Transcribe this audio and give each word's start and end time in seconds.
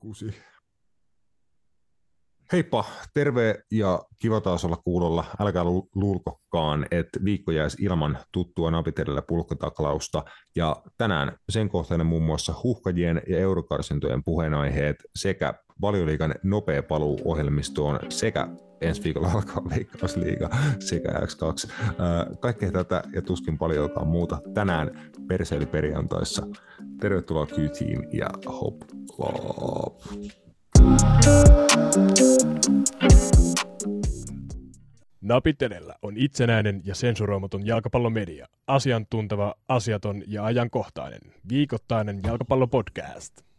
kusi. 0.00 0.34
Heippa, 2.52 2.84
terve 3.14 3.62
ja 3.70 4.02
kiva 4.18 4.40
taas 4.40 4.64
olla 4.64 4.76
kuulolla. 4.76 5.24
Älkää 5.40 5.64
luulkokaan, 5.94 6.86
että 6.90 7.20
viikko 7.24 7.52
jäisi 7.52 7.84
ilman 7.84 8.18
tuttua 8.32 8.70
napitelellä 8.70 9.22
pulkkotaklausta. 9.22 10.24
Ja 10.56 10.76
tänään 10.98 11.36
sen 11.48 11.68
kohtainen 11.68 12.06
muun 12.06 12.22
muassa 12.22 12.54
huhkajien 12.62 13.22
ja 13.28 13.38
eurokarsintojen 13.38 14.24
puheenaiheet 14.24 14.96
sekä 15.16 15.54
valioliikan 15.80 16.34
nopea 16.42 16.82
paluu 16.82 17.20
ohjelmistoon 17.24 17.98
sekä 18.08 18.48
ensi 18.80 19.04
viikolla 19.04 19.32
alkaa 19.34 19.62
Veikkausliiga 19.70 20.50
sekä 20.78 21.08
X2. 21.08 21.70
Kaikkea 22.40 22.72
tätä 22.72 23.02
ja 23.12 23.22
tuskin 23.22 23.58
paljonkaan 23.58 24.08
muuta 24.08 24.38
tänään 24.54 25.12
perseili-perjantaissa. 25.28 26.46
Tervetuloa 27.00 27.46
kyytiin 27.46 28.06
ja 28.12 28.28
hop 28.46 28.82
lop. 29.18 30.00
Napitelellä 35.20 35.94
on 36.02 36.16
itsenäinen 36.16 36.80
ja 36.84 36.94
sensuroimaton 36.94 37.66
jalkapallomedia. 37.66 38.46
Asiantunteva, 38.66 39.54
asiaton 39.68 40.22
ja 40.26 40.44
ajankohtainen. 40.44 41.20
Viikoittainen 41.48 42.20
jalkapallopodcast. 42.24 43.49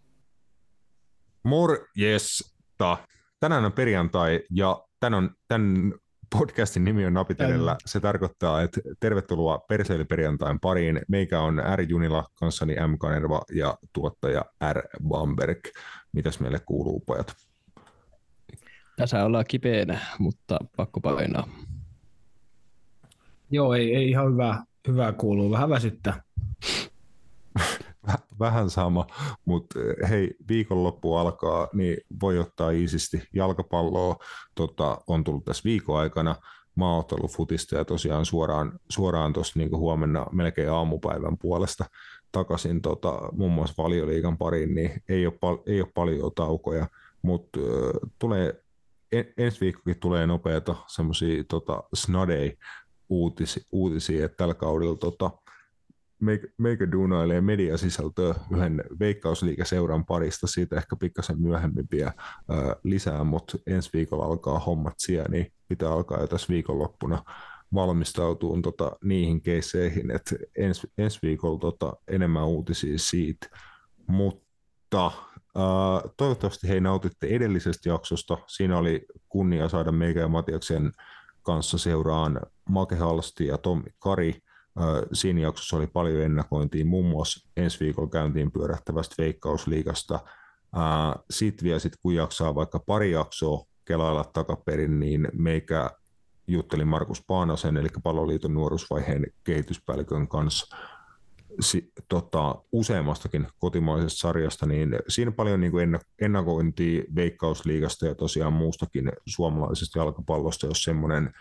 Morjesta. 1.44 2.98
Tänään 3.40 3.66
on 3.66 3.72
perjantai 3.72 4.40
ja 4.52 4.84
tän 5.00 5.14
on, 5.14 5.30
tämän 5.48 5.94
podcastin 6.38 6.84
nimi 6.84 7.06
on 7.06 7.14
Napitelellä. 7.14 7.78
Se 7.86 8.00
tarkoittaa, 8.00 8.62
että 8.62 8.82
tervetuloa 9.00 9.60
Perseilyperjantain 9.68 10.60
pariin. 10.60 11.02
Meikä 11.08 11.40
on 11.40 11.62
R. 11.76 11.82
Junila, 11.82 12.28
kanssani 12.36 12.74
M. 12.74 12.98
Kanerva 12.98 13.42
ja 13.56 13.78
tuottaja 13.94 14.46
R. 14.74 14.82
Bamberg. 15.08 15.60
Mitäs 16.14 16.40
meille 16.40 16.60
kuuluu, 16.66 17.00
pojat? 17.00 17.36
Tässä 18.96 19.26
ollaan 19.26 19.46
kipeänä, 19.48 20.00
mutta 20.20 20.60
pakko 20.78 21.02
painaa. 21.02 21.48
Joo, 23.52 23.74
ei, 23.74 23.96
ei 23.96 24.10
ihan 24.10 24.32
hyvää, 24.32 24.64
hyvää 24.88 25.14
kuuluu. 25.14 25.52
Vähän 25.52 25.70
väsyttää. 25.70 26.24
Vähän 28.42 28.70
sama, 28.70 29.08
mutta 29.46 29.80
eh, 29.80 30.10
hei, 30.10 30.36
viikonloppu 30.48 31.16
alkaa, 31.16 31.68
niin 31.74 31.98
voi 32.22 32.40
ottaa 32.40 32.72
iisisti 32.72 33.24
jalkapalloa. 33.34 34.16
Tota, 34.56 34.98
on 35.08 35.24
tullut 35.24 35.46
tässä 35.46 35.64
viikon 35.66 36.00
aikana 36.00 36.36
maaottelufutista 36.76 37.76
ja 37.76 37.86
tosiaan 37.86 38.26
suoraan, 38.26 38.80
suoraan 38.90 39.34
tuossa 39.34 39.60
niin 39.60 39.78
huomenna 39.78 40.26
melkein 40.32 40.72
aamupäivän 40.72 41.38
puolesta 41.38 41.86
takaisin 42.32 42.82
tota, 42.82 43.20
muun 43.32 43.52
muassa 43.52 43.84
valioliigan 43.84 44.38
pariin, 44.38 44.76
niin 44.76 45.04
ei 45.10 45.26
ole, 45.26 45.38
pal- 45.42 45.64
ei 45.66 45.82
ole 45.82 45.92
paljon 45.94 46.32
taukoja, 46.36 46.88
mutta 47.22 47.60
äh, 47.60 48.10
tulee 48.20 48.64
en, 49.12 49.34
ensi 49.38 49.62
viikkokin 49.62 50.00
tulee 50.00 50.28
nopeata 50.28 50.76
semmoisia 50.88 51.44
tota, 51.44 51.84
snadei 51.94 52.58
uutisi, 53.10 53.66
uutisia, 53.72 54.26
että 54.26 54.38
tällä 54.38 54.54
kaudella 54.54 54.98
tota, 54.98 55.32
meikä, 56.58 56.92
duunailee 56.92 57.42
mediasisältöä 57.42 58.36
yhden 58.52 58.84
veikkausliikaseuran 59.00 60.06
parista, 60.06 60.48
siitä 60.48 60.78
ehkä 60.78 60.96
pikkasen 60.96 61.42
myöhemmin 61.42 61.88
vielä 61.92 62.14
ää, 62.50 62.76
lisää, 62.84 63.24
mutta 63.24 63.58
ensi 63.68 63.90
viikolla 63.94 64.26
alkaa 64.26 64.60
hommat 64.60 64.94
siellä, 64.98 65.30
niin 65.30 65.54
pitää 65.68 65.92
alkaa 65.92 66.22
jo 66.22 66.28
tässä 66.28 66.54
viikonloppuna 66.54 67.24
valmistautua 67.74 68.58
tota, 68.64 68.92
niihin 69.04 69.42
keisseihin, 69.42 70.12
että 70.12 70.36
ens, 70.58 70.88
ensi 70.98 71.20
viikolla 71.22 71.60
tota, 71.60 71.94
enemmän 72.08 72.48
uutisia 72.48 72.98
siitä, 72.98 73.48
mutta 74.08 75.12
toivottavasti 76.18 76.68
hei 76.68 76.82
nautitte 76.82 77.28
edellisestä 77.28 77.90
jaksosta. 77.90 78.38
Siinä 78.48 78.78
oli 78.78 79.06
kunnia 79.30 79.70
saada 79.70 79.92
meikä 79.92 80.20
ja 80.20 80.28
Matiaksen 80.28 80.92
kanssa 81.44 81.78
seuraan 81.78 82.42
Make 82.70 82.96
Halsti 82.96 83.48
ja 83.48 83.58
Tommi 83.58 83.90
Kari. 84.00 84.40
Siinä 85.14 85.42
jaksossa 85.42 85.78
oli 85.78 85.88
paljon 85.88 86.22
ennakointia, 86.22 86.86
muun 86.86 87.06
muassa 87.06 87.50
ensi 87.58 87.80
viikolla 87.80 88.10
käyntiin 88.10 88.52
pyörähtävästä 88.52 89.16
veikkausliigasta. 89.18 90.20
Uh, 90.76 91.24
Sitten 91.30 91.64
vielä 91.64 91.80
sit, 91.80 91.94
kun 92.02 92.16
jaksaa 92.16 92.56
vaikka 92.56 92.80
pari 92.80 93.12
jaksoa 93.12 93.66
kelailla 93.86 94.24
takaperin, 94.24 95.00
niin 95.00 95.28
meikä 95.34 95.90
jutteli 96.48 96.86
Markus 96.86 97.24
Paanasen, 97.28 97.78
eli 97.78 97.88
Palloliiton 98.04 98.54
nuoruusvaiheen 98.54 99.26
kehityspäällikön 99.44 100.28
kanssa 100.28 100.78
si, 101.60 101.92
tota, 102.10 102.56
useammastakin 102.72 103.48
kotimaisesta 103.60 104.20
sarjasta, 104.20 104.66
niin 104.66 104.96
siinä 105.08 105.32
paljon 105.32 105.62
niin 105.62 105.72
kuin 105.72 106.00
ennakointia 106.22 107.04
Veikkausliigasta 107.16 108.08
ja 108.08 108.16
tosiaan 108.16 108.54
muustakin 108.54 109.12
suomalaisesta 109.26 110.00
jalkapallosta, 110.00 110.68
jos 110.68 110.84
semmoinen 110.84 111.34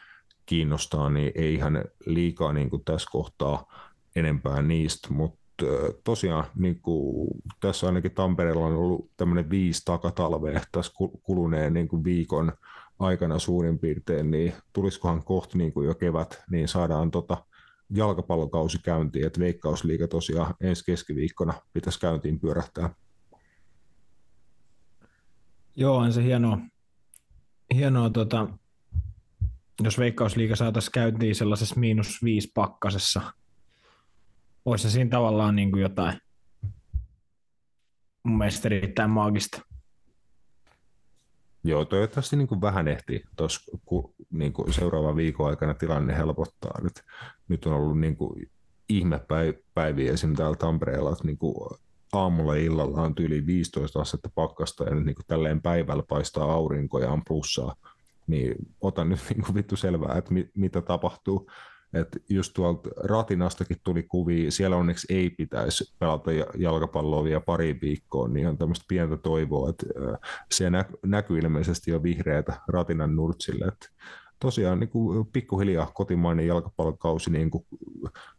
kiinnostaa, 0.51 1.11
niin 1.11 1.33
ei 1.35 1.55
ihan 1.55 1.85
liikaa 2.07 2.53
niin 2.53 2.71
kuin 2.71 2.85
tässä 2.85 3.09
kohtaa 3.13 3.73
enempää 4.17 4.63
niistä, 4.63 5.09
mutta 5.11 5.65
tosiaan 6.05 6.45
niin 6.55 6.81
kuin 6.81 7.29
tässä 7.61 7.87
ainakin 7.87 8.11
Tampereella 8.11 8.67
on 8.67 8.77
ollut 8.77 9.11
tämmöinen 9.17 9.51
viisi 9.51 9.83
takatalvea 9.85 10.61
tässä 10.73 10.93
kuluneen 11.23 11.75
niin 11.75 11.89
kuin 11.89 12.05
viikon 12.05 12.53
aikana 12.99 13.39
suurin 13.39 13.79
piirtein, 13.79 14.31
niin 14.31 14.53
tulisikohan 14.73 15.25
kohta 15.25 15.59
niin 15.59 15.73
kuin 15.73 15.87
jo 15.87 15.95
kevät, 15.95 16.43
niin 16.51 16.69
saadaan 16.69 17.11
tota 17.11 17.45
jalkapallokausi 17.91 18.79
käyntiin, 18.83 19.27
että 19.27 19.41
Veikkausliiga 19.41 20.09
tosiaan 20.09 20.55
ensi 20.61 20.85
keskiviikkona 20.85 21.55
pitäisi 21.73 22.01
käyntiin 22.01 22.41
pyörähtää. 22.41 22.95
Joo, 25.77 25.97
on 25.97 26.13
se 26.13 26.25
hienoa, 26.25 26.59
hienoa 27.75 28.11
tota, 28.11 28.49
jos 29.83 29.99
Veikkausliiga 29.99 30.57
saataisiin 30.57 30.93
käyntiin 30.93 31.35
sellaisessa 31.35 31.81
miinus 31.81 32.25
viisi 32.25 32.51
pakkasessa. 32.55 33.21
Olisi 34.65 34.83
se 34.83 34.91
siinä 34.91 35.11
tavallaan 35.11 35.57
niin 35.57 35.71
kuin 35.71 35.83
jotain 35.83 36.21
mun 38.23 38.39
mielestä 38.39 38.69
erittäin 38.69 39.11
maagista. 39.11 39.63
Joo, 41.65 41.85
toivottavasti 41.85 42.37
niin 42.37 42.49
kuin 42.49 42.61
vähän 42.61 42.89
ehti 42.89 43.25
tuossa 43.37 43.79
niin 44.31 44.53
seuraavan 44.71 45.17
viikon 45.17 45.51
aikana 45.51 45.75
tilanne 45.75 46.17
helpottaa. 46.17 46.81
Nyt, 46.83 47.05
nyt 47.49 47.67
on 47.67 47.73
ollut 47.73 48.01
niin 48.01 48.17
kuin 48.17 48.51
ihmepäiviä 48.89 50.13
esim. 50.13 50.35
täällä 50.35 50.57
Tampereella, 50.57 51.13
että 51.13 51.25
niin 51.25 51.39
kuin 51.39 51.79
aamulla 52.13 52.57
ja 52.57 52.63
illalla 52.63 53.03
on 53.03 53.15
tyyli 53.15 53.47
15 53.47 54.01
astetta 54.01 54.31
pakkasta 54.35 54.85
ja 54.85 54.95
nyt 54.95 55.05
niin 55.05 55.15
kuin 55.15 55.27
tälleen 55.27 55.63
päivällä 55.63 56.03
paistaa 56.09 56.53
aurinko 56.53 56.99
ja 56.99 57.11
on 57.11 57.23
plussaa. 57.29 57.77
Niin 58.31 58.55
otan 58.81 59.09
nyt 59.09 59.21
niin 59.31 59.45
kuin 59.45 59.55
vittu 59.55 59.77
selvää, 59.77 60.19
että 60.19 60.35
mit, 60.35 60.51
mitä 60.55 60.83
tapahtuu. 60.83 61.51
että 61.95 62.19
just 62.29 62.53
tuolta 62.55 62.91
Ratinastakin 62.97 63.77
tuli 63.85 64.03
kuvia, 64.03 64.51
siellä 64.51 64.77
onneksi 64.77 65.15
ei 65.15 65.31
pitäisi 65.31 65.95
pelata 65.99 66.31
jalkapalloa 66.59 67.25
vielä 67.25 67.41
pari 67.41 67.79
viikkoa, 67.83 68.29
niin 68.29 68.49
on 68.49 68.59
tämmöistä 68.59 68.85
pientä 68.89 69.17
toivoa, 69.17 69.71
että 69.71 69.87
se 70.53 70.71
näkyy 71.07 71.39
ilmeisesti 71.39 71.91
jo 71.91 72.03
vihreätä 72.03 72.61
Ratinan 72.69 73.17
nurtsille, 73.17 73.65
että 73.65 73.89
tosiaan 74.41 74.81
niin 74.81 74.91
kuin 74.91 75.27
pikkuhiljaa 75.27 75.91
kotimainen 75.95 76.47
jalkapallokausi 76.47 77.31
niin 77.31 77.51
kuin 77.51 77.65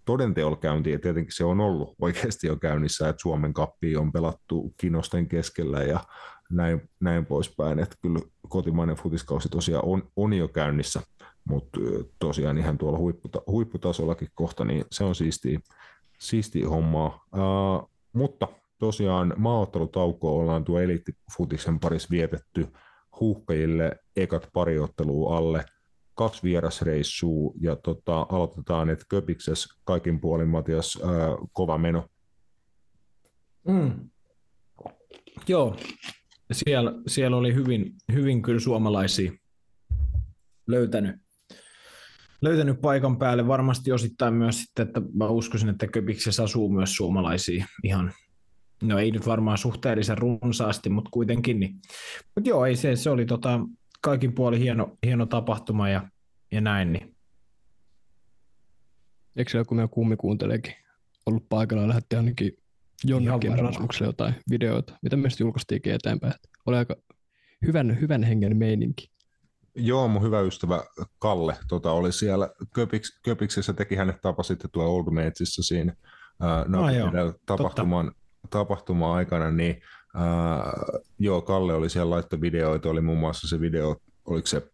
todenteolla 0.06 0.58
käyntiin, 0.58 0.94
ja 0.94 1.00
tietenkin 1.00 1.36
se 1.36 1.44
on 1.44 1.60
ollut 1.60 1.96
oikeasti 2.02 2.48
jo 2.48 2.56
käynnissä, 2.56 3.10
että 3.10 3.22
Suomen 3.22 3.54
kappi 3.54 3.98
on 3.98 4.12
pelattu 4.12 4.74
kinosten 4.78 5.28
keskellä 5.28 5.84
ja 5.84 6.00
näin, 6.52 6.90
näin 7.00 7.26
poispäin, 7.26 7.80
että 7.80 7.96
kyllä 8.02 8.20
kotimainen 8.52 8.96
futiskausi 8.96 9.50
tosiaan 9.50 9.86
on, 9.86 10.04
on 10.16 10.34
jo 10.34 10.48
käynnissä, 10.48 11.02
mutta 11.46 11.80
tosiaan 12.20 12.58
ihan 12.58 12.78
tuolla 12.78 12.98
huipputa, 12.98 13.42
huipputasollakin 13.48 14.28
kohta, 14.36 14.66
niin 14.66 14.86
se 14.92 15.04
on 15.04 15.16
siistiä, 15.16 15.60
siistiä 16.20 16.70
hommaa. 16.70 17.26
Uh, 17.34 17.90
mutta 18.14 18.48
tosiaan 18.78 19.34
maaottelutaukoa 19.38 20.32
ollaan 20.32 20.64
tuo 20.64 20.80
eliittifutiksen 20.80 21.80
parissa 21.80 22.08
vietetty 22.12 22.68
huuhkajille 23.20 23.96
ekat 24.16 24.50
pariottelua 24.54 25.38
alle– 25.38 25.66
kaksi 26.16 26.44
vierasreissua 26.44 27.54
ja 27.60 27.76
tota, 27.76 28.26
aloitetaan, 28.30 28.90
että 28.90 29.06
Köpiksessä 29.10 29.76
kaikin 29.84 30.20
puolin 30.20 30.48
Matias 30.48 31.00
ää, 31.04 31.12
kova 31.54 31.78
meno. 31.78 32.10
Mm. 33.68 34.10
Joo, 35.48 35.76
siellä, 36.52 36.94
siellä 37.08 37.38
oli 37.38 37.54
hyvin, 37.54 37.94
hyvin 38.14 38.42
kyllä 38.42 38.60
suomalaisia 38.60 39.32
löytänyt, 40.68 41.16
löytänyt 42.42 42.82
paikan 42.82 43.18
päälle. 43.18 43.48
Varmasti 43.48 43.92
osittain 43.92 44.34
myös 44.34 44.62
sitten, 44.62 44.88
että 44.88 45.02
mä 45.14 45.28
uskoisin, 45.28 45.70
että 45.70 45.88
Köpiksessä 45.88 46.44
asuu 46.44 46.70
myös 46.70 46.96
suomalaisia 46.96 47.66
ihan, 47.84 48.14
no 48.84 49.00
ei 49.00 49.12
nyt 49.12 49.26
varmaan 49.26 49.58
suhteellisen 49.58 50.18
runsaasti, 50.18 50.90
mutta 50.90 51.10
kuitenkin. 51.14 51.60
Niin. 51.60 51.76
Mutta 52.36 52.50
joo, 52.50 52.66
ei 52.66 52.76
se, 52.76 52.96
se 52.96 53.10
oli 53.10 53.26
tota, 53.26 53.60
kaikin 54.02 54.36
puoli 54.36 54.60
hieno, 54.60 54.98
hieno 55.06 55.26
tapahtuma 55.26 55.90
ja, 55.90 56.10
ja 56.52 56.62
näin. 56.62 56.94
Niin. 56.94 57.16
Eikö 59.36 59.52
siellä 59.52 59.66
kun 59.66 59.78
meidän 59.78 59.90
kummi 59.90 60.16
kuunteleekin 60.16 60.74
ollut 61.26 61.50
paikalla 61.50 61.84
ja 61.84 61.90
lähetti 61.90 62.16
ainakin 62.16 62.58
jonnekin 63.04 63.60
Rasmukselle 63.60 64.10
jotain 64.10 64.36
videoita, 64.50 64.94
mitä 65.02 65.16
me 65.18 65.30
sitten 65.30 65.46
julkaistiinkin 65.46 65.94
eteenpäin. 65.94 66.34
oli 66.66 66.78
aika 66.78 66.96
hyvän, 67.66 68.02
hyvän 68.02 68.24
hengen 68.24 68.58
meininki. 68.58 69.12
Joo, 69.76 70.08
mun 70.08 70.24
hyvä 70.24 70.42
ystävä 70.42 70.84
Kalle 71.20 71.58
tota, 71.68 71.92
oli 71.92 72.12
siellä 72.12 72.50
Köpiks, 72.74 73.20
Köpiksessä, 73.24 73.74
teki 73.74 73.96
hänet 73.96 74.22
tapasitte 74.22 74.68
tuolla 74.68 74.92
Old 74.92 75.12
Matesissa 75.12 75.64
siinä 75.64 75.96
ää, 76.42 76.66
no, 76.68 76.84
Ah, 76.84 76.96
joo, 76.96 77.12
tapahtuman, 77.46 78.12
tapahtuman 78.50 79.12
aikana, 79.16 79.52
niin 79.52 79.82
ää, 80.16 80.74
joo, 81.20 81.42
Kalle 81.42 81.74
oli 81.74 81.90
siellä 81.90 82.10
laittoi 82.10 82.42
videoita, 82.42 82.90
oli 82.90 83.02
muun 83.02 83.20
muassa 83.20 83.48
se 83.48 83.60
video, 83.60 83.96
oliko 84.26 84.48
se 84.48 84.72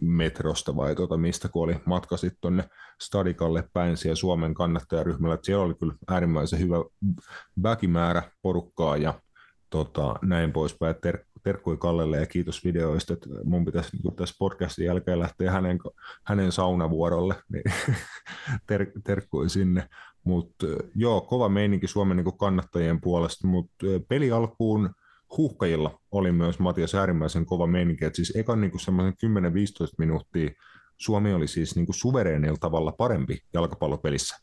metrosta 0.00 0.76
vai 0.76 0.94
tuota, 0.94 1.16
mistä, 1.16 1.48
kun 1.48 1.62
oli 1.62 1.76
matka 1.86 2.16
sitten 2.16 2.40
tuonne 2.40 2.64
Stadikalle 3.00 3.68
päin 3.72 3.96
siellä 3.96 4.16
Suomen 4.16 4.54
kannattajaryhmällä, 4.54 5.34
että 5.34 5.46
siellä 5.46 5.64
oli 5.64 5.74
kyllä 5.74 5.94
äärimmäisen 6.08 6.58
hyvä 6.58 6.76
väkimäärä 7.62 8.22
porukkaa 8.42 8.96
ja 8.96 9.20
tota, 9.70 10.14
näin 10.22 10.52
poispäin. 10.52 10.94
Ter- 11.02 11.24
terkkui 11.42 11.76
Kallelle 11.76 12.16
ja 12.16 12.26
kiitos 12.26 12.64
videoista, 12.64 13.12
että 13.12 13.28
mun 13.44 13.64
pitäisi 13.64 13.96
niin 13.96 14.16
tässä 14.16 14.34
podcastin 14.38 14.86
jälkeen 14.86 15.18
lähteä 15.18 15.50
hänen, 15.50 15.78
hänen 16.24 16.52
saunavuorolle, 16.52 17.34
niin 17.52 17.64
ter- 18.66 18.92
terkkui 19.04 19.50
sinne. 19.50 19.88
Mutta 20.24 20.66
joo, 20.94 21.20
kova 21.20 21.48
meininki 21.48 21.86
Suomen 21.86 22.16
niin 22.16 22.38
kannattajien 22.38 23.00
puolesta, 23.00 23.46
mutta 23.46 23.86
peli 24.08 24.32
alkuun 24.32 24.90
huuhkajilla 25.36 26.00
oli 26.10 26.32
myös 26.32 26.58
Matias 26.58 26.94
äärimmäisen 26.94 27.46
kova 27.46 27.66
meininki, 27.66 28.04
että 28.04 28.16
siis 28.16 28.36
ekan 28.36 28.60
niin 28.60 28.80
semmoisen 28.80 29.12
10-15 29.12 29.16
minuuttia 29.98 30.50
Suomi 30.96 31.34
oli 31.34 31.48
siis 31.48 31.76
niin 31.76 31.86
suvereenilla 31.90 32.56
tavalla 32.60 32.92
parempi 32.92 33.38
jalkapallopelissä. 33.54 34.36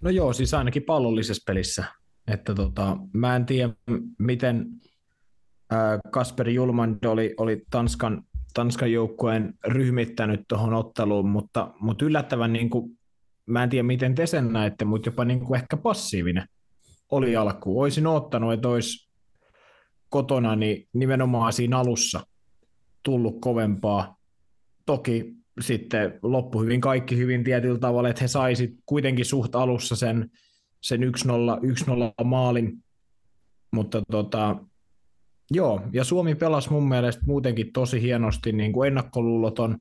No 0.00 0.10
joo, 0.10 0.32
siis 0.32 0.54
ainakin 0.54 0.82
pallollisessa 0.82 1.42
pelissä. 1.46 1.84
Että 2.26 2.54
tota, 2.54 2.96
mä 3.12 3.36
en 3.36 3.46
tiedä, 3.46 3.72
miten 4.18 4.66
Kasper 6.10 6.48
Julmand 6.48 7.04
oli, 7.04 7.34
oli 7.36 7.62
Tanskan, 7.70 8.22
Tanskan 8.54 8.92
joukkueen 8.92 9.54
ryhmittänyt 9.66 10.40
tuohon 10.48 10.74
otteluun, 10.74 11.28
mutta, 11.28 11.74
mutta 11.80 12.04
yllättävän, 12.04 12.52
niin 12.52 12.70
kuin, 12.70 12.98
mä 13.46 13.62
en 13.62 13.70
tiedä 13.70 13.82
miten 13.82 14.14
te 14.14 14.26
sen 14.26 14.52
näette, 14.52 14.84
mutta 14.84 15.08
jopa 15.08 15.24
niin 15.24 15.40
kuin 15.40 15.60
ehkä 15.60 15.76
passiivinen 15.76 16.46
oli 17.10 17.36
alkuun. 17.36 17.82
Olisin 17.82 18.06
ottanut, 18.06 18.52
että 18.52 18.68
olisi 18.68 19.10
kotona 20.08 20.56
niin 20.56 20.88
nimenomaan 20.92 21.52
siinä 21.52 21.78
alussa 21.78 22.20
tullut 23.02 23.40
kovempaa. 23.40 24.16
Toki 24.86 25.34
sitten 25.60 26.18
loppu 26.22 26.62
hyvin 26.62 26.80
kaikki 26.80 27.16
hyvin 27.16 27.44
tietyllä 27.44 27.78
tavalla, 27.78 28.08
että 28.08 28.24
he 28.24 28.28
saisit 28.28 28.70
kuitenkin 28.86 29.24
suht 29.24 29.54
alussa 29.54 29.96
sen, 29.96 30.30
sen 30.80 31.00
1-0, 31.00 31.04
1-0 32.20 32.24
maalin, 32.24 32.84
mutta 33.72 34.02
tota, 34.10 34.56
joo, 35.50 35.80
ja 35.92 36.04
Suomi 36.04 36.34
pelasi 36.34 36.70
mun 36.70 36.88
mielestä 36.88 37.22
muutenkin 37.26 37.72
tosi 37.72 38.02
hienosti 38.02 38.52
niin 38.52 38.72
kuin 38.72 38.86
ennakkoluuloton 38.86 39.78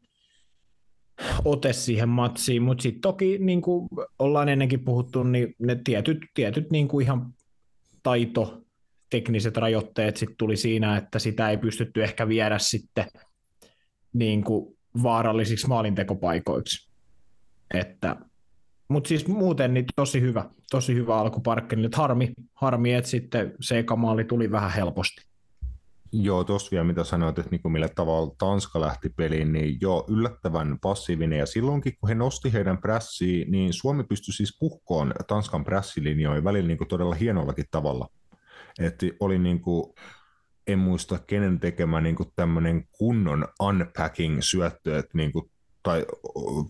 ote 1.45 1.73
siihen 1.73 2.09
matsiin, 2.09 2.61
mutta 2.61 2.81
sitten 2.81 3.01
toki 3.01 3.37
niin 3.37 3.61
kuin 3.61 3.89
ollaan 4.19 4.49
ennenkin 4.49 4.83
puhuttu, 4.83 5.23
niin 5.23 5.55
ne 5.59 5.81
tietyt, 5.83 6.17
tietyt 6.33 6.71
niin 6.71 6.87
kuin 6.87 7.03
ihan 7.03 7.33
taito, 8.03 8.61
tekniset 9.09 9.57
rajoitteet 9.57 10.17
sitten 10.17 10.37
tuli 10.37 10.57
siinä, 10.57 10.97
että 10.97 11.19
sitä 11.19 11.49
ei 11.49 11.57
pystytty 11.57 12.03
ehkä 12.03 12.27
viedä 12.27 12.59
sitten 12.59 13.05
niin 14.13 14.43
kuin 14.43 14.77
vaarallisiksi 15.03 15.67
maalintekopaikoiksi. 15.67 16.89
Että, 17.73 18.15
mutta 18.87 19.07
siis 19.07 19.27
muuten 19.27 19.73
niin 19.73 19.85
tosi 19.95 20.21
hyvä, 20.21 20.49
tosi 20.71 20.95
hyvä 20.95 21.17
alku 21.17 21.41
Parkkenille. 21.41 21.89
Harmi, 21.95 22.31
harmi, 22.53 22.93
että 22.93 23.09
sitten 23.09 23.53
se 23.61 23.79
eka 23.79 23.95
maali 23.95 24.23
tuli 24.23 24.51
vähän 24.51 24.71
helposti. 24.71 25.28
Joo, 26.11 26.43
tuossa 26.43 26.71
vielä 26.71 26.83
mitä 26.83 27.03
sanoit, 27.03 27.39
että 27.39 27.51
niin 27.51 27.71
millä 27.71 27.89
tavalla 27.89 28.35
Tanska 28.37 28.81
lähti 28.81 29.09
peliin, 29.09 29.53
niin 29.53 29.77
joo, 29.81 30.05
yllättävän 30.07 30.77
passiivinen. 30.81 31.39
Ja 31.39 31.45
silloinkin, 31.45 31.93
kun 31.99 32.09
he 32.09 32.15
nosti 32.15 32.53
heidän 32.53 32.77
prässiin, 32.77 33.51
niin 33.51 33.73
Suomi 33.73 34.03
pystyi 34.03 34.33
siis 34.33 34.57
puhkoon 34.59 35.13
Tanskan 35.27 35.63
prässilinjoihin 35.63 36.43
välillä 36.43 36.67
niin 36.67 36.77
kuin 36.77 36.87
todella 36.87 37.15
hienollakin 37.15 37.65
tavalla. 37.71 38.07
Että 38.79 39.05
oli 39.19 39.39
niin 39.39 39.61
kuin, 39.61 39.93
en 40.67 40.79
muista 40.79 41.19
kenen 41.27 41.59
tekemä 41.59 42.01
niin 42.01 42.15
kuin 42.15 42.29
tämmöinen 42.35 42.83
kunnon 42.91 43.47
unpacking-syöttö, 43.59 44.99
että 44.99 45.17
niin 45.17 45.31
kuin, 45.31 45.51
tai 45.83 46.05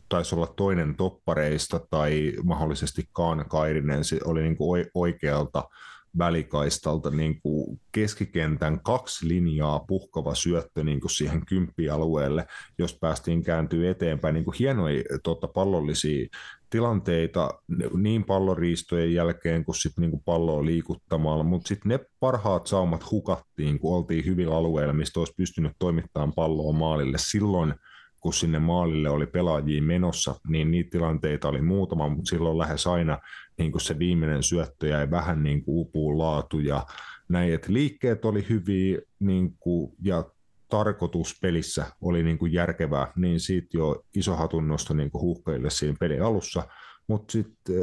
taisi 0.10 0.36
olla 0.36 0.48
toinen 0.48 0.96
toppareista 0.96 1.80
tai 1.90 2.34
mahdollisesti 2.44 3.10
Kaan 3.12 3.46
Kairinen, 3.50 4.04
se 4.04 4.20
oli 4.26 4.42
niin 4.42 4.58
kuin 4.58 4.86
oikealta 4.94 5.70
välikaistalta 6.18 7.10
niin 7.10 7.42
kuin 7.42 7.82
keskikentän 7.92 8.80
kaksi 8.84 9.28
linjaa 9.28 9.80
puhkava 9.80 10.36
syöttö 10.36 10.84
niin 10.84 11.02
kuin 11.02 11.12
siihen 11.12 11.46
kymppialueelle, 11.46 12.48
jos 12.78 12.98
päästiin 13.02 13.44
kääntyä 13.44 13.92
eteenpäin. 13.92 14.34
Niin 14.34 14.46
kuin 14.46 14.56
hienoja 14.60 15.04
tota, 15.24 15.48
pallollisia 15.48 16.28
tilanteita 16.70 17.50
niin 17.98 18.24
palloriistojen 18.24 19.14
jälkeen 19.14 19.66
kuin 19.66 19.76
sit 19.76 19.98
niin 19.98 20.12
kuin 20.12 20.24
palloa 20.26 20.66
liikuttamalla, 20.66 21.44
mutta 21.44 21.68
sitten 21.68 21.90
ne 21.90 22.00
parhaat 22.20 22.68
saumat 22.68 23.12
hukattiin, 23.12 23.80
kun 23.80 23.96
oltiin 23.96 24.26
hyvillä 24.26 24.58
alueilla, 24.58 24.94
mistä 24.94 25.20
olisi 25.20 25.34
pystynyt 25.38 25.72
toimittamaan 25.80 26.34
palloa 26.34 26.74
maalille. 26.74 27.18
Silloin 27.18 27.74
kun 28.20 28.34
sinne 28.34 28.60
maalille 28.60 29.10
oli 29.10 29.26
pelaajia 29.26 29.82
menossa, 29.82 30.36
niin 30.48 30.72
niitä 30.72 30.90
tilanteita 30.90 31.48
oli 31.48 31.62
muutama, 31.62 32.10
mutta 32.10 32.30
silloin 32.30 32.58
lähes 32.58 32.88
aina 32.88 33.18
niin 33.60 33.72
kuin 33.72 33.82
se 33.82 34.00
viimeinen 34.00 34.44
syöttö 34.44 34.88
jäi 34.88 35.12
vähän 35.12 35.44
niin 35.44 35.64
kuin 35.64 35.80
upuun 35.80 36.18
laatu 36.18 36.60
ja 36.60 36.86
näin, 37.30 37.54
että 37.54 37.74
liikkeet 37.74 38.26
oli 38.26 38.46
hyviä 38.50 39.00
niin 39.20 39.56
kuin, 39.60 39.92
ja 40.04 40.24
tarkoitus 40.70 41.40
pelissä 41.42 41.86
oli 42.02 42.24
niin 42.24 42.38
kuin 42.38 42.54
järkevää, 42.54 43.12
niin 43.16 43.40
siitä 43.40 43.68
jo 43.74 44.04
iso 44.16 44.36
hatunnosto 44.36 44.94
niin 44.94 45.12
kuin 45.12 45.22
huuhkajille 45.22 45.70
siinä 45.70 45.98
pelin 46.00 46.24
alussa, 46.24 46.64
mutta 47.08 47.32
sitten 47.32 47.76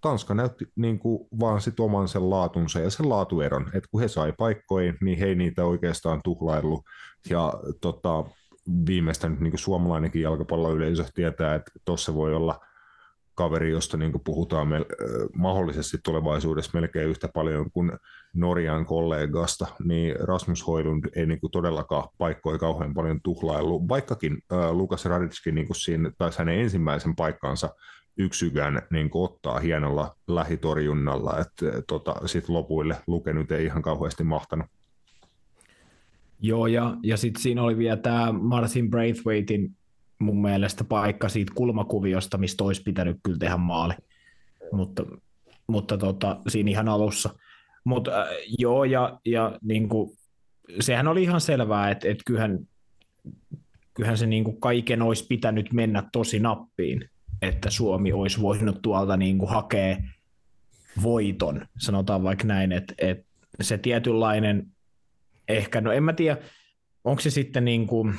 Tanska 0.00 0.34
näytti 0.34 0.66
niin 0.76 0.98
kuin 0.98 1.28
vaan 1.40 1.60
sit 1.60 1.80
oman 1.80 2.08
sen 2.08 2.30
laatunsa 2.30 2.80
ja 2.80 2.90
sen 2.90 3.08
laatueron, 3.08 3.70
että 3.74 3.88
kun 3.90 4.00
he 4.00 4.08
sai 4.08 4.32
paikkoja, 4.38 4.94
niin 5.00 5.18
he 5.18 5.26
ei 5.26 5.34
niitä 5.34 5.64
oikeastaan 5.64 6.20
tuhlaillut 6.24 6.84
ja 7.30 7.52
tota, 7.80 8.24
viimeistä 8.86 9.28
nyt 9.28 9.40
niin 9.40 9.50
kuin 9.50 9.60
suomalainenkin 9.60 10.22
jalkapalloyleisö 10.22 11.04
tietää, 11.14 11.54
että 11.54 11.70
tuossa 11.84 12.14
voi 12.14 12.34
olla 12.34 12.60
kaveri, 13.38 13.70
josta 13.70 13.96
niin 13.96 14.12
puhutaan 14.24 14.68
me, 14.68 14.80
mahdollisesti 15.36 15.98
tulevaisuudessa 16.04 16.70
melkein 16.74 17.08
yhtä 17.08 17.28
paljon 17.34 17.70
kuin 17.70 17.92
Norjan 18.34 18.86
kollegasta, 18.86 19.66
niin 19.84 20.16
Rasmus 20.20 20.66
Hoilund 20.66 21.04
ei 21.16 21.26
niin 21.26 21.40
kuin 21.40 21.50
todellakaan 21.50 22.08
paikkoja 22.18 22.58
kauhean 22.58 22.94
paljon 22.94 23.20
tuhlaillut, 23.22 23.88
vaikkakin 23.88 24.38
äh, 24.52 24.70
Lukas 24.70 25.04
Raditskin 25.04 25.54
niin 25.54 25.66
kuin 25.66 25.76
siinä 25.76 26.10
taisi 26.18 26.38
hänen 26.38 26.58
ensimmäisen 26.58 27.16
paikkansa 27.16 27.68
yksykään 28.16 28.82
niin 28.90 29.10
kuin 29.10 29.24
ottaa 29.24 29.58
hienolla 29.58 30.16
lähitorjunnalla, 30.28 31.38
että 31.40 31.82
tota, 31.88 32.14
sitten 32.26 32.54
lopuille 32.54 32.96
lukenut 33.06 33.52
ei 33.52 33.64
ihan 33.64 33.82
kauheasti 33.82 34.24
mahtanut. 34.24 34.66
Joo, 36.40 36.66
ja, 36.66 36.96
ja 37.02 37.16
sitten 37.16 37.42
siinä 37.42 37.62
oli 37.62 37.78
vielä 37.78 37.96
tämä 37.96 38.32
Martin 38.32 38.90
Braithwaitin 38.90 39.76
mun 40.18 40.42
mielestä 40.42 40.84
paikka 40.84 41.28
siitä 41.28 41.52
kulmakuviosta, 41.54 42.38
mistä 42.38 42.64
olisi 42.64 42.82
pitänyt 42.82 43.16
kyllä 43.22 43.38
tehdä 43.38 43.56
maali. 43.56 43.94
Mutta, 44.72 45.02
mutta 45.66 45.98
tota, 45.98 46.40
siinä 46.48 46.70
ihan 46.70 46.88
alussa. 46.88 47.30
Mutta 47.84 48.22
äh, 48.22 48.28
joo, 48.58 48.84
ja, 48.84 49.20
ja 49.24 49.58
niin 49.62 49.88
kuin, 49.88 50.18
sehän 50.80 51.08
oli 51.08 51.22
ihan 51.22 51.40
selvää, 51.40 51.90
että, 51.90 52.08
että 52.08 52.22
kyllähän, 52.26 52.58
kyllähän 53.94 54.18
se 54.18 54.26
niin 54.26 54.44
kuin 54.44 54.60
kaiken 54.60 55.02
olisi 55.02 55.26
pitänyt 55.26 55.72
mennä 55.72 56.02
tosi 56.12 56.40
nappiin, 56.40 57.10
että 57.42 57.70
Suomi 57.70 58.12
olisi 58.12 58.40
voinut 58.40 58.82
tuolta 58.82 59.16
niin 59.16 59.38
kuin 59.38 59.50
hakea 59.50 59.96
voiton, 61.02 61.66
sanotaan 61.78 62.22
vaikka 62.22 62.44
näin, 62.44 62.72
että, 62.72 62.94
että 62.98 63.24
se 63.60 63.78
tietynlainen 63.78 64.66
ehkä, 65.48 65.80
no 65.80 65.92
en 65.92 66.02
mä 66.02 66.12
tiedä, 66.12 66.36
onko 67.08 67.20
se 67.20 67.30
sitten 67.30 67.64
niin 67.64 67.86
kuin 67.86 68.14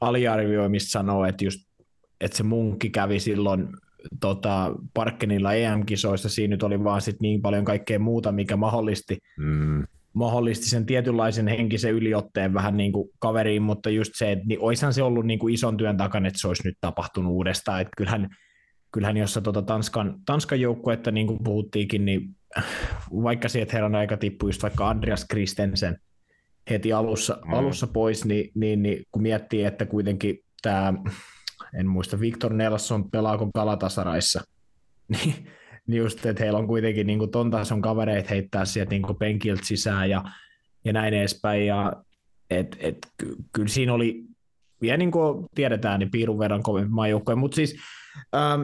aliarvioimista 0.00 0.90
sanoa, 0.90 1.28
että, 1.28 1.44
just, 1.44 1.60
että 2.20 2.36
se 2.36 2.42
munkki 2.42 2.90
kävi 2.90 3.20
silloin 3.20 3.68
tota, 4.20 4.72
Parkkenilla 4.94 5.54
EM-kisoissa, 5.54 6.28
siinä 6.28 6.50
nyt 6.50 6.62
oli 6.62 6.84
vaan 6.84 7.00
sit 7.00 7.20
niin 7.20 7.42
paljon 7.42 7.64
kaikkea 7.64 7.98
muuta, 7.98 8.32
mikä 8.32 8.56
mahdollisti, 8.56 9.18
mm. 9.38 9.84
mahdollisti 10.12 10.68
sen 10.68 10.86
tietynlaisen 10.86 11.48
henkisen 11.48 11.92
yliotteen 11.92 12.54
vähän 12.54 12.76
niin 12.76 12.92
kuin 12.92 13.08
kaveriin, 13.18 13.62
mutta 13.62 13.90
just 13.90 14.12
se, 14.14 14.32
että 14.32 14.44
niin 14.46 14.60
oishan 14.62 14.94
se 14.94 15.02
ollut 15.02 15.26
niin 15.26 15.38
kuin 15.38 15.54
ison 15.54 15.76
työn 15.76 15.96
takana, 15.96 16.28
että 16.28 16.40
se 16.40 16.48
olisi 16.48 16.68
nyt 16.68 16.78
tapahtunut 16.80 17.32
uudestaan, 17.32 17.80
että 17.80 17.92
kyllähän, 17.96 18.28
kyllähän 18.92 19.16
jossa 19.16 19.40
tota 19.40 19.62
Tanskan, 19.62 20.14
Tanskan 20.26 20.60
joukkuetta, 20.60 21.10
niin 21.10 21.26
kuin 21.26 21.44
puhuttiinkin, 21.44 22.04
niin 22.04 22.36
vaikka 23.10 23.48
sieltä 23.48 23.72
herran 23.72 23.94
aika 23.94 24.16
tippui 24.16 24.48
just 24.48 24.62
vaikka 24.62 24.88
Andreas 24.88 25.24
Kristensen, 25.24 25.98
heti 26.70 26.92
alussa, 26.92 27.38
mm. 27.44 27.52
alussa 27.52 27.86
pois, 27.86 28.24
niin, 28.24 28.50
niin, 28.54 28.82
niin 28.82 29.04
kun 29.12 29.22
miettii, 29.22 29.64
että 29.64 29.86
kuitenkin 29.86 30.38
tämä, 30.62 30.94
en 31.78 31.86
muista, 31.86 32.20
Victor 32.20 32.52
Nelson 32.52 33.10
pelaako 33.10 33.50
Kalatasaraissa, 33.54 34.44
niin, 35.08 35.34
niin 35.86 35.98
just, 35.98 36.26
että 36.26 36.42
heillä 36.42 36.58
on 36.58 36.66
kuitenkin 36.66 37.06
niin 37.06 37.30
ton 37.30 37.50
tason 37.50 37.82
kavereita 37.82 38.28
heittää 38.30 38.64
sieltä 38.64 38.90
niin 38.90 39.02
penkiltä 39.18 39.64
sisään 39.64 40.10
ja, 40.10 40.24
ja 40.84 40.92
näin 40.92 41.14
edespäin. 41.14 41.66
Ja, 41.66 41.92
et, 42.50 42.76
et, 42.80 42.98
ky, 43.18 43.36
kyllä 43.52 43.68
siinä 43.68 43.94
oli, 43.94 44.24
ja 44.82 44.96
niin 44.96 45.10
kuin 45.10 45.46
tiedetään, 45.54 46.00
niin 46.00 46.10
piirun 46.10 46.38
verran 46.38 46.62
kovempi 46.62 46.90
maajoukkoja, 46.90 47.36
mutta 47.36 47.54
siis 47.54 47.76
ähm, 48.34 48.62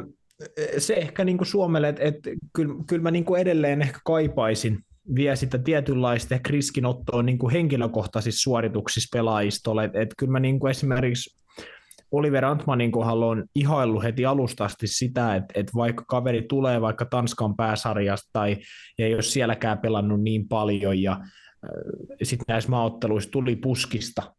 se 0.78 0.94
ehkä 0.94 1.24
niin 1.24 1.38
kuin 1.38 1.48
Suomelle, 1.48 1.88
että 1.88 2.04
et, 2.04 2.18
kyllä, 2.52 2.74
kyllä 2.86 3.02
mä 3.02 3.10
niin 3.10 3.24
kuin 3.24 3.40
edelleen 3.40 3.82
ehkä 3.82 3.98
kaipaisin 4.04 4.78
vielä 5.14 5.36
sitä 5.36 5.58
tietynlaista 5.58 6.38
riskinottoa 6.48 7.22
niin 7.22 7.38
kuin 7.38 7.52
henkilökohtaisissa 7.52 8.42
suorituksissa 8.42 9.18
pelaajistolle. 9.18 9.84
että 9.84 10.00
et 10.00 10.14
kyllä 10.18 10.32
mä 10.32 10.40
niin 10.40 10.60
kuin 10.60 10.70
esimerkiksi 10.70 11.38
Oliver 12.10 12.44
Antmanin 12.44 12.92
kohdalla 12.92 13.26
on 13.26 13.44
ihaillut 13.54 14.02
heti 14.02 14.26
alusta 14.26 14.64
asti 14.64 14.86
sitä, 14.86 15.34
että, 15.36 15.60
että 15.60 15.72
vaikka 15.74 16.04
kaveri 16.08 16.42
tulee 16.42 16.80
vaikka 16.80 17.04
Tanskan 17.04 17.56
pääsarjasta 17.56 18.30
tai 18.32 18.56
ei 18.98 19.14
ole 19.14 19.22
sielläkään 19.22 19.78
pelannut 19.78 20.22
niin 20.22 20.48
paljon 20.48 21.02
ja 21.02 21.12
äh, 21.12 21.20
sitten 22.22 22.44
näissä 22.48 22.70
maaotteluissa 22.70 23.30
tuli 23.30 23.56
puskista 23.56 24.34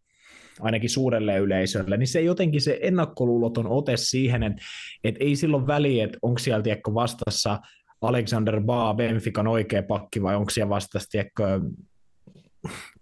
ainakin 0.59 0.89
suurelle 0.89 1.37
yleisölle, 1.37 1.97
niin 1.97 2.07
se 2.07 2.21
jotenkin 2.21 2.61
se 2.61 2.79
ennakkoluuloton 2.81 3.67
ote 3.67 3.97
siihen, 3.97 4.43
että, 4.43 4.61
että 5.03 5.23
ei 5.23 5.35
silloin 5.35 5.67
väliä, 5.67 6.05
että 6.05 6.17
onko 6.21 6.39
tiedätkö, 6.63 6.93
vastassa 6.93 7.59
Alexander 8.01 8.61
Baa, 8.61 8.93
Benfican 8.93 9.47
oikea 9.47 9.83
pakki 9.83 10.21
vai 10.21 10.35
onko 10.35 10.49
siellä 10.49 10.69
vastassa 10.69 11.09
tiedätkö, 11.09 11.61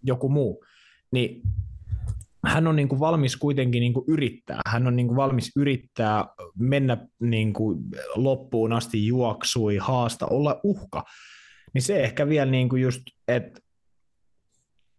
joku 0.04 0.30
muu. 0.30 0.66
Niin 1.12 1.42
hän 2.46 2.68
on 2.68 2.76
niin 2.76 2.88
kuin 2.88 3.00
valmis 3.00 3.38
kuitenkin 3.38 3.82
niin 3.82 3.94
kuin 3.94 4.06
yrittää. 4.08 4.62
Hän 4.66 4.88
on 4.88 4.96
niin 4.96 5.08
kuin 5.08 5.18
valmis 5.18 5.52
yrittää 5.56 6.26
mennä 6.60 6.98
niin 7.20 7.54
kuin 7.54 7.80
loppuun 8.16 8.74
asti 8.74 9.08
juoksui, 9.08 9.78
haasta, 9.78 10.28
olla 10.28 10.60
uhka. 10.64 11.04
Niin 11.74 11.82
se 11.82 12.04
ehkä 12.04 12.30
vielä 12.30 12.52
niin 12.52 12.70
kuin 12.70 12.82
just, 12.82 13.02
että 13.28 13.60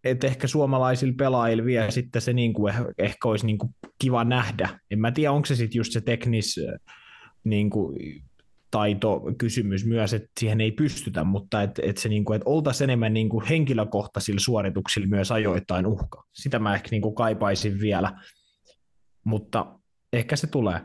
et 0.05 0.25
ehkä 0.25 0.47
suomalaisilla 0.47 1.15
pelaajilla 1.19 1.65
vielä 1.65 1.91
sitten 1.91 2.23
se 2.23 2.33
niin 2.33 2.53
kuin 2.53 2.75
ehkä 2.99 3.29
olisi 3.29 3.47
niin 3.47 3.59
kuin 3.59 3.75
kiva 3.99 4.25
nähdä. 4.25 4.79
En 4.91 5.01
mä 5.01 5.13
tiedä, 5.13 5.33
onko 5.33 5.47
se 5.47 5.57
sitten 5.57 5.79
just 5.79 5.93
se 5.93 6.01
teknis 6.01 6.61
niin 7.45 7.71
kuin 7.71 8.23
taitokysymys 8.71 9.85
myös, 9.85 10.15
että 10.15 10.29
siihen 10.41 10.61
ei 10.61 10.73
pystytä, 10.73 11.25
mutta 11.25 11.63
että 11.63 11.83
et 11.85 11.99
se, 11.99 12.09
niin 12.09 12.25
kuin, 12.25 12.37
että 12.37 12.51
oltaisiin 12.51 12.91
enemmän 12.91 13.15
niin 13.15 13.29
kuin 13.29 13.47
henkilökohtaisilla 13.47 14.41
suorituksilla 14.41 15.09
myös 15.09 15.33
ajoittain 15.33 15.87
uhka. 15.87 16.25
Sitä 16.33 16.59
mä 16.59 16.75
ehkä 16.75 16.89
niin 16.91 17.03
kuin 17.03 17.15
kaipaisin 17.15 17.81
vielä, 17.81 18.21
mutta 19.25 19.79
ehkä 20.13 20.37
se 20.37 20.47
tulee. 20.47 20.81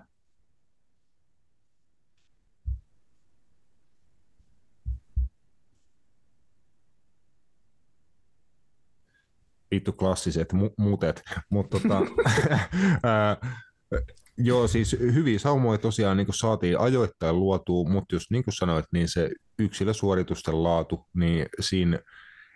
vittu 9.73 9.93
klassiset 9.93 10.53
mu- 10.53 10.73
mutet, 10.77 11.21
mutta 11.49 11.79
tota, 11.79 11.99
Joo, 14.37 14.67
siis 14.67 14.97
hyviä 14.99 15.39
saumoja 15.39 15.77
tosiaan 15.77 16.17
niin 16.17 16.27
saatiin 16.33 16.79
ajoittain 16.79 17.39
luotua, 17.39 17.89
mutta 17.89 18.15
just 18.15 18.31
niin 18.31 18.43
kuin 18.43 18.53
sanoit, 18.53 18.85
niin 18.93 19.07
se 19.09 19.29
yksilösuoritusten 19.59 20.63
laatu, 20.63 21.05
niin 21.13 21.45
siinä 21.59 21.99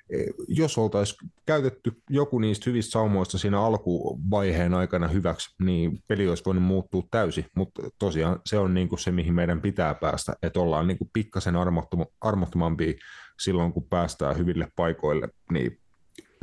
e, 0.10 0.18
jos 0.48 0.78
oltaisiin 0.78 1.32
käytetty 1.46 1.92
joku 2.10 2.40
niistä 2.40 2.70
hyvistä 2.70 2.92
saumoista 2.92 3.38
siinä 3.38 3.62
alkuvaiheen 3.62 4.74
aikana 4.74 5.08
hyväksi, 5.08 5.56
niin 5.64 6.00
peli 6.08 6.30
olisi 6.30 6.44
voinut 6.46 6.64
muuttua 6.64 7.04
täysin, 7.12 7.46
mutta 7.56 7.82
tosiaan 8.00 8.40
se 8.46 8.58
on 8.60 8.74
niin 8.74 8.90
kuin 8.90 9.00
se, 9.00 9.12
mihin 9.12 9.34
meidän 9.34 9.62
pitää 9.62 9.96
päästä, 9.96 10.34
että 10.42 10.60
ollaan 10.60 10.88
niin 10.88 10.98
kuin 10.98 11.10
pikkasen 11.14 11.56
armottomampia 12.22 12.94
silloin, 13.40 13.74
kun 13.74 13.88
päästään 13.90 14.38
hyville 14.38 14.68
paikoille, 14.76 15.30
niin 15.52 15.80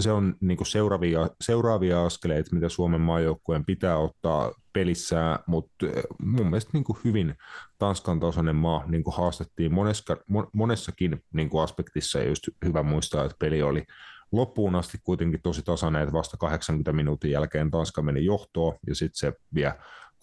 se 0.00 0.12
on 0.12 0.36
niin 0.40 0.56
kuin 0.56 0.66
seuraavia, 0.66 1.30
seuraavia 1.40 2.04
askeleita, 2.04 2.54
mitä 2.54 2.68
Suomen 2.68 3.00
maajoukkueen 3.00 3.64
pitää 3.64 3.96
ottaa 3.96 4.52
pelissään, 4.72 5.38
mutta 5.46 5.86
eh, 5.86 6.02
mun 6.22 6.46
mielestä 6.46 6.70
niin 6.72 6.84
kuin 6.84 6.98
hyvin 7.04 7.34
Tanskan 7.78 8.20
tasoinen 8.20 8.56
maa 8.56 8.84
niin 8.86 9.04
kuin 9.04 9.16
haastettiin 9.16 9.74
moneska, 9.74 10.16
monessakin 10.52 11.22
niin 11.32 11.50
kuin 11.50 11.62
aspektissa, 11.62 12.18
ja 12.18 12.28
just 12.28 12.48
hyvä 12.64 12.82
muistaa, 12.82 13.24
että 13.24 13.36
peli 13.38 13.62
oli 13.62 13.84
loppuun 14.32 14.74
asti 14.74 14.98
kuitenkin 15.04 15.42
tosi 15.42 15.62
tasainen, 15.62 16.02
että 16.02 16.12
vasta 16.12 16.36
80 16.36 16.92
minuutin 16.92 17.30
jälkeen 17.30 17.70
Tanska 17.70 18.02
meni 18.02 18.24
johtoon, 18.24 18.74
ja 18.86 18.94
sitten 18.94 19.18
se 19.18 19.32
vie 19.54 19.74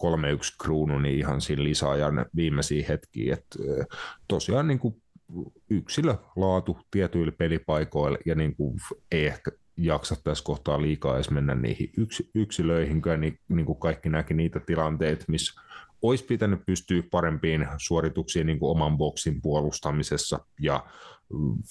3-1 0.04 0.06
kruunu 0.62 0.98
niin 0.98 1.18
ihan 1.18 1.40
siinä 1.40 1.64
lisäajan 1.64 2.26
viimeisiä 2.36 2.86
hetkiä, 2.88 3.34
että 3.34 3.58
eh, 3.80 3.86
tosiaan 4.28 4.66
niin 4.66 4.78
kuin 4.78 5.02
yksilölaatu 5.70 6.78
tietyillä 6.90 7.32
pelipaikoilla 7.32 8.18
ja 8.26 8.34
niin 8.34 8.56
kuin 8.56 8.76
ei 9.12 9.26
ehkä 9.26 9.50
jaksa 9.76 10.16
tässä 10.24 10.44
kohtaa 10.44 10.82
liikaa 10.82 11.14
edes 11.14 11.30
mennä 11.30 11.54
niihin 11.54 11.90
yks, 11.96 12.22
yksilöihin, 12.34 13.02
niin, 13.18 13.38
niin 13.48 13.66
kuin 13.66 13.78
kaikki 13.78 14.08
näki 14.08 14.34
niitä 14.34 14.60
tilanteita, 14.60 15.24
missä 15.28 15.60
olisi 16.02 16.24
pitänyt 16.24 16.66
pystyä 16.66 17.02
parempiin 17.10 17.68
suorituksiin 17.76 18.46
niin 18.46 18.58
kuin 18.58 18.70
oman 18.70 18.98
boksin 18.98 19.42
puolustamisessa 19.42 20.40
ja 20.60 20.84
mm, 21.32 21.62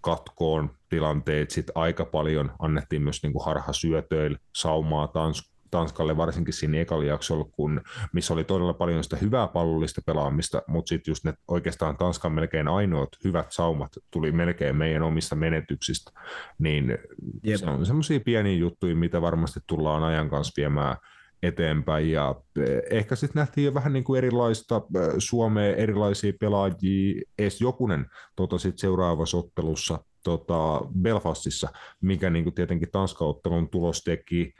katkoon 0.00 0.70
tilanteet. 0.88 1.50
Sitten 1.50 1.76
aika 1.76 2.04
paljon 2.04 2.52
annettiin 2.58 3.02
myös 3.02 3.22
niin 3.22 3.32
kuin 3.32 3.44
harhasyötöillä, 3.44 4.38
saumaa, 4.54 5.08
tans, 5.08 5.52
Tanskalle 5.70 6.16
varsinkin 6.16 6.54
siinä 6.54 6.78
ekalla 6.78 7.04
jaksolla, 7.04 7.44
kun, 7.52 7.80
missä 8.12 8.34
oli 8.34 8.44
todella 8.44 8.74
paljon 8.74 9.04
sitä 9.04 9.16
hyvää 9.16 9.48
pallollista 9.48 10.02
pelaamista, 10.06 10.62
mutta 10.66 10.88
sitten 10.88 11.10
just 11.10 11.24
ne 11.24 11.34
oikeastaan 11.48 11.96
Tanskan 11.96 12.32
melkein 12.32 12.68
ainoat 12.68 13.08
hyvät 13.24 13.52
saumat 13.52 13.92
tuli 14.10 14.32
melkein 14.32 14.76
meidän 14.76 15.02
omista 15.02 15.36
menetyksistä, 15.36 16.10
niin 16.58 16.98
Jep. 17.44 17.56
se 17.56 17.66
on 17.66 17.86
semmoisia 17.86 18.20
pieniä 18.20 18.56
juttuja, 18.56 18.96
mitä 18.96 19.22
varmasti 19.22 19.60
tullaan 19.66 20.02
ajan 20.02 20.30
kanssa 20.30 20.52
viemään 20.56 20.96
eteenpäin. 21.42 22.10
Ja 22.10 22.34
eh, 22.60 22.82
ehkä 22.90 23.16
sitten 23.16 23.40
nähtiin 23.40 23.64
jo 23.64 23.74
vähän 23.74 23.92
niin 23.92 24.04
kuin 24.04 24.18
erilaista 24.18 24.76
eh, 24.76 25.14
Suomea, 25.18 25.76
erilaisia 25.76 26.32
pelaajia, 26.40 27.22
edes 27.38 27.60
jokunen 27.60 28.06
tota 28.36 28.58
sit 28.58 28.78
seuraavassa 28.78 29.36
ottelussa 29.36 29.98
tota 30.28 30.80
Belfastissa, 31.02 31.68
mikä 32.00 32.30
niin 32.30 32.44
kuin 32.44 32.54
tietenkin 32.54 32.90
Tanska-ottelun 32.90 33.68
tulos 33.68 34.02
teki 34.02 34.54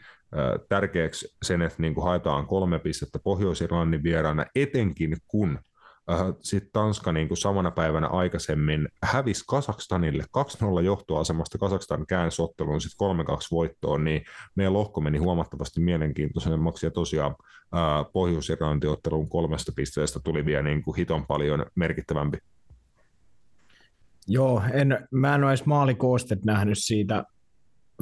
tärkeäksi 0.69 1.37
sen, 1.43 1.63
että 1.63 1.83
niin 1.83 1.95
kuin 1.95 2.05
haetaan 2.05 2.47
kolme 2.47 2.79
pistettä 2.79 3.19
Pohjois-Irlannin 3.19 4.03
vieraana, 4.03 4.47
etenkin 4.55 5.17
kun 5.29 5.59
sitten 6.41 6.71
Tanska 6.73 7.13
niin 7.13 7.29
kuin 7.29 7.39
samana 7.39 7.71
päivänä 7.71 8.07
aikaisemmin 8.07 8.89
hävisi 9.03 9.45
Kasakstanille 9.49 10.25
2-0 10.81 10.83
johtoasemasta, 10.83 11.59
Kasakstan 11.59 12.07
käänsi 12.07 12.43
ottelun 12.43 12.81
sitten 12.81 13.09
3-2 13.09 13.31
voittoon, 13.51 14.05
niin 14.05 14.25
meidän 14.55 14.73
lohko 14.73 15.01
meni 15.01 15.19
huomattavasti 15.19 15.81
mielenkiintoisemmaksi 15.81 16.87
ja 16.87 16.91
tosiaan 16.91 17.35
Pohjois-Irlannin 18.13 18.91
ottelun 18.91 19.29
kolmesta 19.29 19.73
pisteestä 19.77 20.21
tuli 20.25 20.45
vielä 20.45 20.63
niin 20.63 20.83
kuin 20.83 20.97
hiton 20.97 21.27
paljon 21.27 21.67
merkittävämpi. 21.75 22.39
Joo, 24.29 24.63
en, 24.73 25.09
mä 25.11 25.35
en 25.35 25.45
ole 25.45 25.51
edes 25.51 25.67
maalikoostet 25.67 26.45
nähnyt 26.45 26.79
siitä 26.79 27.25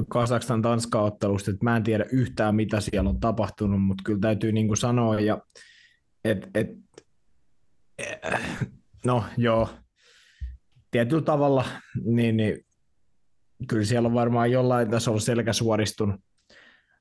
Kasakstan 0.09 0.61
Tanska-ottelusta, 0.61 1.51
että 1.51 1.63
mä 1.63 1.77
en 1.77 1.83
tiedä 1.83 2.05
yhtään 2.11 2.55
mitä 2.55 2.79
siellä 2.79 3.09
on 3.09 3.19
tapahtunut, 3.19 3.83
mutta 3.83 4.03
kyllä 4.05 4.19
täytyy 4.19 4.51
niin 4.51 4.67
kuin 4.67 4.77
sanoa, 4.77 5.19
ja, 5.19 5.41
et, 6.23 6.49
et, 6.53 6.69
no 9.05 9.23
joo, 9.37 9.69
tietyllä 10.91 11.21
tavalla, 11.21 11.65
niin, 12.03 12.37
niin 12.37 12.65
kyllä 13.67 13.85
siellä 13.85 14.07
on 14.07 14.13
varmaan 14.13 14.51
jollain 14.51 14.91
tasolla 14.91 15.19
selkä 15.19 15.53
suoristunut 15.53 16.21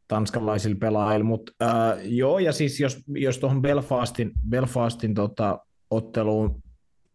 tanskalaisilla 0.08 0.78
pelaajilla, 0.80 1.24
mutta 1.24 1.52
äh, 1.62 1.98
joo, 2.02 2.38
ja 2.38 2.52
siis 2.52 2.80
jos, 2.80 3.04
jos 3.08 3.38
tuohon 3.38 3.62
Belfastin, 3.62 4.32
Belfastin 4.48 5.14
tota, 5.14 5.58
otteluun 5.90 6.62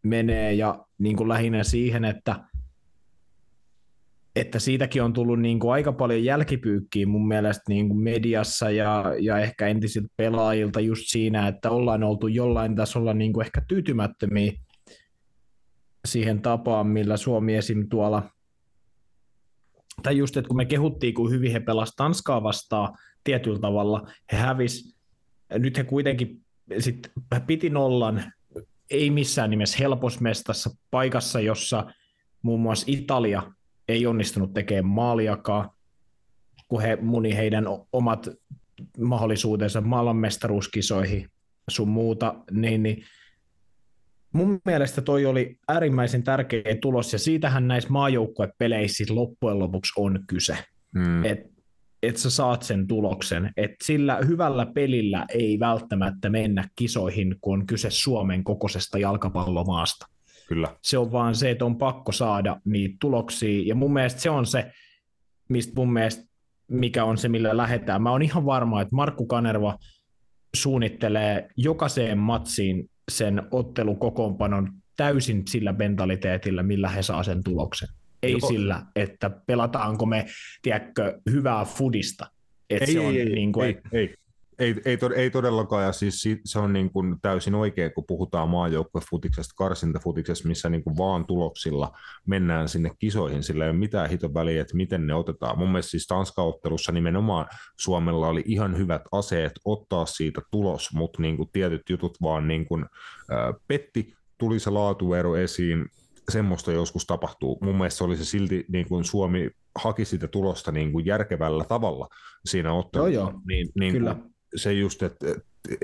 menee, 0.03 0.53
ja 0.53 0.85
niin 0.97 1.15
kuin 1.15 1.29
lähinnä 1.29 1.63
siihen, 1.63 2.05
että 2.05 2.35
että 4.35 4.59
siitäkin 4.59 5.03
on 5.03 5.13
tullut 5.13 5.39
niin 5.39 5.59
kuin 5.59 5.73
aika 5.73 5.93
paljon 5.93 6.23
jälkipyykkiä 6.23 7.07
mun 7.07 7.27
mielestä 7.27 7.63
niin 7.69 7.87
kuin 7.87 7.99
mediassa 7.99 8.71
ja, 8.71 9.05
ja 9.19 9.39
ehkä 9.39 9.67
entisiltä 9.67 10.07
pelaajilta 10.17 10.79
just 10.79 11.03
siinä, 11.05 11.47
että 11.47 11.69
ollaan 11.69 12.03
oltu 12.03 12.27
jollain 12.27 12.75
tasolla 12.75 13.13
niin 13.13 13.33
kuin 13.33 13.45
ehkä 13.45 13.61
tyytymättömiä 13.67 14.53
siihen 16.07 16.41
tapaan, 16.41 16.87
millä 16.87 17.17
Suomi 17.17 17.55
esim. 17.55 17.89
tuolla, 17.89 18.29
tai 20.03 20.17
just, 20.17 20.37
että 20.37 20.47
kun 20.47 20.57
me 20.57 20.65
kehuttiin, 20.65 21.13
kun 21.13 21.31
hyvin 21.31 21.51
he 21.51 21.59
pelasivat 21.59 21.95
Tanskaa 21.95 22.43
vastaan 22.43 22.97
tietyllä 23.23 23.59
tavalla, 23.59 24.07
he 24.31 24.37
hävis, 24.37 24.95
nyt 25.53 25.77
he 25.77 25.83
kuitenkin 25.83 26.41
sit 26.79 27.11
piti 27.47 27.69
nollan, 27.69 28.33
ei 28.91 29.09
missään 29.09 29.49
nimessä 29.49 29.77
helposmestassa 29.79 30.69
paikassa, 30.91 31.39
jossa 31.39 31.85
muun 32.41 32.59
muassa 32.59 32.85
Italia 32.89 33.43
ei 33.87 34.05
onnistunut 34.05 34.53
tekemään 34.53 34.85
maaliakaan, 34.85 35.69
kun 36.67 36.81
he 36.81 36.95
muni 36.95 37.35
heidän 37.35 37.65
omat 37.93 38.27
mahdollisuutensa 38.99 39.81
maailmanmestaruuskisoihin 39.81 41.29
sun 41.69 41.89
muuta, 41.89 42.35
niin, 42.51 42.83
niin 42.83 43.03
mun 44.33 44.59
mielestä 44.65 45.01
toi 45.01 45.25
oli 45.25 45.59
äärimmäisen 45.67 46.23
tärkeä 46.23 46.63
tulos, 46.81 47.13
ja 47.13 47.19
siitähän 47.19 47.67
näissä 47.67 47.89
maajoukkuepeleissä 47.89 49.03
loppujen 49.09 49.59
lopuksi 49.59 49.93
on 49.97 50.19
kyse. 50.27 50.57
Mm. 50.95 51.23
Että 52.03 52.09
et 52.09 52.17
sä 52.17 52.29
saat 52.29 52.63
sen 52.63 52.87
tuloksen. 52.87 53.51
Et 53.57 53.71
sillä 53.83 54.19
hyvällä 54.27 54.65
pelillä 54.65 55.25
ei 55.29 55.59
välttämättä 55.59 56.29
mennä 56.29 56.67
kisoihin, 56.75 57.35
kun 57.41 57.59
on 57.59 57.67
kyse 57.67 57.89
Suomen 57.89 58.43
kokoisesta 58.43 58.99
jalkapallomaasta. 58.99 60.05
Kyllä. 60.47 60.67
Se 60.81 60.97
on 60.97 61.11
vaan 61.11 61.35
se, 61.35 61.51
että 61.51 61.65
on 61.65 61.77
pakko 61.77 62.11
saada 62.11 62.61
niitä 62.65 62.95
tuloksia, 62.99 63.63
ja 63.65 63.75
mun 63.75 63.93
mielestä 63.93 64.21
se 64.21 64.29
on 64.29 64.45
se, 64.45 64.71
mistä 65.49 65.73
mun 65.75 65.93
mielestä, 65.93 66.23
mikä 66.67 67.05
on 67.05 67.17
se, 67.17 67.29
millä 67.29 67.57
lähdetään. 67.57 68.01
Mä 68.01 68.11
oon 68.11 68.21
ihan 68.21 68.45
varma, 68.45 68.81
että 68.81 68.95
Markku 68.95 69.25
Kanerva 69.25 69.77
suunnittelee 70.55 71.47
jokaiseen 71.57 72.17
matsiin 72.17 72.89
sen 73.11 73.41
ottelukokoonpanon 73.51 74.73
täysin 74.97 75.47
sillä 75.47 75.73
mentaliteetillä, 75.73 76.63
millä 76.63 76.89
he 76.89 77.01
saa 77.01 77.23
sen 77.23 77.43
tuloksen. 77.43 77.89
Ei 78.23 78.31
Joo. 78.31 78.49
sillä, 78.49 78.85
että 78.95 79.29
pelataanko 79.29 80.05
me, 80.05 80.25
tiedätkö, 80.61 81.19
hyvää 81.31 81.65
fudista. 81.65 82.27
Että 82.69 82.85
ei, 82.85 82.93
se 82.93 82.99
on 82.99 83.15
ei, 83.15 83.25
niin 83.25 83.51
kuin, 83.51 83.65
ei, 83.67 83.81
ei, 83.91 84.15
ei, 84.59 84.75
ei, 84.85 84.97
ei 85.15 85.29
todellakaan, 85.29 85.83
ja 85.83 85.91
siis 85.91 86.29
se 86.45 86.59
on 86.59 86.73
niin 86.73 86.91
kuin 86.91 87.21
täysin 87.21 87.55
oikein, 87.55 87.93
kun 87.93 88.03
puhutaan 88.07 88.49
maajoukkuefutiksesta, 88.49 89.53
karsintafutiksesta, 89.57 90.47
missä 90.47 90.69
niin 90.69 90.83
kuin 90.83 90.97
vaan 90.97 91.25
tuloksilla 91.25 91.97
mennään 92.27 92.69
sinne 92.69 92.91
kisoihin, 92.99 93.43
sillä 93.43 93.65
ei 93.65 93.69
ole 93.69 93.77
mitään 93.77 94.09
hiton 94.09 94.33
väliä, 94.33 94.61
että 94.61 94.77
miten 94.77 95.07
ne 95.07 95.13
otetaan. 95.13 95.57
Mun 95.57 95.69
mielestä 95.69 95.89
siis 95.89 96.07
Tanska-ottelussa 96.07 96.91
nimenomaan 96.91 97.45
Suomella 97.79 98.27
oli 98.27 98.43
ihan 98.45 98.77
hyvät 98.77 99.01
aseet 99.11 99.53
ottaa 99.65 100.05
siitä 100.05 100.41
tulos, 100.51 100.93
mutta 100.93 101.21
niin 101.21 101.37
kuin 101.37 101.49
tietyt 101.53 101.89
jutut 101.89 102.17
vaan 102.21 102.47
niin 102.47 102.65
kuin, 102.65 102.83
äh, 103.31 103.55
petti, 103.67 104.13
tuli 104.37 104.59
se 104.59 104.69
laatuero 104.69 105.35
esiin, 105.35 105.85
semmoista 106.29 106.71
joskus 106.71 107.05
tapahtuu. 107.05 107.57
Mun 107.61 107.75
mielestä 107.75 107.97
se 107.97 108.03
oli 108.03 108.17
se 108.17 108.25
silti, 108.25 108.65
niin 108.67 108.87
kuin 108.87 109.03
Suomi 109.03 109.49
haki 109.75 110.05
sitä 110.05 110.27
tulosta 110.27 110.71
niin 110.71 110.91
kuin 110.91 111.05
järkevällä 111.05 111.63
tavalla 111.63 112.07
siinä 112.45 112.73
ottelussa. 112.73 113.13
Joo, 113.13 113.29
joo. 113.29 113.41
Niin, 113.47 113.69
niin 113.79 113.93
Kyllä. 113.93 114.15
Se 114.55 114.73
just, 114.73 115.03
että 115.03 115.25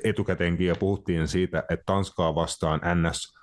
etukäteenkin 0.03 0.67
ja 0.67 0.75
puhuttiin 0.75 1.27
siitä, 1.27 1.63
että 1.69 1.83
Tanskaa 1.85 2.35
vastaan 2.35 2.81
NS 2.95 3.37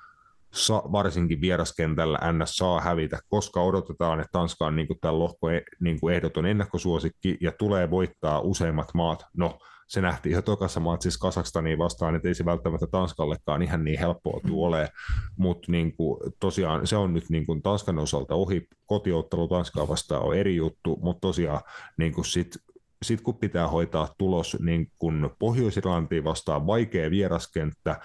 sa, 0.55 0.83
varsinkin 0.93 1.41
vieraskentällä 1.41 2.19
NS 2.33 2.57
saa 2.57 2.81
hävitä, 2.81 3.19
koska 3.29 3.63
odotetaan, 3.63 4.21
että 4.21 4.33
Tanska 4.33 4.67
on 4.67 4.77
niin 4.77 4.87
kuin 4.87 5.01
tämän 5.01 5.19
lohko 5.19 5.47
niin 5.81 6.01
kuin 6.01 6.15
ehdoton 6.15 6.47
ennakkosuosikki 6.47 7.37
ja 7.41 7.53
tulee 7.53 7.91
voittaa 7.91 8.41
useimmat 8.41 8.89
maat. 8.95 9.25
No, 9.37 9.59
se 9.87 10.01
nähtiin 10.01 10.33
jo 10.33 10.43
tokassa 10.43 10.81
matsissa 10.81 11.21
Kasakstaniin 11.21 11.79
vastaan, 11.79 12.15
että 12.15 12.29
ei 12.29 12.35
se 12.35 12.45
välttämättä 12.45 12.87
Tanskallekaan 12.87 13.63
ihan 13.63 13.85
niin 13.85 13.99
helppoa 13.99 14.41
tule. 14.47 14.65
Ole, 14.67 14.89
mutta 15.37 15.73
niin 15.73 15.95
tosiaan 16.41 16.87
se 16.87 16.97
on 16.97 17.15
nyt 17.15 17.31
niin 17.31 17.47
kuin 17.47 17.63
Tanskan 17.63 17.99
osalta 17.99 18.35
ohi, 18.35 18.69
kotiottelu 18.87 19.49
Tanskaa 19.49 19.89
vastaan 19.89 20.23
on 20.23 20.37
eri 20.37 20.57
juttu, 20.57 20.99
mutta 21.03 21.21
tosiaan 21.21 21.61
niin 21.97 22.13
kuin 22.15 22.25
sit 22.25 22.57
sitten 23.05 23.25
kun 23.25 23.37
pitää 23.37 23.69
hoitaa 23.69 24.15
tulos, 24.19 24.57
niin 24.61 24.91
kun 24.99 25.31
Pohjois-Irlantiin 25.39 26.25
vastaan 26.25 26.67
vaikea 26.67 27.11
vieraskenttä, 27.11 28.01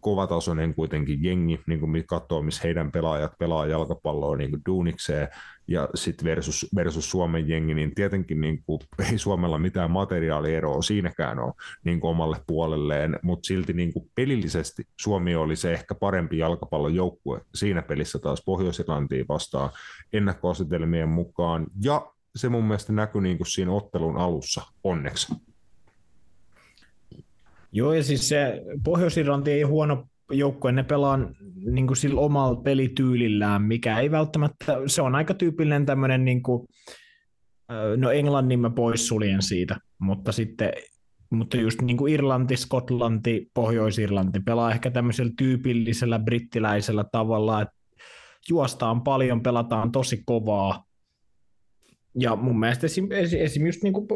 kovatasoinen 0.00 0.74
kuitenkin 0.74 1.24
jengi, 1.24 1.60
niin 1.66 1.80
kuin 1.80 2.06
katsoo, 2.06 2.42
missä 2.42 2.62
heidän 2.64 2.92
pelaajat 2.92 3.32
pelaa 3.38 3.66
jalkapalloa 3.66 4.36
niin 4.36 4.50
kuin 4.50 4.62
duunikseen, 4.66 5.28
ja 5.68 5.88
sitten 5.94 6.24
versus, 6.24 6.66
versus 6.76 7.10
Suomen 7.10 7.48
jengi, 7.48 7.74
niin 7.74 7.94
tietenkin 7.94 8.40
niin 8.40 8.62
kuin, 8.66 8.80
ei 9.10 9.18
Suomella 9.18 9.58
mitään 9.58 9.90
materiaalieroa 9.90 10.82
siinäkään 10.82 11.38
ole 11.38 11.52
niin 11.84 12.00
kuin 12.00 12.10
omalle 12.10 12.36
puolelleen, 12.46 13.18
mutta 13.22 13.46
silti 13.46 13.72
niin 13.72 13.92
kuin 13.92 14.10
pelillisesti 14.14 14.86
Suomi 15.00 15.34
oli 15.34 15.56
se 15.56 15.72
ehkä 15.72 15.94
parempi 15.94 16.38
jalkapallon 16.38 16.94
joukkue 16.94 17.40
siinä 17.54 17.82
pelissä 17.82 18.18
taas 18.18 18.42
Pohjois-Irlantiin 18.44 19.28
vastaan 19.28 19.70
ennakkoasetelmien 20.12 21.08
mukaan, 21.08 21.66
ja 21.84 22.12
se 22.36 22.48
mun 22.48 22.64
mielestä 22.64 22.92
näkyi 22.92 23.22
niin 23.22 23.36
kuin 23.36 23.46
siinä 23.46 23.72
ottelun 23.72 24.16
alussa, 24.16 24.62
onneksi. 24.84 25.34
Joo, 27.72 27.92
ja 27.92 28.02
siis 28.02 28.28
se 28.28 28.62
Pohjois-Irlanti 28.84 29.50
ei 29.50 29.62
huono 29.62 30.06
joukkue, 30.30 30.72
ne 30.72 30.82
pelaa 30.82 31.18
niin 31.70 31.86
kuin 31.86 31.96
sillä 31.96 32.20
omalla 32.20 32.60
pelityylillään, 32.60 33.62
mikä 33.62 33.98
ei 33.98 34.10
välttämättä, 34.10 34.76
se 34.86 35.02
on 35.02 35.14
aika 35.14 35.34
tyypillinen 35.34 35.86
tämmöinen, 35.86 36.24
niin 36.24 36.42
kuin, 36.42 36.66
no 37.96 38.10
Englannin 38.10 38.60
mä 38.60 38.70
poissuljen 38.70 39.42
siitä, 39.42 39.76
mutta 39.98 40.32
sitten 40.32 40.72
mutta 41.30 41.56
just 41.56 41.82
niin 41.82 41.96
kuin 41.96 42.12
Irlanti, 42.12 42.56
Skotlanti, 42.56 43.50
Pohjois-Irlanti 43.54 44.40
pelaa 44.40 44.72
ehkä 44.72 44.90
tämmöisellä 44.90 45.32
tyypillisellä 45.38 46.18
brittiläisellä 46.18 47.04
tavalla, 47.12 47.62
että 47.62 47.74
juostaan 48.48 49.02
paljon, 49.02 49.42
pelataan 49.42 49.92
tosi 49.92 50.22
kovaa, 50.26 50.84
ja 52.18 52.36
mun 52.36 52.60
mielestä 52.60 52.86
esim, 52.86 53.08
esim 53.38 53.66
just 53.66 53.82
niin 53.82 53.92
kuin, 53.92 54.06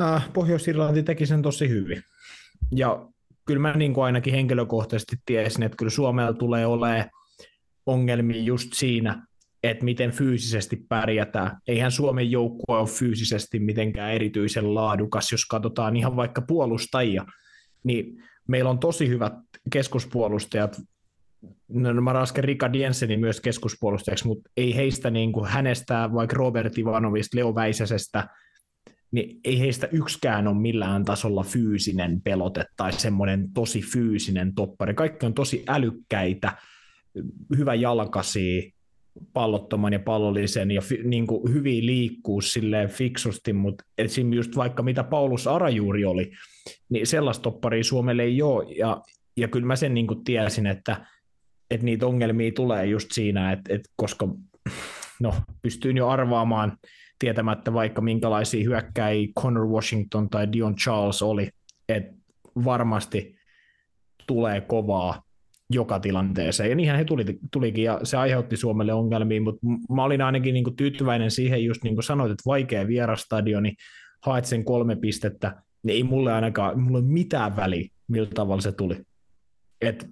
äh, 0.00 0.32
Pohjois-Irlanti 0.32 1.02
teki 1.02 1.26
sen 1.26 1.42
tosi 1.42 1.68
hyvin. 1.68 2.02
Ja 2.76 3.08
kyllä 3.46 3.60
mä 3.60 3.72
niin 3.72 3.94
kuin 3.94 4.04
ainakin 4.04 4.34
henkilökohtaisesti 4.34 5.16
tiesin, 5.26 5.62
että 5.62 5.76
kyllä 5.76 5.90
Suomella 5.90 6.32
tulee 6.32 6.66
olemaan 6.66 7.10
ongelmia 7.86 8.42
just 8.42 8.72
siinä, 8.72 9.26
että 9.62 9.84
miten 9.84 10.10
fyysisesti 10.10 10.76
pärjätään. 10.88 11.58
Eihän 11.68 11.90
Suomen 11.90 12.30
joukkue 12.30 12.78
ole 12.78 12.88
fyysisesti 12.88 13.58
mitenkään 13.58 14.12
erityisen 14.12 14.74
laadukas, 14.74 15.32
jos 15.32 15.46
katsotaan 15.46 15.96
ihan 15.96 16.16
vaikka 16.16 16.42
puolustajia, 16.42 17.24
niin 17.84 18.22
meillä 18.48 18.70
on 18.70 18.78
tosi 18.78 19.08
hyvät 19.08 19.32
keskuspuolustajat, 19.72 20.80
no, 21.68 22.00
mä 22.00 22.12
rasken 22.12 22.44
Rika 22.44 22.70
Jensenin 22.72 23.20
myös 23.20 23.40
keskuspuolustajaksi, 23.40 24.26
mutta 24.26 24.50
ei 24.56 24.76
heistä 24.76 25.10
niin 25.10 25.32
kuin 25.32 25.50
hänestä, 25.50 26.10
vaikka 26.14 26.36
Robert 26.36 26.78
Ivanovista, 26.78 27.36
Leo 27.36 27.54
Väisäsestä, 27.54 28.28
niin 29.12 29.40
ei 29.44 29.60
heistä 29.60 29.88
yksikään 29.92 30.48
ole 30.48 30.58
millään 30.58 31.04
tasolla 31.04 31.42
fyysinen 31.42 32.22
pelote 32.22 32.64
tai 32.76 32.92
semmoinen 32.92 33.52
tosi 33.52 33.82
fyysinen 33.92 34.54
toppari. 34.54 34.94
Kaikki 34.94 35.26
on 35.26 35.34
tosi 35.34 35.64
älykkäitä, 35.68 36.52
hyvä 37.56 37.74
jalkasi, 37.74 38.74
pallottoman 39.32 39.92
ja 39.92 40.00
pallollisen 40.00 40.70
ja 40.70 40.80
fi, 40.80 41.00
niin 41.04 41.26
kuin 41.26 41.52
hyvin 41.52 41.86
liikkuu 41.86 42.40
silleen 42.40 42.88
fiksusti, 42.88 43.52
mutta 43.52 43.84
esimerkiksi 43.98 44.36
just 44.36 44.56
vaikka 44.56 44.82
mitä 44.82 45.04
Paulus 45.04 45.46
Arajuuri 45.46 46.04
oli, 46.04 46.32
niin 46.88 47.06
sellaista 47.06 47.42
topparia 47.42 47.84
Suomelle 47.84 48.22
ei 48.22 48.42
ole, 48.42 48.72
ja, 48.72 49.02
ja 49.36 49.48
kyllä 49.48 49.66
mä 49.66 49.76
sen 49.76 49.94
niin 49.94 50.06
kuin 50.06 50.24
tiesin, 50.24 50.66
että 50.66 51.06
että 51.70 51.84
niitä 51.84 52.06
ongelmia 52.06 52.52
tulee 52.52 52.86
just 52.86 53.12
siinä, 53.12 53.52
että, 53.52 53.74
että 53.74 53.90
koska 53.96 54.28
no, 55.20 55.34
pystyin 55.62 55.96
jo 55.96 56.08
arvaamaan 56.08 56.76
tietämättä 57.18 57.72
vaikka 57.72 58.00
minkälaisia 58.00 58.64
hyökkäjiä 58.64 59.28
Connor 59.40 59.66
Washington 59.66 60.30
tai 60.30 60.52
Dion 60.52 60.76
Charles 60.76 61.22
oli, 61.22 61.50
että 61.88 62.14
varmasti 62.64 63.36
tulee 64.26 64.60
kovaa 64.60 65.22
joka 65.70 66.00
tilanteeseen. 66.00 66.70
Ja 66.70 66.76
niinhän 66.76 66.98
he 66.98 67.04
tuli, 67.04 67.24
tulikin, 67.52 67.84
ja 67.84 68.00
se 68.02 68.16
aiheutti 68.16 68.56
Suomelle 68.56 68.92
ongelmia, 68.92 69.40
mutta 69.40 69.60
mä 69.94 70.04
olin 70.04 70.22
ainakin 70.22 70.54
niin 70.54 70.64
kuin 70.64 70.76
tyytyväinen 70.76 71.30
siihen, 71.30 71.64
just 71.64 71.84
niin 71.84 71.94
kuin 71.94 72.04
sanoit, 72.04 72.32
että 72.32 72.42
vaikea 72.46 72.86
vierastadioni, 72.86 73.74
haet 74.22 74.44
sen 74.44 74.64
kolme 74.64 74.96
pistettä, 74.96 75.62
niin 75.82 75.96
ei 75.96 76.02
mulle 76.02 76.32
ainakaan, 76.32 76.80
mulle 76.80 77.02
mitään 77.02 77.56
väliä, 77.56 77.88
millä 78.08 78.28
tavalla 78.34 78.60
se 78.60 78.72
tuli. 78.72 78.96
Et 79.80 80.10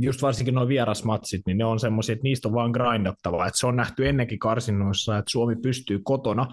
just 0.00 0.22
varsinkin 0.22 0.54
nuo 0.54 0.68
vierasmatsit, 0.68 1.42
niin 1.46 1.58
ne 1.58 1.64
on 1.64 1.80
semmoisia, 1.80 2.12
että 2.12 2.22
niistä 2.22 2.48
on 2.48 2.54
vaan 2.54 2.70
grindattava. 2.70 3.46
Että 3.46 3.58
se 3.58 3.66
on 3.66 3.76
nähty 3.76 4.08
ennenkin 4.08 4.38
karsinnoissa, 4.38 5.18
että 5.18 5.30
Suomi 5.30 5.56
pystyy 5.56 6.00
kotona 6.04 6.46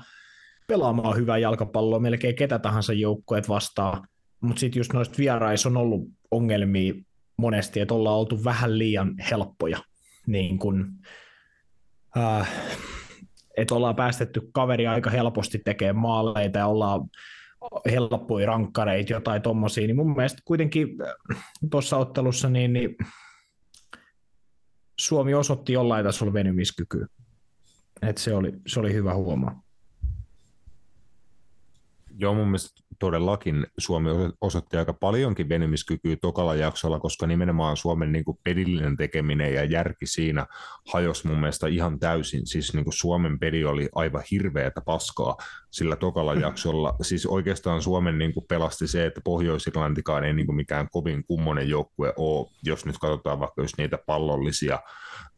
pelaamaan 0.68 1.18
hyvää 1.18 1.38
jalkapalloa 1.38 2.00
melkein 2.00 2.36
ketä 2.36 2.60
tahansa 2.60 2.94
joukkueet 2.94 3.50
vastaan. 3.50 4.08
Mutta 4.42 4.60
sitten 4.60 4.80
just 4.80 4.94
noista 4.94 5.18
vierais 5.18 5.66
on 5.66 5.78
ollut 5.78 6.10
ongelmia 6.32 6.94
monesti, 7.38 7.80
että 7.80 7.94
ollaan 7.94 8.18
oltu 8.18 8.44
vähän 8.44 8.78
liian 8.78 9.16
helppoja. 9.32 9.78
Niin 10.28 10.60
kun, 10.60 10.92
äh, 12.18 12.52
että 13.58 13.76
ollaan 13.76 13.96
päästetty 13.96 14.42
kaveri 14.54 14.88
aika 14.88 15.10
helposti 15.10 15.60
tekemään 15.66 15.96
maaleita 15.96 16.60
ja 16.60 16.68
ollaan 16.68 17.02
helppoja 17.92 18.48
rankkareita, 18.48 19.14
jotain 19.14 19.42
tommosia, 19.42 19.88
niin 19.88 19.96
mun 19.96 20.16
mielestä 20.16 20.42
kuitenkin 20.46 20.88
äh, 21.02 21.44
tuossa 21.72 21.98
ottelussa 21.98 22.50
niin, 22.50 22.74
niin 22.74 22.96
Suomi 25.00 25.34
osoitti 25.34 25.74
jollain 25.74 26.06
tasolla 26.06 26.34
venymiskykyä. 26.34 27.08
Et 28.02 28.18
se, 28.18 28.34
oli, 28.34 28.54
se 28.68 28.80
oli 28.80 28.94
hyvä 28.94 29.14
huomaa. 29.14 29.62
Joo, 32.18 32.34
mun 32.34 32.48
mielestä 32.48 32.84
todellakin 33.00 33.68
Suomi 33.78 34.10
osoitti 34.42 34.78
aika 34.78 34.94
paljonkin 34.94 35.50
venymiskykyä 35.50 36.16
tokalla 36.16 36.56
jaksolla, 36.56 37.00
koska 37.00 37.28
nimenomaan 37.28 37.78
Suomen 37.78 38.12
niin 38.12 38.26
kuin 38.26 38.40
pelillinen 38.44 38.98
tekeminen 38.98 39.54
ja 39.54 39.64
järki 39.64 40.06
siinä 40.06 40.46
hajosi 40.94 41.28
mun 41.28 41.40
mielestä 41.40 41.68
ihan 41.68 42.00
täysin. 42.00 42.48
Siis 42.48 42.74
niin 42.74 42.84
kuin 42.84 42.94
Suomen 42.94 43.40
peli 43.40 43.66
oli 43.66 43.90
aivan 43.96 44.24
hirveätä 44.32 44.82
paskaa 44.82 45.38
sillä 45.72 45.96
tokalla 45.96 46.36
mm. 46.36 46.42
jaksolla. 46.42 46.96
Siis 47.02 47.26
oikeastaan 47.26 47.82
Suomen 47.82 48.18
niin 48.18 48.34
kuin 48.34 48.46
pelasti 48.50 48.88
se, 48.88 49.06
että 49.06 49.22
Pohjois-Irlantikaan 49.24 50.24
ei 50.24 50.34
niin 50.34 50.46
kuin 50.46 50.56
mikään 50.56 50.88
kovin 50.92 51.24
kummonen 51.24 51.70
joukkue 51.70 52.14
ole, 52.18 52.48
jos 52.64 52.86
nyt 52.86 52.98
katsotaan 52.98 53.40
vaikka 53.40 53.62
just 53.62 53.78
niitä 53.78 53.98
pallollisia 54.06 54.80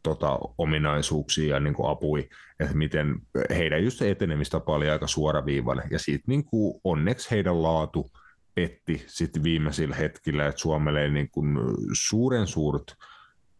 tota, 0.02 0.38
ominaisuuksia 0.58 1.54
ja 1.54 1.60
niin 1.60 1.74
kuin 1.74 1.90
apui, 1.90 2.28
että 2.60 2.76
miten 2.76 3.20
heidän 3.50 3.84
just 3.84 3.98
se 3.98 4.10
etenemistapa 4.10 4.74
oli 4.74 4.90
aika 4.90 5.06
suoraviivainen. 5.06 5.88
Ja 5.90 5.98
siitä 5.98 6.24
niin 6.26 6.44
kuin 6.44 6.80
onneksi 6.84 7.30
heidän 7.30 7.62
laatu 7.62 8.10
petti 8.54 9.04
sitten 9.06 9.42
viimeisillä 9.42 9.96
hetkillä, 9.96 10.46
että 10.46 10.60
Suomelle 10.60 11.02
ei 11.02 11.10
niin 11.10 11.30
kuin 11.30 11.58
suuren 11.92 12.46
suurt 12.46 12.94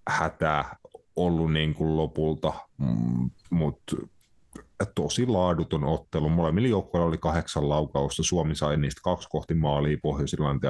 hätää 0.09 0.77
ollut 1.17 1.53
niin 1.53 1.75
kuin 1.75 1.97
lopulta, 1.97 2.53
mm, 2.79 3.31
mutta 3.51 3.97
tosi 4.95 5.27
laaduton 5.27 5.85
ottelu. 5.85 6.29
Molemmilla 6.29 6.69
joukkoilla 6.69 7.07
oli 7.07 7.19
kahdeksan 7.19 7.69
laukausta. 7.69 8.23
Suomi 8.23 8.55
sai 8.55 8.77
niistä 8.77 9.01
kaksi 9.05 9.29
kohti 9.29 9.55
maalia, 9.55 9.99
Pohjois-Irlanti 10.03 10.67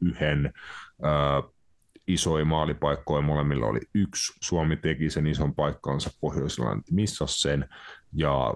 yhden 0.00 0.52
isoja 2.06 2.44
maalipaikkoja, 2.44 3.22
molemmilla 3.22 3.66
oli 3.66 3.80
yksi. 3.94 4.32
Suomi 4.40 4.76
teki 4.76 5.10
sen 5.10 5.26
ison 5.26 5.54
paikkaansa, 5.54 6.10
pohjois 6.20 6.58
missasi 6.90 7.40
sen, 7.40 7.68
ja 8.12 8.54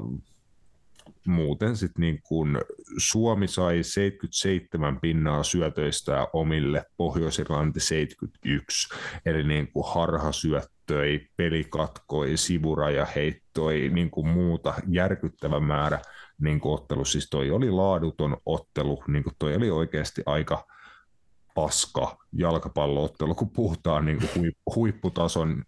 muuten 1.27 1.77
sitten 1.77 2.01
niin 2.01 2.23
kun 2.23 2.61
Suomi 2.99 3.49
sai 3.49 3.83
77 3.83 5.01
pinnaa 5.01 5.43
syötöistä 5.43 6.27
omille, 6.33 6.85
Pohjois-Irlanti 6.97 7.81
71, 7.81 8.89
eli 9.27 9.43
niin 9.43 9.73
kuin 9.73 9.85
harhasyöttöi, 9.95 11.27
pelikatkoi, 11.37 12.37
sivuraja 12.37 13.05
heittoi, 13.05 13.91
niin 13.93 14.11
kuin 14.11 14.29
muuta 14.29 14.75
järkyttävä 14.89 15.61
määrä 15.61 15.99
niin 16.41 16.61
kuin 16.61 16.75
ottelu. 16.75 17.05
Siis 17.05 17.31
toi 17.31 17.51
oli 17.51 17.71
laaduton 17.71 18.37
ottelu, 18.47 19.03
niin 19.09 19.25
kuin 19.25 19.35
toi 19.39 19.57
oli 19.57 19.71
oikeasti 19.71 20.23
aika– 20.27 20.65
paska 21.59 22.17
jalkapalloottelu, 22.33 23.35
kun 23.35 23.51
puhutaan 23.51 24.05
niin 24.05 24.19
kuin 24.35 24.53
huipputason 24.75 25.65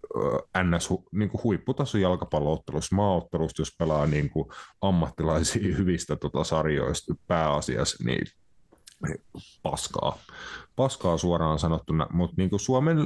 ns. 0.62 0.88
Niin 1.12 1.31
kuin 1.31 1.42
huipputason 1.44 2.00
jalkapalloottelusta, 2.00 2.94
maaottelusta, 2.94 3.62
jos 3.62 3.74
pelaa 3.79 4.07
niin 4.07 4.31
kuin 4.31 4.48
ammattilaisia 4.81 5.76
hyvistä 5.79 6.16
tota 6.16 6.44
sarjoista 6.44 7.14
pääasiassa, 7.26 8.05
niin 8.05 8.26
paskaa. 9.62 10.18
Paskaa 10.76 11.18
suoraan 11.18 11.59
sanottuna, 11.59 12.07
mutta 12.12 12.35
niin 12.37 12.50
kuin 12.50 12.61
Suomen 12.61 12.98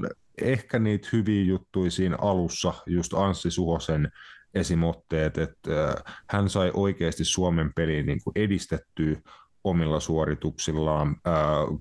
ehkä 0.42 0.78
niitä 0.78 1.08
hyviä 1.12 1.44
juttuja 1.44 1.90
siinä 1.90 2.16
alussa, 2.20 2.74
just 2.86 3.14
Anssi 3.14 3.50
Suhosen 3.50 4.12
esimotteet, 4.54 5.38
että 5.38 5.94
hän 6.30 6.50
sai 6.50 6.70
oikeasti 6.74 7.24
Suomen 7.24 7.72
peliin 7.74 8.06
niin 8.06 8.20
edistettyä, 8.34 9.16
omilla 9.64 10.00
suorituksillaan. 10.00 11.16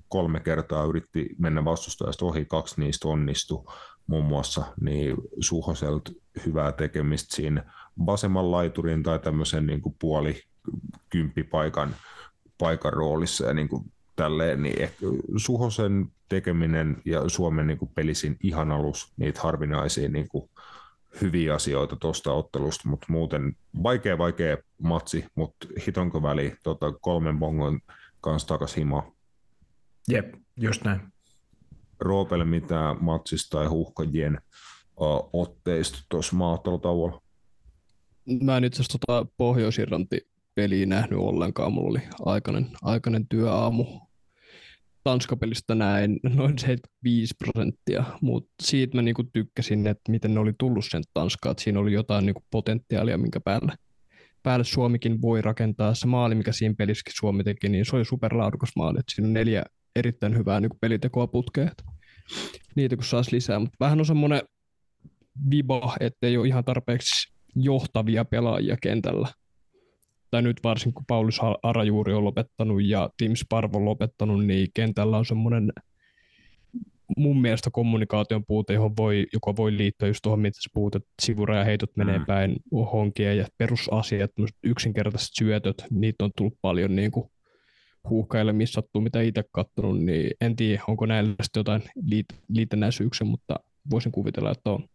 Kolme 0.08 0.40
kertaa 0.40 0.84
yritti 0.84 1.28
mennä 1.38 1.64
vastustajasta 1.64 2.24
ohi, 2.24 2.44
kaksi 2.44 2.80
niistä 2.80 3.08
onnistui 3.08 3.64
muun 4.06 4.24
muassa, 4.24 4.64
niin 4.80 5.16
Suhoselta 5.40 6.12
hyvää 6.46 6.72
tekemistä 6.72 7.36
siinä 7.36 7.72
vasemman 8.06 8.50
laiturin 8.50 9.02
tai 9.02 9.18
tämmöisen 9.18 9.66
niin 9.66 9.80
kuin 9.80 9.96
puoli 9.98 10.42
kymppipaikan 11.10 11.94
paikan 12.58 12.92
roolissa 12.92 13.46
ja 13.46 13.54
niin 13.54 13.68
kuin 13.68 13.92
tälleen, 14.16 14.62
niin 14.62 14.82
ehkä 14.82 15.06
Suhosen 15.36 16.08
tekeminen 16.28 17.02
ja 17.04 17.28
Suomen 17.28 17.66
niin 17.66 17.78
kuin 17.78 17.90
pelisin 17.94 18.36
ihan 18.42 18.72
alus 18.72 19.12
niitä 19.16 19.40
harvinaisia 19.40 20.08
niin 20.08 20.28
kuin 20.28 20.50
hyviä 21.20 21.54
asioita 21.54 21.96
tuosta 21.96 22.32
ottelusta, 22.32 22.88
mutta 22.88 23.06
muuten 23.08 23.56
vaikea 23.82 24.18
vaikea 24.18 24.56
matsi, 24.82 25.24
mutta 25.34 25.66
hitonko 25.86 26.22
väli 26.22 26.56
tota, 26.62 26.92
kolmen 26.92 27.38
bongon 27.38 27.80
kanssa 28.20 28.48
takaisin 28.48 28.76
himaan. 28.76 29.12
Jep, 30.08 30.34
just 30.56 30.84
näin. 30.84 31.00
Roopelle 32.00 32.44
mitä 32.44 32.96
matsista 33.00 33.58
tai 33.58 33.66
huuhkajien 33.66 34.40
uh, 34.96 35.30
otteista 35.32 35.98
tuossa 36.08 36.36
maaottelutauolla? 36.36 37.22
Mä 38.42 38.56
en 38.56 38.64
itse 38.64 38.82
asiassa 38.82 38.98
tota 39.06 39.26
Pohjois-Irlanti 39.36 40.28
peliä 40.54 40.86
nähnyt 40.86 41.18
ollenkaan. 41.18 41.72
Mulla 41.72 41.90
oli 41.90 42.00
aikainen, 42.24 42.70
aikainen 42.82 43.28
työaamu 43.28 43.84
Tanskapelistä 45.04 45.74
näin 45.74 46.20
noin 46.22 46.58
75 46.58 47.34
prosenttia, 47.38 48.04
mutta 48.20 48.52
siitä 48.62 48.96
mä 48.96 49.02
niinku 49.02 49.24
tykkäsin, 49.32 49.86
että 49.86 50.12
miten 50.12 50.34
ne 50.34 50.40
oli 50.40 50.52
tullut 50.58 50.84
sen 50.88 51.02
Tanskaan, 51.14 51.50
että 51.50 51.64
siinä 51.64 51.80
oli 51.80 51.92
jotain 51.92 52.26
niinku 52.26 52.44
potentiaalia, 52.50 53.18
minkä 53.18 53.40
päälle, 53.40 53.72
päälle 54.42 54.64
Suomikin 54.64 55.22
voi 55.22 55.42
rakentaa. 55.42 55.94
Se 55.94 56.06
maali, 56.06 56.34
mikä 56.34 56.52
siinä 56.52 56.74
pelissäkin 56.78 57.12
Suomi 57.16 57.44
teki, 57.44 57.68
niin 57.68 57.84
se 57.84 57.96
oli 57.96 58.04
superlaadukas 58.04 58.70
maali, 58.76 58.98
että 58.98 59.14
siinä 59.14 59.26
on 59.26 59.32
neljä 59.32 59.62
erittäin 59.96 60.36
hyvää 60.36 60.60
niinku 60.60 60.76
pelitekoa 60.80 61.26
putkea, 61.26 61.70
niitä 62.74 62.96
kun 62.96 63.04
saisi 63.04 63.36
lisää, 63.36 63.58
mutta 63.58 63.76
vähän 63.80 64.00
on 64.00 64.06
semmoinen 64.06 64.42
viba, 65.50 65.96
ettei 66.00 66.36
ole 66.36 66.48
ihan 66.48 66.64
tarpeeksi 66.64 67.34
johtavia 67.56 68.24
pelaajia 68.24 68.76
kentällä 68.82 69.28
tai 70.34 70.42
nyt 70.42 70.60
varsinkin 70.64 70.94
kun 70.94 71.04
Paulus 71.06 71.40
Arajuuri 71.62 72.12
on 72.12 72.24
lopettanut 72.24 72.82
ja 72.84 73.10
Tim 73.16 73.34
Sparvo 73.34 73.78
on 73.78 73.84
lopettanut, 73.84 74.46
niin 74.46 74.68
kentällä 74.74 75.18
on 75.18 75.24
semmoinen 75.24 75.72
mun 77.16 77.40
mielestä 77.40 77.70
kommunikaation 77.72 78.44
puute, 78.44 78.72
johon 78.72 78.96
voi, 78.96 79.26
joka 79.32 79.56
voi 79.56 79.76
liittyä 79.76 80.08
just 80.08 80.22
tuohon, 80.22 80.40
mitä 80.40 80.58
sä 80.62 80.70
puhut, 80.74 80.94
että 80.94 81.08
sivurajaheitot 81.22 81.96
mm. 81.96 82.00
menee 82.06 82.20
päin 82.26 82.56
honkia 82.92 83.34
ja 83.34 83.46
perusasiat, 83.58 84.30
yksinkertaiset 84.64 85.30
syötöt, 85.32 85.84
niitä 85.90 86.24
on 86.24 86.30
tullut 86.36 86.58
paljon 86.62 86.96
niin 86.96 87.10
kuin 87.10 87.30
huuhkaille, 88.08 88.52
missä 88.52 88.72
sattuu, 88.74 89.00
mitä 89.00 89.20
itse 89.20 89.44
katsonut, 89.52 90.00
niin 90.00 90.30
en 90.40 90.56
tiedä, 90.56 90.82
onko 90.88 91.06
näillä 91.06 91.34
jotain 91.56 91.82
liit- 91.82 92.36
liitännäisyyksiä, 92.48 93.26
mutta 93.26 93.56
voisin 93.90 94.12
kuvitella, 94.12 94.50
että 94.50 94.70
on. 94.70 94.88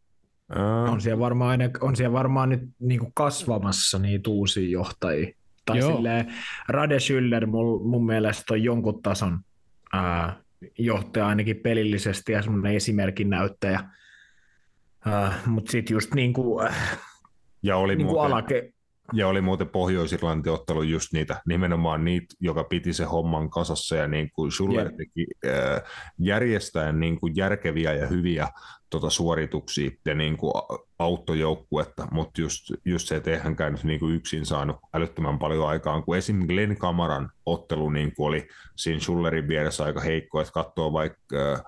On 0.92 1.02
siellä 1.02 1.20
varmaan, 1.20 1.60
on 1.82 1.96
siellä 1.96 2.14
varmaan 2.14 2.50
nyt 2.50 2.62
niin 2.80 3.00
kuin 3.00 3.12
kasvamassa 3.14 4.00
niitä 4.00 4.30
uusia 4.30 4.70
johtajia. 4.70 5.36
Tai 5.66 5.78
Joo. 5.78 5.96
silleen, 5.96 6.34
Rade 6.68 6.98
Schüller 6.98 7.46
mun, 7.46 7.88
mun 7.88 8.06
mielestä 8.06 8.54
on 8.54 8.64
jonkun 8.64 9.02
tason 9.02 9.40
ää, 9.94 10.36
johtaja 10.78 11.28
ainakin 11.28 11.58
pelillisesti 11.58 12.32
ja 12.32 12.42
semmoinen 12.42 12.76
esimerkin 12.76 13.30
näyttäjä. 13.30 13.84
Mutta 15.46 15.72
sitten 15.72 15.94
just 15.94 16.14
niin 16.14 16.34
kuin, 16.34 16.70
ja 17.64 17.78
oli 17.78 17.96
niin 17.96 18.08
kuin 18.08 18.22
alake, 18.22 18.74
ja 19.14 19.28
oli 19.28 19.42
muuten 19.42 19.70
Pohjois-Irlanti 19.70 20.50
ottelu 20.50 20.82
just 20.82 21.14
niitä, 21.14 21.42
nimenomaan 21.48 22.06
niitä, 22.06 22.36
joka 22.40 22.64
piti 22.64 22.94
se 22.94 23.04
homman 23.04 23.50
kasassa 23.50 23.96
ja 23.96 24.08
niin 24.08 24.32
kuin 24.32 24.52
Schuller 24.52 24.86
yeah. 24.86 24.98
teki 24.98 25.28
äh, 25.46 25.82
järjestäen 26.20 27.00
niin 27.00 27.20
kuin 27.20 27.36
järkeviä 27.36 27.94
ja 27.94 28.08
hyviä 28.08 28.48
tota, 28.90 29.10
suorituksia 29.10 29.92
ja 30.06 30.16
niin 30.16 30.38
kuin 30.38 30.54
auttojoukkuetta, 31.00 32.08
mutta 32.12 32.42
just, 32.42 32.72
just 32.86 33.08
se, 33.08 33.16
että 33.16 33.32
eihän 33.32 33.56
käynyt 33.56 33.84
niin 33.84 34.00
kuin 34.00 34.16
yksin 34.16 34.46
saanut 34.46 34.78
älyttömän 34.94 35.40
paljon 35.40 35.68
aikaan, 35.68 36.04
kun 36.04 36.18
esim. 36.18 36.48
Glenn 36.48 36.78
Kamaran 36.78 37.30
ottelu 37.46 37.90
niin 37.90 38.16
kuin 38.16 38.28
oli 38.28 38.48
siinä 38.76 39.00
Schullerin 39.00 39.48
vieressä 39.48 39.84
aika 39.84 40.02
heikko, 40.02 40.42
että 40.42 40.54
katsoo 40.54 40.94
vaikka 40.94 41.36
äh, 41.36 41.62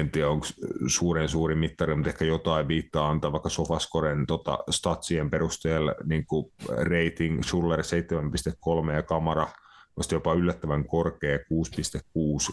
en 0.00 0.10
tiedä 0.10 0.28
onko 0.28 0.46
suuren 0.86 1.28
suuri 1.28 1.54
mittari, 1.54 1.94
mutta 1.94 2.10
ehkä 2.10 2.24
jotain 2.24 2.68
viittaa 2.68 3.08
antaa 3.10 3.32
vaikka 3.32 3.48
Sofascoren 3.48 4.26
tota, 4.26 4.58
statsien 4.70 5.30
perusteella 5.30 5.94
niin 6.04 6.26
kuin 6.26 6.52
rating 6.68 7.42
Schuller 7.42 7.80
7.3 7.80 8.92
ja 8.92 9.02
Kamara 9.02 9.48
olisi 9.96 10.14
jopa 10.14 10.34
yllättävän 10.34 10.84
korkea 10.84 11.36
6.6, 11.36 11.42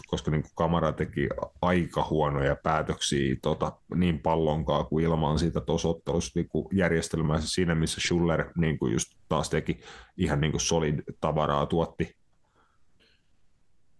koska 0.06 0.30
niin 0.30 0.42
kuin 0.42 0.52
Kamara 0.54 0.92
teki 0.92 1.28
aika 1.62 2.06
huonoja 2.10 2.56
päätöksiä 2.62 3.36
tota, 3.42 3.72
niin 3.94 4.18
pallonkaan 4.18 4.86
kuin 4.86 5.04
ilman 5.04 5.38
siitä 5.38 5.60
tuossa 5.60 5.88
ottelussa 5.88 6.32
niin 6.34 6.48
järjestelmässä 6.72 7.48
siinä, 7.48 7.74
missä 7.74 8.00
Schuller 8.00 8.44
niin 8.56 8.78
kuin 8.78 8.92
just 8.92 9.12
taas 9.28 9.50
teki 9.50 9.80
ihan 10.16 10.40
niin 10.40 10.50
kuin 10.50 10.60
solid 10.60 11.02
tavaraa 11.20 11.66
tuotti. 11.66 12.14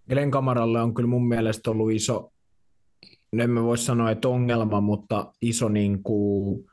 Glenn 0.09 0.31
Kamaralle 0.31 0.83
on 0.83 0.95
kyllä 0.95 1.09
mun 1.09 1.29
mielestä 1.29 1.71
ollut 1.71 1.93
iso, 1.93 2.33
no 3.33 3.45
emme 3.45 3.63
voi 3.63 3.79
sanoa, 3.79 4.11
että 4.11 4.29
ongelma, 4.29 4.81
mutta 4.81 5.33
iso 5.43 5.69
niin 5.69 6.03
kuin, 6.03 6.67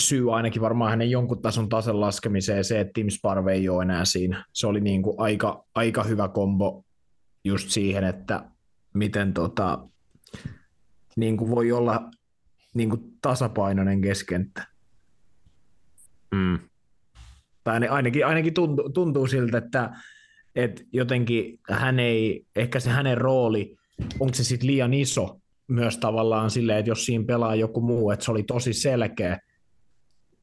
syy 0.00 0.36
ainakin 0.36 0.62
varmaan 0.62 0.90
hänen 0.90 1.10
jonkun 1.10 1.42
tason 1.42 1.68
tason 1.68 2.00
laskemiseen 2.00 2.64
se, 2.64 2.80
että 2.80 2.92
Tim 2.94 3.08
Sparve 3.08 3.52
ei 3.52 3.68
ole 3.68 3.82
enää 3.82 4.04
siinä. 4.04 4.44
Se 4.52 4.66
oli 4.66 4.80
niin 4.80 5.02
kuin 5.02 5.14
aika, 5.18 5.64
aika 5.74 6.02
hyvä 6.02 6.28
kombo 6.28 6.84
just 7.44 7.68
siihen, 7.68 8.04
että 8.04 8.44
miten 8.94 9.34
tota, 9.34 9.88
niin 11.16 11.36
kuin 11.36 11.50
voi 11.50 11.72
olla 11.72 12.10
niin 12.74 12.90
kuin 12.90 13.18
tasapainoinen 13.22 14.00
keskenttä. 14.00 14.66
Mm. 16.34 16.58
Tai 17.64 17.88
ainakin, 17.88 18.26
ainakin 18.26 18.54
tuntuu, 18.54 18.90
tuntuu 18.90 19.26
siltä, 19.26 19.58
että 19.58 19.90
että 20.54 20.82
jotenkin 20.92 21.60
hän 21.70 22.00
ei, 22.00 22.46
ehkä 22.56 22.80
se 22.80 22.90
hänen 22.90 23.18
rooli, 23.18 23.76
onko 24.20 24.34
se 24.34 24.44
sitten 24.44 24.66
liian 24.66 24.94
iso 24.94 25.40
myös 25.68 25.98
tavallaan 25.98 26.50
silleen, 26.50 26.78
että 26.78 26.90
jos 26.90 27.06
siinä 27.06 27.24
pelaa 27.24 27.54
joku 27.54 27.80
muu, 27.80 28.10
että 28.10 28.24
se 28.24 28.30
oli 28.30 28.42
tosi 28.42 28.72
selkeä 28.72 29.38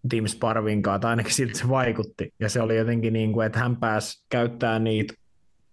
Team 0.09 0.27
Sparvinkaan, 0.27 0.99
tai 0.99 1.09
ainakin 1.09 1.33
siltä 1.33 1.57
se 1.57 1.69
vaikutti, 1.69 2.33
ja 2.39 2.49
se 2.49 2.61
oli 2.61 2.77
jotenkin 2.77 3.13
niin 3.13 3.33
kuin, 3.33 3.45
että 3.45 3.59
hän 3.59 3.77
pääsi 3.77 4.25
käyttämään 4.29 4.83
niitä 4.83 5.13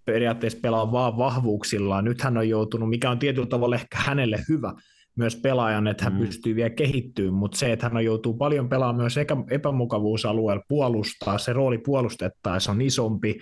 periaatteessa 0.05 0.59
pelaa 0.63 0.93
vaan 0.93 1.17
vahvuuksillaan. 1.17 2.05
Nyt 2.05 2.21
hän 2.21 2.37
on 2.37 2.49
joutunut, 2.49 2.89
mikä 2.89 3.11
on 3.11 3.19
tietyllä 3.19 3.47
tavalla 3.47 3.77
ehkä 3.77 3.99
hänelle 3.99 4.39
hyvä, 4.49 4.73
myös 5.17 5.37
pelaajan, 5.37 5.87
että 5.87 6.05
hän 6.05 6.13
mm. 6.13 6.19
pystyy 6.19 6.55
vielä 6.55 6.71
kehittymään, 6.71 7.35
mutta 7.35 7.59
se, 7.59 7.73
että 7.73 7.89
hän 7.89 8.05
joutuu 8.05 8.35
paljon 8.35 8.69
pelaamaan 8.69 8.97
myös 8.97 9.15
epämukavuusalueella 9.51 10.63
puolustaa, 10.69 11.39
se 11.39 11.53
rooli 11.53 11.79
puolustettaessa 11.79 12.73
on 12.73 12.83
isompi, 12.83 13.39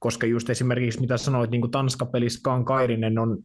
koska 0.00 0.26
just 0.26 0.50
esimerkiksi 0.50 1.00
mitä 1.00 1.16
sanoit, 1.16 1.50
niin 1.50 1.60
kuin 1.60 1.70
Tanska-pelissä 1.70 2.40
Kairinen 2.64 3.18
on 3.18 3.38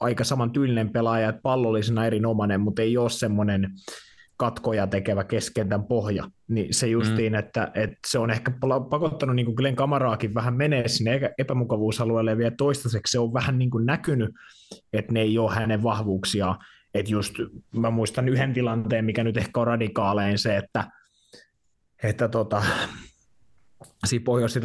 aika 0.00 0.24
saman 0.24 0.50
tyylinen 0.50 0.90
pelaaja, 0.90 1.28
että 1.28 1.42
pallollisena 1.42 2.06
erinomainen, 2.06 2.60
mutta 2.60 2.82
ei 2.82 2.96
ole 2.96 3.10
semmoinen 3.10 3.70
katkoja 4.36 4.86
tekevä 4.86 5.24
keskentän 5.24 5.84
pohja, 5.84 6.30
niin 6.48 6.74
se 6.74 6.86
justiin, 6.86 7.32
mm. 7.32 7.38
että, 7.38 7.70
että, 7.74 7.98
se 8.06 8.18
on 8.18 8.30
ehkä 8.30 8.52
pakottanut 8.90 9.36
niin 9.36 9.46
kuin 9.46 9.54
Glenn 9.54 9.76
Kamaraakin 9.76 10.34
vähän 10.34 10.54
menee 10.54 10.88
sinne 10.88 11.34
epämukavuusalueelle 11.38 12.30
ja 12.30 12.38
vielä 12.38 12.54
toistaiseksi 12.58 13.12
se 13.12 13.18
on 13.18 13.34
vähän 13.34 13.58
niin 13.58 13.70
kuin 13.70 13.86
näkynyt, 13.86 14.30
että 14.92 15.12
ne 15.12 15.20
ei 15.20 15.38
ole 15.38 15.54
hänen 15.54 15.82
vahvuuksiaan, 15.82 16.58
että 16.94 17.12
just 17.12 17.34
mä 17.76 17.90
muistan 17.90 18.28
yhden 18.28 18.52
tilanteen, 18.52 19.04
mikä 19.04 19.24
nyt 19.24 19.36
ehkä 19.36 19.60
on 19.60 19.66
radikaalein 19.66 20.38
se, 20.38 20.56
että, 20.56 20.90
että 22.02 22.28
tota, 22.28 22.62
siinä 24.04 24.24
pohjois 24.24 24.58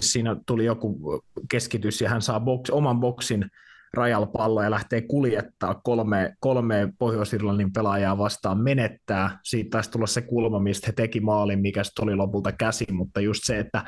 siinä 0.00 0.36
tuli 0.46 0.64
joku 0.64 1.22
keskitys 1.48 2.00
ja 2.00 2.08
hän 2.08 2.22
saa 2.22 2.40
box, 2.40 2.70
oman 2.70 3.00
boksin 3.00 3.50
rajalla 3.94 4.26
pallo 4.26 4.62
ja 4.62 4.70
lähtee 4.70 5.00
kuljettaa 5.00 5.74
kolme, 5.74 6.34
kolme 6.40 6.92
Pohjois-Irlannin 6.98 7.72
pelaajaa 7.72 8.18
vastaan 8.18 8.58
menettää. 8.58 9.38
Siitä 9.44 9.70
taisi 9.70 9.90
tulla 9.90 10.06
se 10.06 10.20
kulma, 10.20 10.58
mistä 10.58 10.86
he 10.86 10.92
teki 10.92 11.20
maalin, 11.20 11.60
mikä 11.60 11.84
sitten 11.84 12.02
oli 12.02 12.16
lopulta 12.16 12.52
käsi, 12.52 12.86
mutta 12.92 13.20
just 13.20 13.40
se, 13.44 13.58
että 13.58 13.84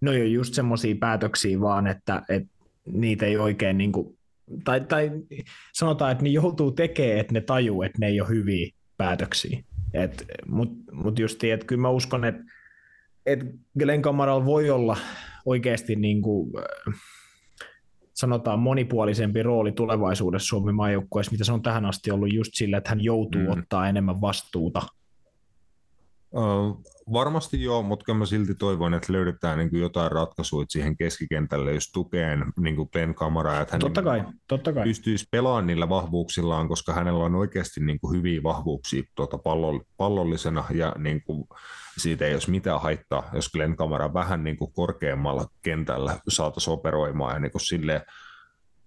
ne 0.00 0.10
on 0.10 0.32
just 0.32 0.54
semmoisia 0.54 0.94
päätöksiä 1.00 1.60
vaan, 1.60 1.86
että, 1.86 2.22
että 2.28 2.48
niitä 2.92 3.26
ei 3.26 3.36
oikein 3.36 3.78
niin 3.78 3.92
kuin, 3.92 4.18
tai, 4.64 4.80
tai 4.80 5.10
sanotaan, 5.72 6.12
että 6.12 6.24
ne 6.24 6.30
joutuu 6.30 6.70
tekemään, 6.70 7.18
että 7.18 7.32
ne 7.32 7.40
tajuu, 7.40 7.82
että 7.82 7.98
ne 8.00 8.06
ei 8.06 8.20
ole 8.20 8.28
hyviä 8.28 8.70
päätöksiä. 8.96 9.62
Mutta 10.46 10.92
mut 10.92 11.18
just, 11.18 11.44
että 11.44 11.66
kyllä 11.66 11.82
mä 11.82 11.90
uskon, 11.90 12.24
että 12.24 12.42
et 13.26 13.40
Glenn 13.78 14.02
Kamaralla 14.02 14.44
voi 14.44 14.70
olla 14.70 14.96
oikeasti 15.46 15.96
niin 15.96 16.22
kuin, 16.22 16.52
sanotaan 18.16 18.58
monipuolisempi 18.58 19.42
rooli 19.42 19.72
tulevaisuudessa 19.72 20.46
Suomen 20.46 20.74
maajoukkueessa, 20.74 21.32
mitä 21.32 21.44
se 21.44 21.52
on 21.52 21.62
tähän 21.62 21.86
asti 21.86 22.10
ollut 22.10 22.32
just 22.32 22.50
sillä, 22.54 22.78
että 22.78 22.90
hän 22.90 23.04
joutuu 23.04 23.40
mm. 23.40 23.50
ottaa 23.50 23.88
enemmän 23.88 24.20
vastuuta. 24.20 24.82
Varmasti 27.12 27.62
joo, 27.62 27.82
mutta 27.82 28.14
mä 28.14 28.26
silti 28.26 28.54
toivon, 28.54 28.94
että 28.94 29.12
löydetään 29.12 29.58
niin 29.58 29.70
kuin 29.70 29.82
jotain 29.82 30.12
ratkaisuja 30.12 30.66
siihen 30.68 30.96
keskikentälle, 30.96 31.72
jos 31.74 31.90
tukeen 31.92 32.44
niin 32.60 32.76
kuin 32.76 32.88
Glenn 32.92 33.14
Kamara, 33.14 33.60
että 33.60 33.74
hän 33.74 33.80
totta 33.80 34.02
kai, 34.02 34.24
totta 34.48 34.72
kai. 34.72 34.84
pystyisi 34.84 35.26
pelaamaan 35.30 35.66
niillä 35.66 35.88
vahvuuksillaan, 35.88 36.68
koska 36.68 36.92
hänellä 36.92 37.24
on 37.24 37.34
oikeasti 37.34 37.80
niin 37.80 38.00
kuin 38.00 38.16
hyviä 38.16 38.42
vahvuuksia 38.42 39.02
tuota 39.14 39.38
pallollisena 39.96 40.64
ja 40.70 40.94
niin 40.98 41.22
kuin, 41.22 41.48
siitä 41.98 42.26
ei 42.26 42.34
olisi 42.34 42.50
mitään 42.50 42.80
haittaa, 42.80 43.30
jos 43.32 43.52
Glenn 43.52 43.76
Kamara 43.76 44.14
vähän 44.14 44.44
niin 44.44 44.56
kuin 44.56 44.72
korkeammalla 44.72 45.46
kentällä 45.62 46.18
saataisiin 46.28 46.74
operoimaan 46.74 47.34
ja 47.34 47.40
niin 47.40 47.52
kuin 47.52 47.62
silleen, 47.66 48.02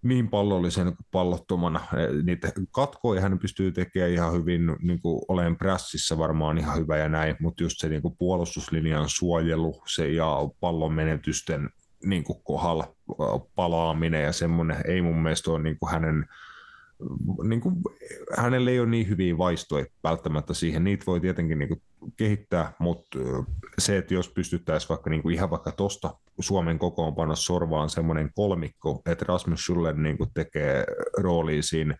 niin 0.04 0.30
pallollisen 0.30 0.86
kuin 0.86 1.06
pallottomana. 1.12 1.80
Niitä 2.24 2.52
katkoja 2.72 3.22
hän 3.22 3.40
pystyy 3.40 3.72
tekemään 3.72 4.12
ihan 4.12 4.34
hyvin, 4.34 4.76
niin 4.82 5.02
kuin 5.02 5.22
olen 5.28 5.56
prässissä 5.56 6.18
varmaan 6.18 6.58
ihan 6.58 6.78
hyvä 6.78 6.98
ja 6.98 7.10
näin, 7.10 7.36
mutta 7.40 7.64
just 7.64 7.80
se 7.80 7.90
niin 7.90 8.02
kuin 8.02 8.16
puolustuslinjan 8.18 9.10
suojelu 9.10 9.82
se 9.88 10.12
ja 10.12 10.50
pallon 10.60 10.94
menetysten 10.94 11.70
niin 12.04 12.24
kuin 12.24 12.40
kohdalla 12.44 12.96
palaaminen 13.56 14.24
ja 14.24 14.32
semmoinen 14.32 14.78
ei 14.86 15.02
mun 15.02 15.22
mielestä 15.22 15.52
ole 15.52 15.64
niin 15.64 15.80
kuin 15.80 15.92
hänen 15.92 16.26
niin 17.44 17.62
kuin, 17.62 17.76
hänellä 18.38 18.72
ei 18.72 18.80
ole 18.80 18.90
niin 18.90 19.10
hyviä 19.10 19.38
vaistoja 19.38 19.86
välttämättä 20.04 20.54
siihen. 20.54 20.84
Niitä 20.84 21.04
voi 21.08 21.20
tietenkin 21.20 21.60
niin 21.60 21.70
kuin, 21.70 21.82
kehittää, 22.18 22.74
mutta 22.80 23.20
se, 23.78 23.98
että 23.98 24.14
jos 24.14 24.30
pystyttäisiin 24.30 24.90
vaikka 24.90 25.10
niin 25.10 25.22
kuin, 25.22 25.36
ihan 25.36 25.50
vaikka 25.50 25.72
tuosta 25.72 26.18
Suomen 26.40 26.80
kokoonpano 26.80 27.36
sorvaan 27.36 27.90
semmoinen 27.90 28.32
kolmikko, 28.36 29.02
että 29.06 29.26
Rasmus 29.28 29.60
Schuller 29.62 29.96
niin 29.96 30.18
kuin, 30.18 30.30
tekee 30.34 30.86
roolia 31.18 31.64
siinä 31.64 31.98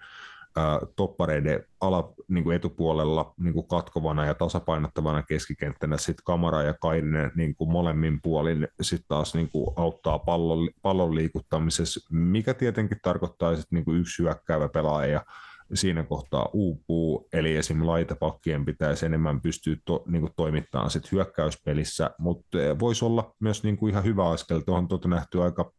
toppareiden 0.96 1.64
ala, 1.82 2.14
niin 2.28 2.44
kuin 2.44 2.56
etupuolella 2.56 3.34
niin 3.38 3.54
kuin 3.54 3.68
katkovana 3.68 4.26
ja 4.26 4.34
tasapainottavana 4.34 5.24
keskikenttänä, 5.24 5.98
sitten 5.98 6.24
Kamara 6.26 6.64
ja 6.64 6.74
Kainen 6.74 7.32
niin 7.36 7.56
kuin 7.56 7.72
molemmin 7.72 8.22
puolin 8.22 8.68
sitten 8.82 9.08
taas 9.08 9.36
niin 9.36 9.50
kuin 9.50 9.68
auttaa 9.76 10.20
pallon, 10.20 10.70
pallon 10.82 11.16
liikuttamisessa, 11.16 12.08
mikä 12.12 12.54
tietenkin 12.54 13.00
tarkoittaa, 13.02 13.52
että 13.52 13.66
niin 13.72 13.86
kuin 13.86 14.00
yksi 14.00 14.24
hyökkäävä 14.24 14.70
pelaaja 14.70 15.26
siinä 15.74 16.04
kohtaa 16.04 16.50
uupuu, 16.54 17.28
eli 17.34 17.56
esim. 17.56 17.88
laitapakkien 17.88 18.66
pitäisi 18.66 19.06
enemmän 19.06 19.42
pystyä 19.42 19.76
to, 19.86 20.04
niin 20.08 20.22
kuin 20.22 20.34
toimittamaan 20.36 20.92
sit 20.92 21.12
hyökkäyspelissä, 21.12 22.12
mutta 22.18 22.58
voisi 22.80 23.06
olla 23.06 23.36
myös 23.40 23.64
niin 23.64 23.78
kuin 23.78 23.92
ihan 23.92 24.04
hyvä 24.04 24.30
askel, 24.30 24.60
tuohon 24.60 24.88
tuota 24.88 25.08
nähty 25.08 25.44
aika 25.44 25.72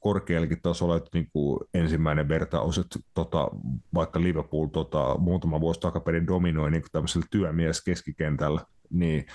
korkeallakin 0.00 0.62
tasolla, 0.62 0.96
että 0.96 1.10
niin 1.14 1.28
kuin 1.32 1.60
ensimmäinen 1.74 2.28
vertaus, 2.28 2.78
että 2.78 2.98
tota, 3.14 3.48
vaikka 3.94 4.22
Liverpool 4.22 4.66
tota, 4.66 5.16
muutama 5.18 5.60
vuosi 5.60 5.80
takaperin 5.80 6.26
dominoi 6.26 6.70
niin 6.70 6.82
tämmöisellä 6.92 7.26
työmies 7.30 7.84
keskikentällä, 7.84 8.60
niin 8.90 9.26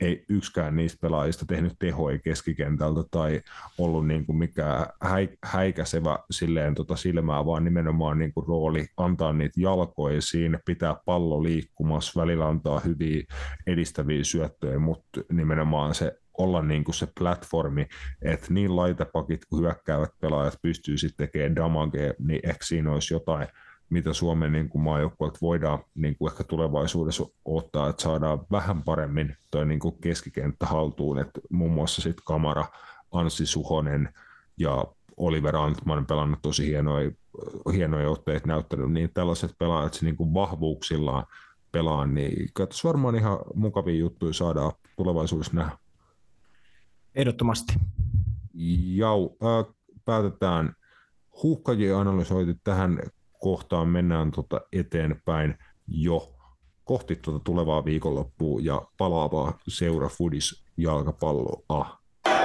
ei 0.00 0.24
yksikään 0.28 0.76
niistä 0.76 0.98
pelaajista 1.00 1.46
tehnyt 1.46 1.72
tehoja 1.78 2.18
keskikentältä 2.18 3.00
tai 3.10 3.40
ollut 3.78 4.06
niin 4.06 4.26
kuin 4.26 4.38
mikään 4.38 4.86
häikäisevä 5.44 6.18
silleen 6.30 6.74
tota 6.74 6.96
silmää, 6.96 7.46
vaan 7.46 7.64
nimenomaan 7.64 8.18
niin 8.18 8.32
kuin 8.32 8.46
rooli 8.46 8.86
antaa 8.96 9.32
niitä 9.32 9.60
jalkoja 9.60 10.22
siinä, 10.22 10.60
pitää 10.64 10.96
pallo 11.04 11.42
liikkumassa, 11.42 12.20
välillä 12.20 12.48
antaa 12.48 12.80
hyviä 12.80 13.22
edistäviä 13.66 14.24
syöttöjä, 14.24 14.78
mutta 14.78 15.20
nimenomaan 15.32 15.94
se 15.94 16.18
olla 16.38 16.62
niin 16.62 16.84
kuin 16.84 16.94
se 16.94 17.08
platformi, 17.18 17.86
että 18.22 18.46
niin 18.50 18.76
laitapakit 18.76 19.44
kuin 19.44 19.62
hyökkäävät 19.62 20.10
pelaajat 20.20 20.58
pystyy 20.62 20.98
sitten 20.98 21.26
tekemään 21.26 21.56
damagea, 21.56 22.12
niin 22.18 22.40
ehkä 22.42 22.64
siinä 22.64 22.92
olisi 22.92 23.14
jotain, 23.14 23.48
mitä 23.90 24.12
Suomen 24.12 24.52
niin 24.52 24.68
kuin 24.68 24.82
maajoukkueelta 24.82 25.38
voidaan 25.42 25.78
niin 25.94 26.16
kuin 26.16 26.32
ehkä 26.32 26.44
tulevaisuudessa 26.44 27.24
ottaa, 27.44 27.88
että 27.88 28.02
saadaan 28.02 28.46
vähän 28.50 28.82
paremmin 28.82 29.36
toi 29.50 29.66
niin 29.66 29.80
kuin 29.80 29.94
keskikenttä 30.00 30.66
haltuun, 30.66 31.18
että 31.18 31.40
muun 31.50 31.72
muassa 31.72 32.02
sitten 32.02 32.24
Kamara, 32.24 32.64
Anssi 33.12 33.46
Suhonen 33.46 34.08
ja 34.58 34.84
Oliver 35.16 35.56
Antman 35.56 36.06
pelannut 36.06 36.42
tosi 36.42 36.66
hienoja, 36.66 37.10
hienoja 37.72 38.10
otteita 38.10 38.48
näyttänyt, 38.48 38.92
niin 38.92 39.10
tällaiset 39.14 39.54
pelaajat 39.58 39.98
niin 40.02 40.16
kuin 40.16 40.34
vahvuuksillaan 40.34 41.26
pelaa, 41.72 42.06
niin 42.06 42.48
kyllä 42.54 42.70
varmaan 42.84 43.14
ihan 43.14 43.38
mukavia 43.54 43.94
juttuja 43.94 44.32
saadaan 44.32 44.72
tulevaisuudessa 44.96 45.54
nähdä. 45.54 45.78
Ehdottomasti. 47.14 47.74
Jau, 48.94 49.36
äh, 49.42 49.74
päätetään 50.04 50.74
huuhkajien 51.42 51.96
analysoitu 51.96 52.52
tähän 52.64 52.98
kohtaan, 53.38 53.88
mennään 53.88 54.30
tuota 54.30 54.60
eteenpäin 54.72 55.58
jo 55.88 56.34
kohti 56.84 57.16
tuota 57.16 57.44
tulevaa 57.44 57.84
viikonloppua 57.84 58.60
ja 58.62 58.82
palaavaa 58.98 59.58
seura 59.68 60.08
Fudis 60.08 60.64
jalkapalloa. 60.76 61.98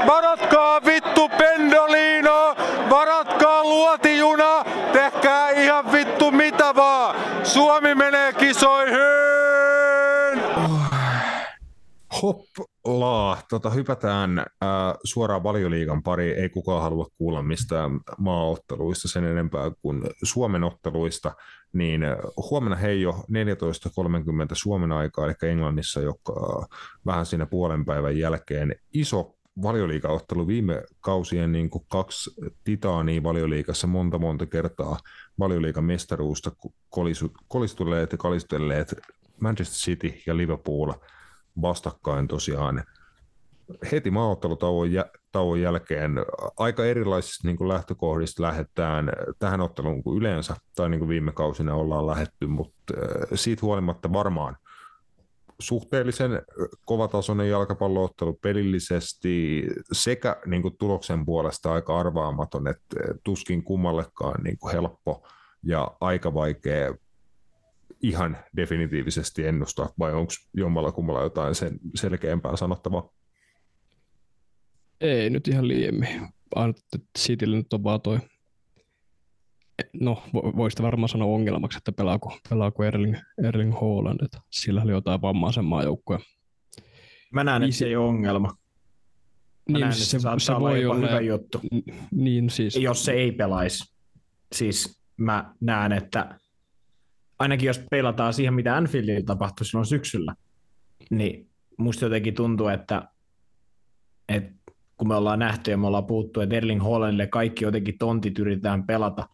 Varatkaa 0.08 0.82
vittu 0.86 1.30
pendolino, 1.38 2.56
varatkaa 2.89 3.63
luotijuna, 3.63 4.63
tehkää 4.93 5.49
ihan 5.52 5.91
vittu 5.91 6.32
mitä 6.32 6.76
vaan. 6.76 7.15
Suomi 7.45 7.95
menee 7.95 8.34
kisoihin! 8.34 9.04
Hoppla, 12.88 13.38
tota, 13.50 13.69
hypätään 13.69 14.39
äh, 14.39 14.46
suoraan 15.04 15.43
valioliigan 15.43 16.04
pari. 16.04 16.32
Ei 16.32 16.50
kukaan 16.50 16.82
halua 16.82 17.08
kuulla 17.17 17.41
mistään 17.41 18.00
maaotteluista 18.17 19.08
sen 19.08 19.24
enempää 19.24 19.72
kuin 19.82 20.04
Suomen 20.24 20.63
otteluista. 20.63 21.32
Niin 21.74 22.04
äh, 22.04 22.17
huomenna 22.50 22.76
hei 22.76 23.02
jo 23.02 23.12
14.30 23.12 23.17
Suomen 24.54 24.91
aikaa, 24.91 25.26
eli 25.26 25.34
Englannissa, 25.43 26.02
joka 26.02 26.65
vähän 27.06 27.26
siinä 27.26 27.46
puolen 27.46 27.86
päivän 27.86 28.17
jälkeen 28.17 28.76
iso 28.93 29.36
valioliigaottelu 29.63 30.48
viime 30.48 30.84
kausien 31.02 31.52
niin 31.52 31.69
kuin 31.69 31.86
kaksi 31.88 32.30
titaania 32.63 33.24
valioliikassa 33.24 33.88
monta 33.88 34.19
monta 34.19 34.46
kertaa 34.46 35.00
valioliigan 35.39 35.84
mestaruusta 35.84 36.52
kolistuneet 37.48 38.12
ja 38.12 38.17
kalistelleet 38.17 38.96
Manchester 39.41 39.78
City 39.78 40.13
ja 40.26 40.38
Liverpool– 40.38 40.93
vastakkain 41.62 42.28
tosiaan. 42.28 42.84
Heti 43.92 44.12
maaottelutauon 44.12 44.92
jä, 44.92 45.06
tauon 45.32 45.62
jälkeen 45.62 46.12
aika 46.58 46.86
erilaisista 46.86 47.48
niin 47.48 47.70
lähtökohdista 47.70 48.44
lähdetään 48.44 49.12
tähän 49.39 49.62
otteluun 49.62 50.04
kuin 50.04 50.18
yleensä, 50.18 50.56
tai 50.76 50.89
niin 50.89 51.00
kuin 51.00 51.10
viime 51.10 51.32
kausina 51.32 51.76
ollaan 51.76 52.08
lähetty, 52.08 52.48
mutta 52.48 52.94
siitä 53.36 53.62
huolimatta 53.62 54.13
varmaan 54.13 54.58
suhteellisen 55.60 56.42
kovatasoinen 56.86 57.50
jalkapalloottelu 57.50 58.34
pelillisesti 58.34 59.68
sekä 59.92 60.38
niin 60.46 60.62
kuin 60.62 60.78
tuloksen 60.78 61.26
puolesta 61.26 61.74
aika 61.74 62.00
arvaamaton, 62.00 62.68
että 62.68 62.96
tuskin 63.24 63.63
kummallekaan 63.63 64.44
niin 64.44 64.58
kuin 64.58 64.72
helppo 64.74 65.28
ja 65.63 65.92
aika 66.02 66.34
vaikea 66.34 66.94
ihan 68.02 68.38
definitiivisesti 68.58 69.48
ennustaa, 69.48 69.89
vai 70.00 70.13
onko 70.13 70.34
jommalla 70.54 70.91
kummalla 70.91 71.24
jotain 71.24 71.56
sen 71.56 71.80
selkeämpää 71.96 72.56
sanottavaa? 72.56 73.10
Ei 75.02 75.30
nyt 75.30 75.48
ihan 75.48 75.67
liiemmin. 75.67 76.28
Citylle 77.19 77.58
nyt 77.58 77.74
on 77.74 77.84
vaan 77.84 78.02
toi 78.02 78.19
no 79.93 80.24
voisi 80.34 80.84
varmaan 80.84 81.10
sanoa 81.10 81.28
ongelmaksi, 81.28 81.78
että 81.78 81.91
pelaako, 81.91 82.38
pelaako 82.50 82.84
Erling, 82.84 83.15
Erling 83.43 83.74
Haaland, 83.74 84.26
että 84.26 84.41
sillä 84.50 84.82
oli 84.82 84.91
jotain 84.91 85.22
vammaisen 85.22 85.65
maajoukkoja. 85.65 86.19
Mä 87.32 87.43
näen, 87.43 87.63
että 87.63 87.76
se 87.76 87.86
ei 87.86 87.96
ole 87.96 88.08
ongelma. 88.08 88.48
Mä 88.48 88.58
niin, 89.67 89.82
näen, 89.82 89.93
se, 89.93 90.17
että 90.17 90.39
se, 90.39 90.46
se 90.46 90.60
voi 90.60 90.86
olla 90.86 91.08
hyvä 91.08 91.22
juttu. 91.22 91.62
Niin, 92.12 92.50
siis. 92.50 92.76
Jos 92.76 93.06
se 93.06 93.12
ei 93.12 93.32
pelaisi. 93.32 93.96
Siis 94.52 95.02
mä 95.17 95.54
näen, 95.62 95.91
että 95.91 96.39
ainakin 97.43 97.67
jos 97.67 97.82
pelataan 97.91 98.34
siihen, 98.34 98.53
mitä 98.53 98.75
Anfieldilla 98.75 99.25
tapahtui 99.25 99.65
silloin 99.65 99.86
syksyllä, 99.86 100.36
niin 101.10 101.49
musta 101.77 102.06
jotenkin 102.06 102.34
tuntuu, 102.34 102.67
että, 102.67 103.08
että 104.29 104.71
kun 104.97 105.08
me 105.08 105.15
ollaan 105.15 105.39
nähty 105.39 105.71
ja 105.71 105.77
me 105.77 105.88
ollaan 105.88 106.06
puhuttu, 106.06 106.41
että 106.41 106.56
Erling 106.56 106.84
Haalandille 106.84 107.27
kaikki 107.27 107.65
jotenkin 107.65 107.97
tontit 107.97 108.39
yritetään 108.39 108.84
pelata, 108.84 109.29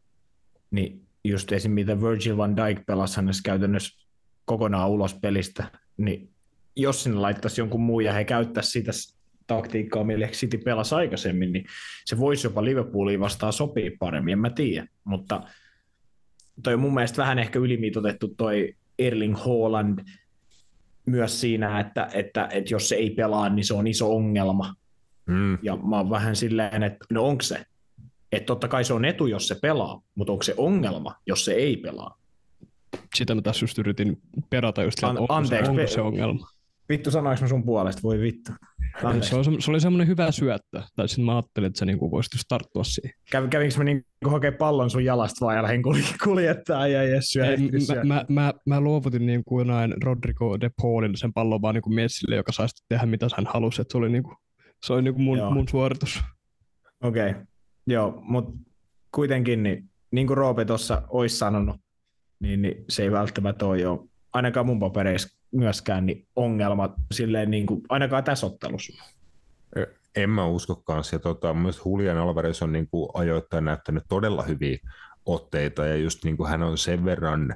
niin 0.71 1.07
just 1.23 1.51
esim. 1.51 1.71
mitä 1.71 2.01
Virgil 2.01 2.37
van 2.37 2.55
Dijk 2.55 2.85
pelasi 2.85 3.15
hänessä 3.15 3.43
käytännössä 3.45 4.07
kokonaan 4.45 4.89
ulos 4.89 5.13
pelistä, 5.13 5.71
niin 5.97 6.29
jos 6.75 7.03
sinne 7.03 7.19
laittaisi 7.19 7.61
jonkun 7.61 7.81
muu 7.81 7.99
ja 7.99 8.13
he 8.13 8.25
käyttäisi 8.25 8.71
sitä 8.71 8.91
taktiikkaa, 9.47 10.03
millä 10.03 10.27
City 10.27 10.57
pelasi 10.57 10.95
aikaisemmin, 10.95 11.53
niin 11.53 11.65
se 12.05 12.19
voisi 12.19 12.47
jopa 12.47 12.65
Liverpoolia 12.65 13.19
vastaan 13.19 13.53
sopii 13.53 13.89
paremmin, 13.89 14.31
en 14.31 14.39
mä 14.39 14.49
tiedä, 14.49 14.87
mutta 15.03 15.41
toi 16.63 16.73
on 16.73 16.79
mun 16.79 16.93
mielestä 16.93 17.17
vähän 17.17 17.39
ehkä 17.39 17.59
ylimitotettu 17.59 18.27
toi 18.27 18.73
Erling 18.99 19.37
Haaland 19.37 19.99
myös 21.05 21.41
siinä, 21.41 21.79
että, 21.79 22.09
että, 22.13 22.47
että 22.51 22.73
jos 22.73 22.89
se 22.89 22.95
ei 22.95 23.09
pelaa, 23.09 23.49
niin 23.49 23.65
se 23.65 23.73
on 23.73 23.87
iso 23.87 24.15
ongelma. 24.15 24.73
Mm. 25.25 25.57
Ja 25.61 25.75
mä 25.75 25.97
oon 25.97 26.09
vähän 26.09 26.35
silleen, 26.35 26.83
että 26.83 27.05
no 27.09 27.23
onko 27.23 27.41
se? 27.41 27.65
Että 28.31 28.45
totta 28.45 28.67
kai 28.67 28.83
se 28.83 28.93
on 28.93 29.05
etu, 29.05 29.27
jos 29.27 29.47
se 29.47 29.55
pelaa, 29.61 30.01
mutta 30.15 30.33
onko 30.33 30.43
se 30.43 30.53
ongelma, 30.57 31.15
jos 31.25 31.45
se 31.45 31.53
ei 31.53 31.77
pelaa? 31.77 32.19
Sitä 33.15 33.35
mä 33.35 33.41
tässä 33.41 33.63
just 33.63 33.77
yritin 33.77 34.21
perata 34.49 34.83
just, 34.83 34.99
että 34.99 35.07
onko, 35.07 35.33
Anteeksi, 35.33 35.65
se, 35.65 35.71
onko 35.71 35.87
se 35.87 36.01
ongelma. 36.01 36.47
Vittu 36.89 37.11
sanoinko 37.11 37.47
sun 37.47 37.63
puolesta, 37.63 38.03
voi 38.03 38.19
vittu. 38.19 38.51
Se, 39.21 39.35
on, 39.35 39.61
se 39.61 39.71
oli 39.71 39.79
semmoinen 39.79 40.07
hyvä 40.07 40.31
syöttö, 40.31 40.81
tai 40.95 41.07
sitten 41.07 41.25
mä 41.25 41.35
ajattelin, 41.35 41.67
että 41.67 41.79
sä 41.79 41.85
niinku 41.85 42.11
voisit 42.11 42.33
just 42.33 42.45
tarttua 42.49 42.83
siihen. 42.83 43.11
Käv, 43.31 43.47
kävinkö 43.49 43.77
mä 43.77 43.83
niinku 43.83 44.05
hakea 44.29 44.51
pallon 44.51 44.89
sun 44.89 45.05
jalasta 45.05 45.45
vai 45.45 45.55
ja 45.55 45.63
lähdin 45.63 45.81
kuljettaa 46.23 46.87
ja, 46.87 47.03
ja 47.03 47.21
syö, 47.21 47.45
Ei, 47.45 47.57
mä, 47.57 48.03
mä, 48.03 48.25
mä, 48.29 48.53
mä, 48.65 48.81
luovutin 48.81 49.25
niin 49.25 49.43
kuin 49.43 49.67
näin 49.67 49.93
Rodrigo 50.03 50.59
de 50.59 50.69
Paulille 50.81 51.17
sen 51.17 51.33
pallon 51.33 51.61
vaan 51.61 51.75
niin 51.75 51.95
Messille, 51.95 52.35
joka 52.35 52.51
saisi 52.51 52.85
tehdä 52.89 53.05
mitä 53.05 53.27
hän 53.35 53.47
halusi, 53.53 53.81
että 53.81 53.91
se 53.91 53.97
oli, 53.97 54.09
niin 54.09 54.23
kuin, 54.23 54.35
se 54.85 54.93
oli 54.93 55.01
niin 55.01 55.13
kuin 55.13 55.23
mun, 55.23 55.53
mun 55.53 55.67
suoritus. 55.67 56.21
Okei, 57.03 57.29
okay. 57.29 57.45
Joo, 57.87 58.21
mutta 58.21 58.51
kuitenkin, 59.15 59.63
niin, 59.63 59.89
niin 60.11 60.27
kuin 60.27 60.37
Roope 60.37 60.65
tuossa 60.65 61.01
olisi 61.09 61.37
sanonut, 61.37 61.75
niin, 62.39 62.61
niin 62.61 62.85
se 62.89 63.03
ei 63.03 63.11
välttämättä 63.11 63.65
ole 63.65 63.79
jo, 63.79 64.05
ainakaan 64.33 64.65
mun 64.65 64.79
papereissa 64.79 65.38
myöskään, 65.51 66.05
niin 66.05 66.27
ongelma 66.35 66.93
silleen 67.11 67.51
niin 67.51 67.65
kuin, 67.65 67.81
ainakaan 67.89 68.23
tässä 68.23 68.47
ottelussa. 68.47 69.03
En 70.15 70.29
mä 70.29 70.45
usko 70.45 70.75
kanssa. 70.75 71.15
Ja 71.15 71.19
tota, 71.19 71.53
myös 71.53 71.81
Julian 71.85 72.17
Alvarez 72.17 72.61
on 72.61 72.71
niin 72.71 72.87
kuin 72.91 73.09
ajoittain 73.13 73.65
näyttänyt 73.65 74.03
todella 74.09 74.43
hyviä 74.43 74.77
otteita, 75.25 75.85
ja 75.85 75.95
just 75.95 76.25
niin 76.25 76.37
kuin 76.37 76.49
hän 76.49 76.63
on 76.63 76.77
sen 76.77 77.05
verran 77.05 77.55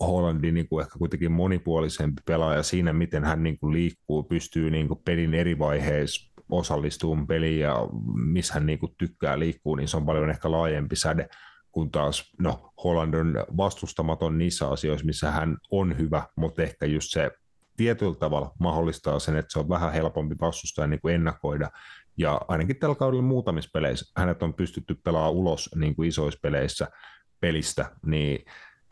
Hollandin 0.00 0.54
niin 0.54 0.68
kuin 0.68 0.82
ehkä 0.82 0.98
kuitenkin 0.98 1.32
monipuolisempi 1.32 2.22
pelaaja 2.26 2.62
siinä, 2.62 2.92
miten 2.92 3.24
hän 3.24 3.42
niin 3.42 3.58
kuin 3.58 3.72
liikkuu, 3.72 4.22
pystyy 4.22 4.70
niin 4.70 4.88
kuin 4.88 5.00
pelin 5.04 5.34
eri 5.34 5.58
vaiheissa 5.58 6.34
osallistuu 6.48 7.18
peliin 7.28 7.60
ja 7.60 7.88
missä 8.14 8.54
hän 8.54 8.66
niin 8.66 8.78
kuin 8.78 8.94
tykkää 8.98 9.38
liikkuu, 9.38 9.76
niin 9.76 9.88
se 9.88 9.96
on 9.96 10.06
paljon 10.06 10.30
ehkä 10.30 10.50
laajempi 10.50 10.96
säde, 10.96 11.28
kun 11.74 11.90
taas 11.90 12.32
no, 12.38 12.72
Holland 12.84 13.14
on 13.14 13.34
vastustamaton 13.56 14.38
niissä 14.38 14.68
asioissa, 14.68 15.06
missä 15.06 15.30
hän 15.30 15.56
on 15.70 15.98
hyvä, 15.98 16.22
mutta 16.36 16.62
ehkä 16.62 16.86
just 16.86 17.10
se 17.10 17.30
tietyllä 17.76 18.14
tavalla 18.14 18.52
mahdollistaa 18.58 19.18
sen, 19.18 19.36
että 19.36 19.52
se 19.52 19.58
on 19.58 19.68
vähän 19.68 19.92
helpompi 19.92 20.34
vastustaja 20.40 20.86
niin 20.86 21.00
kuin 21.00 21.14
ennakoida. 21.14 21.70
Ja 22.16 22.40
ainakin 22.48 22.76
tällä 22.76 22.94
kaudella 22.94 23.22
muutamissa 23.22 23.70
peleissä 23.72 24.12
hänet 24.16 24.42
on 24.42 24.54
pystytty 24.54 24.94
pelaamaan 25.04 25.34
ulos 25.34 25.70
niin 25.74 25.96
kuin 25.96 26.08
isoissa 26.08 26.40
peleissä 26.42 26.88
pelistä, 27.40 27.90
niin 28.06 28.44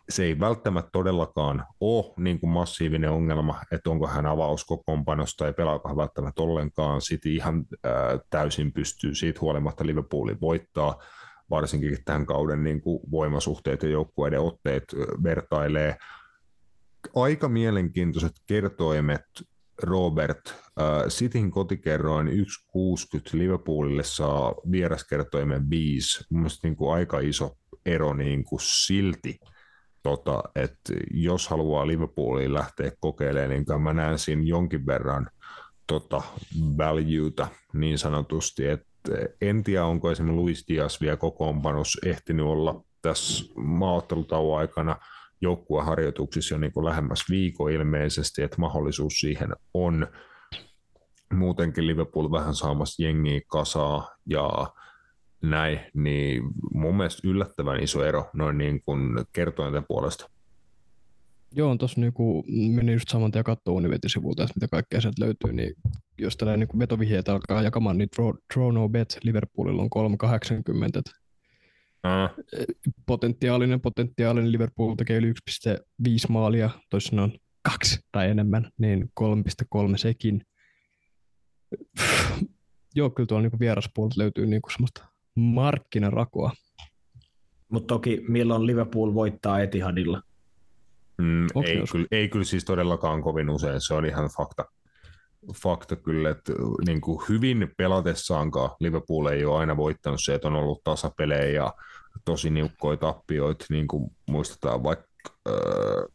se 0.09 0.25
ei 0.25 0.40
välttämättä 0.40 0.90
todellakaan 0.92 1.66
ole 1.81 2.14
niin 2.16 2.40
kuin 2.40 2.51
massiivinen 2.51 3.11
ongelma, 3.11 3.61
että 3.73 3.90
onko 3.90 4.07
hän 4.07 4.27
avauskokoonpanosta 4.27 5.47
ja 5.47 5.53
pelaako 5.53 5.88
hän 5.88 5.97
välttämättä 5.97 6.42
ollenkaan. 6.42 7.01
Sitten 7.01 7.33
ihan 7.33 7.64
ää, 7.85 7.92
täysin 8.31 8.73
pystyy 8.73 9.14
siitä 9.14 9.40
huolimatta 9.40 9.87
Liverpoolin 9.87 10.40
voittaa, 10.40 11.03
varsinkin 11.50 11.98
tämän 12.05 12.26
kauden 12.26 12.64
niin 12.64 12.81
kuin 12.81 13.00
voimasuhteet 13.11 13.83
ja 13.83 13.88
joukkueiden 13.88 14.40
otteet 14.40 14.85
vertailee. 15.22 15.96
Aika 17.14 17.48
mielenkiintoiset 17.48 18.33
kertoimet 18.46 19.24
Robert, 19.83 20.40
äh, 20.48 21.09
Cityn 21.09 21.50
kotikerroin 21.50 22.28
1,60, 22.28 22.35
Liverpoolille 23.33 24.02
saa 24.02 24.55
vieraskertoimen 24.70 25.70
5. 25.70 26.24
Mielestäni 26.31 26.70
niin 26.70 26.76
kuin 26.76 26.94
aika 26.94 27.18
iso 27.18 27.57
ero 27.87 28.14
niin 28.14 28.44
kuin 28.44 28.61
silti 28.61 29.40
tota, 30.02 30.42
että 30.55 30.92
jos 31.11 31.48
haluaa 31.48 31.87
Liverpooliin 31.87 32.55
lähteä 32.55 32.92
kokeilemaan, 33.00 33.50
niin 33.50 33.83
mä 33.83 33.92
näen 33.92 34.18
siinä 34.18 34.42
jonkin 34.42 34.87
verran 34.87 35.31
tota, 35.87 36.22
valueta 36.78 37.48
niin 37.72 37.98
sanotusti, 37.98 38.66
että 38.66 38.87
en 39.41 39.62
tiedä, 39.62 39.85
onko 39.85 40.11
esimerkiksi 40.11 40.41
Luis 40.41 40.65
Diaz 40.69 41.01
vielä 41.01 41.17
kokoonpanos 41.17 41.99
ehtinyt 42.07 42.47
olla 42.47 42.85
tässä 43.03 43.45
maaottelutauon 43.57 44.59
aikana 44.59 44.97
joukkueharjoituksissa 45.41 46.55
jo 46.55 46.59
niin 46.59 46.73
kuin 46.73 46.85
lähemmäs 46.85 47.25
viikko 47.31 47.69
ilmeisesti, 47.69 48.43
että 48.43 48.57
mahdollisuus 48.61 49.12
siihen 49.21 49.53
on. 49.75 50.07
Muutenkin 51.33 51.87
Liverpool 51.87 52.31
vähän 52.31 52.55
saamassa 52.55 53.03
jengiä 53.03 53.41
kasaa 53.47 54.17
ja 54.27 54.73
näin, 55.43 55.81
niin 55.95 56.43
mun 56.75 56.97
mielestä 56.97 57.29
yllättävän 57.29 57.83
iso 57.83 58.05
ero 58.05 58.31
noin 58.33 58.59
niin 58.59 58.83
kuin 58.83 59.01
kertointen 59.33 59.85
puolesta. 59.88 60.31
Joo, 61.55 61.77
tuossa 61.77 62.01
niinku, 62.01 62.45
meni 62.73 62.93
just 62.93 63.09
saman 63.09 63.31
tien 63.31 63.45
katsoa 63.45 63.75
Univetin-sivulta, 63.75 64.47
mitä 64.55 64.69
kaikkea 64.71 65.01
sieltä 65.01 65.25
löytyy, 65.25 65.53
niin 65.53 65.75
jos 66.19 66.37
tällainen 66.37 66.61
niinku 66.61 66.79
vetovihjeitä 66.79 67.33
alkaa 67.33 67.62
jakamaan, 67.62 67.99
niin 67.99 68.09
draw, 68.17 68.35
draw 68.55 68.75
no 68.75 68.88
bet 68.88 69.19
Liverpoolilla 69.23 69.83
on 69.83 69.91
380. 69.91 71.03
Ah. 72.03 72.31
Potentiaalinen, 73.07 73.81
potentiaalinen 73.81 74.53
Liverpool 74.53 74.95
tekee 74.95 75.17
yli 75.19 75.33
1,5 75.69 75.77
maalia, 76.29 76.71
toisin 76.91 77.19
on 77.19 77.33
kaksi 77.62 78.01
tai 78.12 78.31
enemmän, 78.31 78.71
niin 78.79 79.11
3,3 79.21 79.97
sekin. 79.97 80.43
Joo, 82.95 83.11
kyllä 83.11 83.27
tuolla 83.27 83.43
niinku 83.43 83.59
vieraspuolelta 83.59 84.21
löytyy 84.21 84.47
niinku 84.47 84.71
semmoista 84.71 85.07
markkinarakoa. 85.35 86.53
Mutta 87.69 87.95
toki 87.95 88.25
milloin 88.29 88.67
Liverpool 88.67 89.15
voittaa 89.15 89.61
Etihadilla? 89.61 90.23
Mm, 91.23 91.47
ei, 91.65 91.83
kyllä, 91.93 92.07
ei 92.11 92.29
kyllä 92.29 92.45
siis 92.45 92.65
todellakaan 92.65 93.23
kovin 93.23 93.51
usein, 93.51 93.81
se 93.81 93.95
on 93.95 94.07
ihan 94.07 94.31
fakta. 94.37 94.65
Fakta 95.55 95.97
kyllä, 95.97 96.31
että 96.31 96.53
niin 96.87 97.01
kuin 97.01 97.23
hyvin 97.29 97.75
pelatessaankaan 97.77 98.71
Liverpool 98.81 99.27
ei 99.27 99.45
ole 99.45 99.59
aina 99.59 99.77
voittanut 99.77 100.21
se, 100.25 100.35
että 100.35 100.49
on 100.49 100.55
ollut 100.55 100.85
tasapelejä 100.85 101.51
ja 101.51 101.75
tosi 102.25 102.51
niukkoja 102.51 102.97
tappioita, 102.97 103.65
niin 103.71 103.87
kuin 103.87 104.11
muistetaan 104.31 104.83
vaikka 104.83 105.07
äh, 105.49 106.09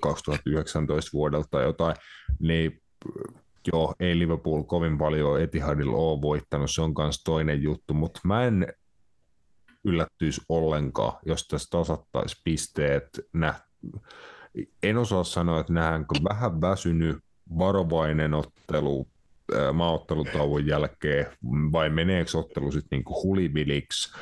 2019 0.00 1.10
vuodelta 1.12 1.48
tai 1.50 1.64
jotain, 1.64 1.96
niin 2.40 2.82
joo, 3.72 3.94
ei 4.00 4.18
Liverpool 4.18 4.62
kovin 4.62 4.98
paljon 4.98 5.40
Etihadilla 5.40 5.96
ole 5.96 6.22
voittanut, 6.22 6.70
se 6.70 6.82
on 6.82 6.94
myös 6.98 7.22
toinen 7.24 7.62
juttu, 7.62 7.94
mutta 7.94 8.20
mä 8.24 8.44
en 8.44 8.66
yllättyisi 9.84 10.40
ollenkaan, 10.48 11.12
jos 11.26 11.48
tässä 11.48 11.68
tasattaisi 11.70 12.40
pisteet. 12.44 13.08
Nä, 13.32 13.54
en 14.82 14.98
osaa 14.98 15.24
sanoa, 15.24 15.60
että 15.60 15.72
nähdäänkö 15.72 16.14
vähän 16.24 16.60
väsynyt 16.60 17.16
varovainen 17.58 18.34
ottelu 18.34 19.06
maaottelutauon 19.72 20.66
jälkeen, 20.66 21.26
vai 21.72 21.90
meneekö 21.90 22.38
ottelu 22.38 22.72
sitten 22.72 22.96
niinku 22.96 23.22
huliviliksi, 23.22 24.12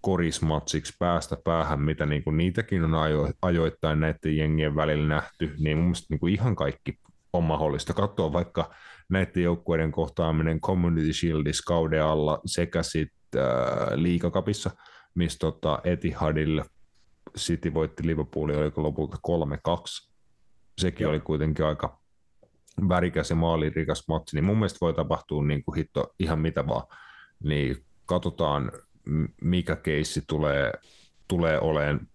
korismatsiksi 0.00 0.94
päästä 0.98 1.36
päähän, 1.44 1.80
mitä 1.80 2.06
niinku 2.06 2.30
niitäkin 2.30 2.84
on 2.84 2.94
ajo, 2.94 3.30
ajoittain 3.42 4.00
näiden 4.00 4.36
jengien 4.36 4.76
välillä 4.76 5.08
nähty, 5.08 5.54
niin 5.58 5.76
mun 5.76 5.86
mielestä 5.86 6.06
niinku 6.10 6.26
ihan 6.26 6.56
kaikki 6.56 6.98
on 7.32 7.44
mahdollista. 7.44 7.94
Katsoa 7.94 8.32
vaikka 8.32 8.74
näiden 9.08 9.42
joukkueiden 9.42 9.92
kohtaaminen 9.92 10.60
Community 10.60 11.12
Shieldis 11.12 11.62
kauden 11.62 12.04
alla 12.04 12.40
sekä 12.46 12.82
sitten 12.82 13.42
äh, 13.42 13.94
liikakapissa, 13.94 14.70
missä 15.14 15.38
tota 15.38 15.78
Etihadille 15.84 16.64
City 17.38 17.74
voitti 17.74 18.06
Liverpoolin, 18.06 18.58
oliko 18.58 18.82
lopulta 18.82 19.16
3-2. 19.28 20.10
Sekin 20.78 21.04
Joo. 21.04 21.10
oli 21.10 21.20
kuitenkin 21.20 21.64
aika 21.64 22.00
värikäs 22.88 23.30
ja 23.30 23.36
maalirikas 23.36 24.08
matsi, 24.08 24.36
niin 24.36 24.44
mun 24.44 24.56
mielestä 24.56 24.78
voi 24.80 24.94
tapahtua 24.94 25.42
niin 25.42 25.64
kuin 25.64 25.76
hitto 25.76 26.14
ihan 26.18 26.38
mitä 26.38 26.66
vaan. 26.66 26.86
Niin 27.44 27.84
katsotaan, 28.06 28.72
mikä 29.40 29.76
keissi 29.76 30.22
tulee, 30.26 30.72
tulee 31.28 31.60
olemaan 31.60 32.08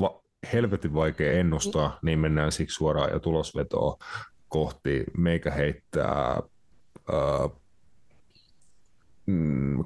va- 0.00 0.22
helvetin 0.52 0.94
vaikea 0.94 1.32
ennustaa, 1.32 1.98
niin 2.02 2.18
mennään 2.18 2.52
siksi 2.52 2.74
suoraan 2.74 3.12
jo 3.12 3.20
tulosvetoa 3.20 3.96
kohti. 4.48 5.04
Meikä 5.16 5.50
heittää 5.50 6.40
äh, 7.10 7.50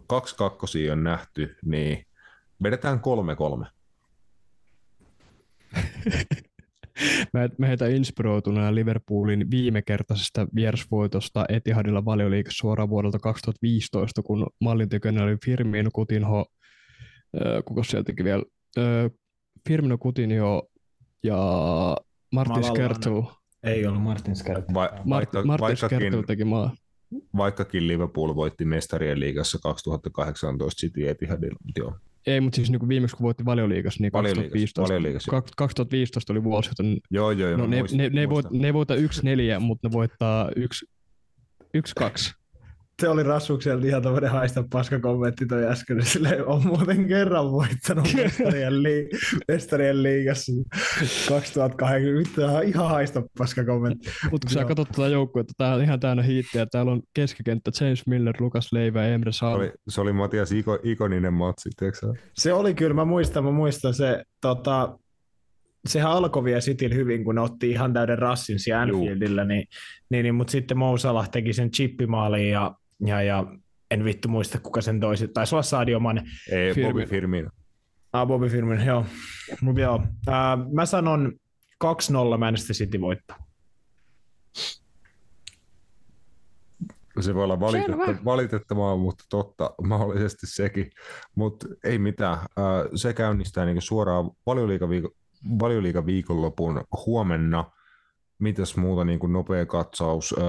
kaksi 0.07 0.36
kakkosia 0.36 0.93
on 0.93 1.05
nähty, 1.05 1.57
niin 1.64 2.07
vedetään 2.62 3.01
kolme 3.01 3.36
kolme. 3.36 3.66
Heitä 7.66 7.87
inspiroituneena 7.87 8.75
Liverpoolin 8.75 9.51
viimekertaisesta 9.51 10.47
vierasvoitosta 10.55 11.45
Etihadilla 11.49 12.05
valioliikassa 12.05 12.59
suoraan 12.59 12.89
vuodelta 12.89 13.18
2015, 13.18 14.23
kun 14.23 14.47
mallintekijänä 14.61 15.23
oli 15.23 15.37
Firmino 15.45 15.91
Coutinho, 15.91 16.47
äh, 17.37 17.64
kuka 17.64 17.83
sieltäkin 17.83 18.25
vielä, 18.25 18.43
äh, 18.79 19.11
Firmino 19.68 19.99
Coutinho 19.99 20.68
ja 21.23 21.39
Martin 22.33 22.64
Skertel. 22.64 23.23
Ei 23.62 23.87
ollut 23.87 24.03
Martin 24.03 24.37
Skertel. 24.37 24.75
Va- 24.75 24.91
vaikka, 25.09 25.45
Martin 25.45 25.77
Skertel 25.77 26.23
teki 26.23 26.45
maa. 26.45 26.77
Vaikkakin 27.37 27.89
Liverpool 27.89 28.35
voitti 28.35 28.64
mestarien 28.64 29.20
liigassa 29.20 29.59
2018 29.62 30.81
City 30.81 31.09
Etihadilla, 31.09 31.59
joo. 31.79 31.97
Ei, 32.27 32.41
mutta 32.41 32.57
siis 32.57 32.70
niin 32.70 32.89
viimeksi 32.89 33.16
kun 33.16 33.25
voitti 33.25 33.45
valioliigassa, 33.45 34.03
niin 34.03 34.12
2015, 34.12 34.83
valioliigassa, 34.83 35.43
2015 35.57 36.33
oli 36.33 36.45
vuosi, 36.45 36.70
joten 36.70 36.99
joo, 37.11 37.31
joo, 37.31 37.49
joo, 37.49 37.59
no, 37.59 37.66
ne, 37.66 37.79
muistan, 37.79 37.99
ne, 37.99 38.09
ne, 38.09 38.29
voit, 38.29 38.51
ne 38.51 38.73
voittaa 38.73 38.97
1-4, 38.97 39.01
mutta 39.61 39.89
ne 39.89 39.93
voittaa 39.93 40.51
1-2 41.79 42.41
se 43.03 43.09
oli 43.09 43.23
Rassukselta 43.23 43.87
ihan 43.87 44.03
tämmöinen 44.03 44.31
haista 44.31 44.65
paska 44.71 45.01
kommentti 45.01 45.47
toi 45.47 45.67
äsken, 45.67 46.07
sille 46.07 46.45
on 46.45 46.67
muuten 46.67 47.09
kerran 47.09 47.53
voittanut 47.53 48.09
mestarien, 48.15 48.83
li- 48.83 49.09
mestarien 49.49 50.03
liigassa. 50.03 50.53
2008, 51.29 52.63
ihan 52.65 52.89
haista 52.89 53.23
paska 53.39 53.65
kommentti. 53.65 54.11
Mutta 54.31 54.47
kun 54.47 54.55
sä 54.55 54.65
katsot 54.65 54.89
tätä 54.89 55.09
joukkuetta, 55.09 55.53
tää 55.59 55.75
on 55.75 55.83
ihan 55.83 56.01
täynnä 56.01 56.23
hiittiä, 56.23 56.67
täällä 56.67 56.93
on 56.93 57.03
keskikenttä 57.15 57.71
James 57.81 58.07
Miller, 58.07 58.35
Lukas 58.41 58.73
Leivä 58.73 59.07
ja 59.07 59.15
Emre 59.15 59.33
Sal. 59.33 59.53
Se 59.53 59.59
oli, 59.59 59.73
se 59.89 60.01
oli 60.01 60.13
Matias 60.13 60.53
Iko, 60.53 60.79
ikoninen 60.83 61.33
matsi, 61.33 61.71
Se 62.35 62.53
oli 62.53 62.75
kyllä, 62.75 62.95
mä 62.95 63.05
muistan, 63.05 63.45
mä 63.45 63.51
muistan 63.51 63.95
se, 63.95 64.25
tota, 64.41 64.99
sehän 65.87 66.11
alkoi 66.11 66.45
vielä 66.45 66.61
Cityl 66.61 66.95
hyvin, 66.95 67.25
kun 67.25 67.35
ne 67.35 67.41
otti 67.41 67.71
ihan 67.71 67.93
täyden 67.93 68.19
rassin 68.19 68.59
siellä 68.59 68.83
Anfieldillä, 68.83 69.45
niin, 69.45 69.69
niin, 70.11 70.23
niin, 70.23 70.35
mutta 70.35 70.51
sitten 70.51 70.79
Mo 70.79 70.97
Salah 70.97 71.31
teki 71.31 71.53
sen 71.53 71.71
chippimaaliin 71.71 72.51
ja 72.51 72.75
ja, 73.07 73.23
ja 73.23 73.45
en 73.91 74.05
vittu 74.05 74.29
muista, 74.29 74.59
kuka 74.61 74.81
sen 74.81 75.01
toisi. 75.01 75.29
Taisi 75.29 75.55
olla 75.55 75.63
Sadio 75.63 76.01
Mane. 76.01 76.23
Ei, 76.53 76.75
Firmin. 76.75 76.93
Bobby 76.93 77.07
Firmino. 77.07 77.51
Ah, 78.13 78.27
Bobby 78.27 78.49
Firmino, 78.49 78.85
joo. 78.85 79.07
Mut 79.61 79.79
joo. 79.79 80.03
Äh, 80.29 80.73
mä 80.73 80.87
sanon 80.87 81.33
2-0 81.85 82.39
Manchester 82.39 82.77
City 82.77 83.01
voittaa. 83.01 83.37
Se 87.21 87.35
voi 87.35 87.45
olla 87.45 87.61
valitetta- 87.61 88.25
valitettavaa, 88.25 88.97
mutta 88.97 89.25
totta, 89.29 89.75
mahdollisesti 89.83 90.47
sekin. 90.47 90.91
Mutta 91.35 91.67
ei 91.85 91.99
mitään. 91.99 92.39
Se 92.95 93.15
käynnistää 93.15 93.65
niinku 93.65 93.81
suoraan 93.81 94.31
valioliiga 95.61 96.07
viikonlopun 96.07 96.85
huomenna– 97.07 97.65
mitäs 98.43 98.76
muuta 98.76 99.05
niin 99.05 99.18
kuin 99.18 99.32
nopea 99.32 99.66
katsaus 99.66 100.34
äh, 100.38 100.45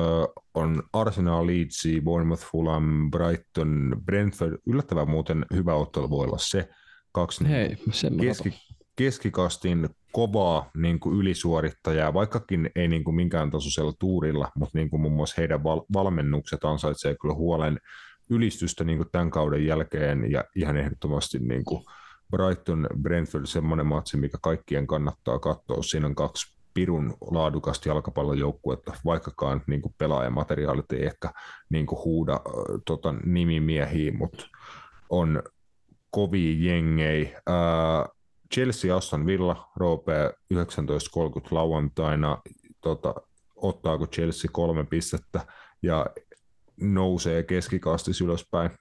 on 0.54 0.84
Arsenal, 0.94 1.48
Leeds, 1.48 1.84
Bournemouth, 2.04 2.46
Fulham, 2.52 3.12
Brighton, 3.12 3.96
Brentford. 4.06 4.58
Yllättävän 4.68 5.10
muuten 5.10 5.46
hyvä 5.54 5.76
ottelu 5.76 6.10
voi 6.10 6.26
olla 6.26 6.38
se. 6.38 6.70
Kaksi 7.12 7.50
Hei, 7.50 7.78
keski, 8.22 8.54
keskikastin 8.96 9.90
kovaa 10.12 10.70
niin 10.78 11.00
kuin 11.00 11.20
ylisuorittajaa, 11.20 12.14
vaikkakin 12.14 12.70
ei 12.76 12.88
niin 12.88 13.04
kuin 13.04 13.16
minkään 13.16 13.52
tasoisella 13.52 13.94
tuurilla, 14.00 14.52
mutta 14.56 14.78
niin 14.78 14.90
kuin 14.90 15.02
muun 15.02 15.14
muassa 15.14 15.36
heidän 15.38 15.64
val- 15.64 15.86
valmennukset 15.94 16.64
ansaitsee 16.64 17.16
kyllä 17.22 17.34
huolen 17.34 17.80
ylistystä 18.30 18.84
niin 18.84 18.98
kuin 18.98 19.10
tämän 19.12 19.32
kauden 19.32 19.66
jälkeen 19.66 20.32
ja 20.32 20.44
ihan 20.56 20.78
ehdottomasti 20.78 21.40
niin 21.40 21.66
kuin 21.66 21.84
Brighton 22.32 22.88
Brentford 23.02 23.46
semmoinen 23.46 23.86
matsi, 23.86 24.18
mikä 24.18 24.38
kaikkien 24.42 24.88
kannattaa 24.88 25.40
katsoa. 25.40 25.84
Siinä 25.84 26.08
on 26.08 26.16
kaksi 26.16 26.53
pirun 26.74 27.18
laadukasta 27.32 27.90
jalkapallojoukkuetta, 27.90 28.94
vaikkakaan 29.06 29.62
niin 29.68 29.82
kuin 29.82 29.96
pelaajamateriaalit 29.98 30.92
ei 30.92 31.06
ehkä 31.06 31.34
niin 31.70 31.86
kuin 31.86 32.04
huuda 32.04 32.40
tota, 32.86 33.14
nimimiehiä, 33.26 34.12
mutta 34.12 34.46
on 35.10 35.44
kovia 36.12 36.72
jengei. 36.72 37.36
Äh, 37.36 38.16
Chelsea 38.54 38.96
Aston 38.98 39.26
Villa, 39.26 39.72
Roope 39.76 40.34
19.30 40.54 40.60
lauantaina, 41.52 42.42
tota, 42.82 43.14
ottaako 43.56 44.08
Chelsea 44.08 44.50
kolme 44.54 44.84
pistettä 44.84 45.46
ja 45.82 46.06
nousee 46.82 47.44
keskikastis 47.44 48.22
ylöspäin. 48.22 48.72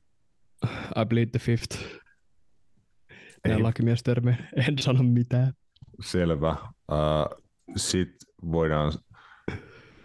I 1.03 1.07
bleed 1.09 1.27
the 1.27 1.39
fifth. 1.39 1.79
Näin 3.49 3.63
lakimiestermi, 3.63 4.35
en 4.69 4.79
sano 4.79 5.03
mitään. 5.03 5.53
Selvä. 6.01 6.57
Uh, 6.93 7.42
sitten 7.77 8.29
voidaan 8.53 8.93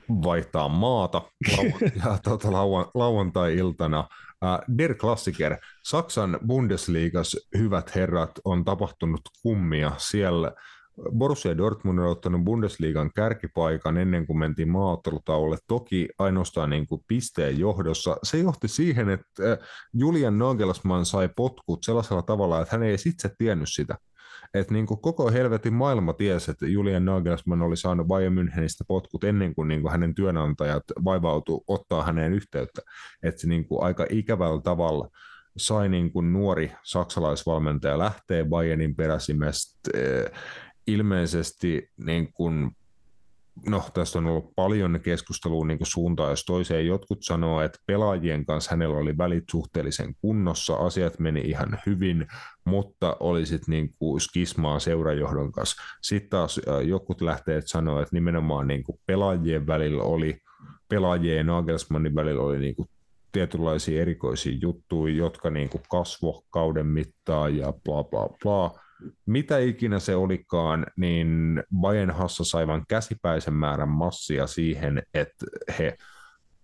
vaihtaa 0.09 0.69
maata 0.69 1.21
ja 2.05 2.17
tuota, 2.23 2.51
lauantai-iltana. 2.93 4.07
Der 4.77 4.95
Klassiker, 4.95 5.57
Saksan 5.83 6.39
Bundesliigas 6.47 7.37
hyvät 7.57 7.95
herrat, 7.95 8.31
on 8.45 8.65
tapahtunut 8.65 9.21
kummia. 9.41 9.91
Siellä 9.97 10.51
Borussia 11.17 11.57
Dortmund 11.57 11.99
on 11.99 12.07
ottanut 12.07 12.43
Bundesliigan 12.43 13.11
kärkipaikan 13.15 13.97
ennen 13.97 14.27
kuin 14.27 14.39
mentiin 14.39 14.69
maaottelutauolle, 14.69 15.57
toki 15.67 16.09
ainoastaan 16.19 16.69
niin 16.69 16.87
kuin 16.87 17.01
pisteen 17.07 17.59
johdossa. 17.59 18.17
Se 18.23 18.37
johti 18.37 18.67
siihen, 18.67 19.09
että 19.09 19.57
Julian 19.93 20.37
Nagelsmann 20.37 21.05
sai 21.05 21.29
potkut 21.35 21.83
sellaisella 21.83 22.21
tavalla, 22.21 22.61
että 22.61 22.75
hän 22.75 22.83
ei 22.83 22.95
itse 23.05 23.29
tiennyt 23.37 23.69
sitä 23.71 23.97
että 24.53 24.73
niin 24.73 24.85
kuin 24.85 25.01
koko 25.01 25.31
helvetin 25.31 25.73
maailma 25.73 26.13
tiesi, 26.13 26.51
että 26.51 26.67
Julian 26.67 27.05
Nagelsmann 27.05 27.61
oli 27.61 27.77
saanut 27.77 28.07
Bayern 28.07 28.33
Münchenistä 28.33 28.85
potkut 28.87 29.23
ennen 29.23 29.55
kuin, 29.55 29.67
niin 29.67 29.81
kuin 29.81 29.91
hänen 29.91 30.15
työnantajat 30.15 30.83
vaivautu 31.03 31.63
ottaa 31.67 32.03
häneen 32.03 32.33
yhteyttä. 32.33 32.81
Että 33.23 33.41
se 33.41 33.47
niin 33.47 33.67
kuin 33.67 33.83
aika 33.83 34.05
ikävällä 34.09 34.61
tavalla 34.61 35.09
sai 35.57 35.89
niin 35.89 36.11
kuin 36.11 36.33
nuori 36.33 36.71
saksalaisvalmentaja 36.83 37.99
lähtee 37.99 38.45
Bayernin 38.45 38.95
peräsimestä. 38.95 39.89
Ilmeisesti 40.87 41.89
niin 41.97 42.33
kuin 42.33 42.71
no 43.65 43.83
tästä 43.93 44.19
on 44.19 44.27
ollut 44.27 44.55
paljon 44.55 44.99
keskustelua 45.03 45.65
niin 45.65 45.77
kuin 45.77 45.87
suuntaan 45.87 46.29
jos 46.29 46.45
toiseen. 46.45 46.87
Jotkut 46.87 47.17
sanoo, 47.21 47.61
että 47.61 47.79
pelaajien 47.85 48.45
kanssa 48.45 48.71
hänellä 48.71 48.97
oli 48.97 49.17
välit 49.17 49.43
suhteellisen 49.51 50.15
kunnossa, 50.21 50.75
asiat 50.75 51.19
meni 51.19 51.41
ihan 51.41 51.79
hyvin, 51.85 52.27
mutta 52.65 53.17
oli 53.19 53.45
sitten 53.45 53.71
niin 53.71 53.89
kuin 53.99 54.21
skismaa 54.21 54.79
seurajohdon 54.79 55.51
kanssa. 55.51 55.83
Sitten 56.01 56.29
taas 56.29 56.61
jotkut 56.83 57.21
lähteet 57.21 57.67
sanoa, 57.67 58.01
että 58.01 58.15
nimenomaan 58.15 58.67
niin 58.67 58.83
kuin 58.83 58.99
pelaajien 59.05 59.67
välillä 59.67 60.03
oli, 60.03 60.37
pelaajien 60.89 61.37
ja 61.37 61.43
Nagelsmannin 61.43 62.15
välillä 62.15 62.41
oli 62.41 62.59
niin 62.59 62.75
kuin 62.75 62.89
tietynlaisia 63.31 64.01
erikoisia 64.01 64.57
juttuja, 64.61 65.15
jotka 65.15 65.49
niin 65.49 65.69
kuin 65.69 65.83
kasvo 65.89 66.43
kauden 66.49 66.87
mittaan 66.87 67.57
ja 67.57 67.73
bla 67.83 68.03
bla 68.03 68.29
bla 68.43 68.86
mitä 69.25 69.57
ikinä 69.57 69.99
se 69.99 70.15
olikaan, 70.15 70.85
niin 70.97 71.63
Bayern 71.79 72.11
Hassa 72.11 72.43
sai 72.43 72.67
vain 72.67 72.83
käsipäisen 72.87 73.53
määrän 73.53 73.89
massia 73.89 74.47
siihen, 74.47 75.03
että 75.13 75.45
he 75.79 75.97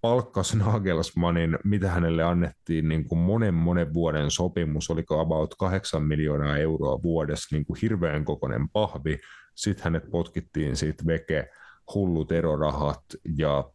palkkas 0.01 0.55
Nagelsmannin, 0.55 1.57
mitä 1.63 1.89
hänelle 1.89 2.23
annettiin 2.23 2.89
niin 2.89 3.07
kuin 3.07 3.19
monen 3.19 3.53
monen 3.53 3.93
vuoden 3.93 4.31
sopimus, 4.31 4.89
oliko 4.89 5.19
about 5.19 5.55
8 5.55 6.03
miljoonaa 6.03 6.57
euroa 6.57 7.03
vuodessa, 7.03 7.55
niin 7.55 7.65
kuin 7.65 7.79
hirveän 7.81 8.25
kokoinen 8.25 8.69
pahvi. 8.69 9.19
Sitten 9.55 9.84
hänet 9.84 10.03
potkittiin 10.11 10.75
siitä 10.75 11.03
veke 11.07 11.49
hullut 11.93 12.31
erorahat 12.31 13.03
ja 13.38 13.71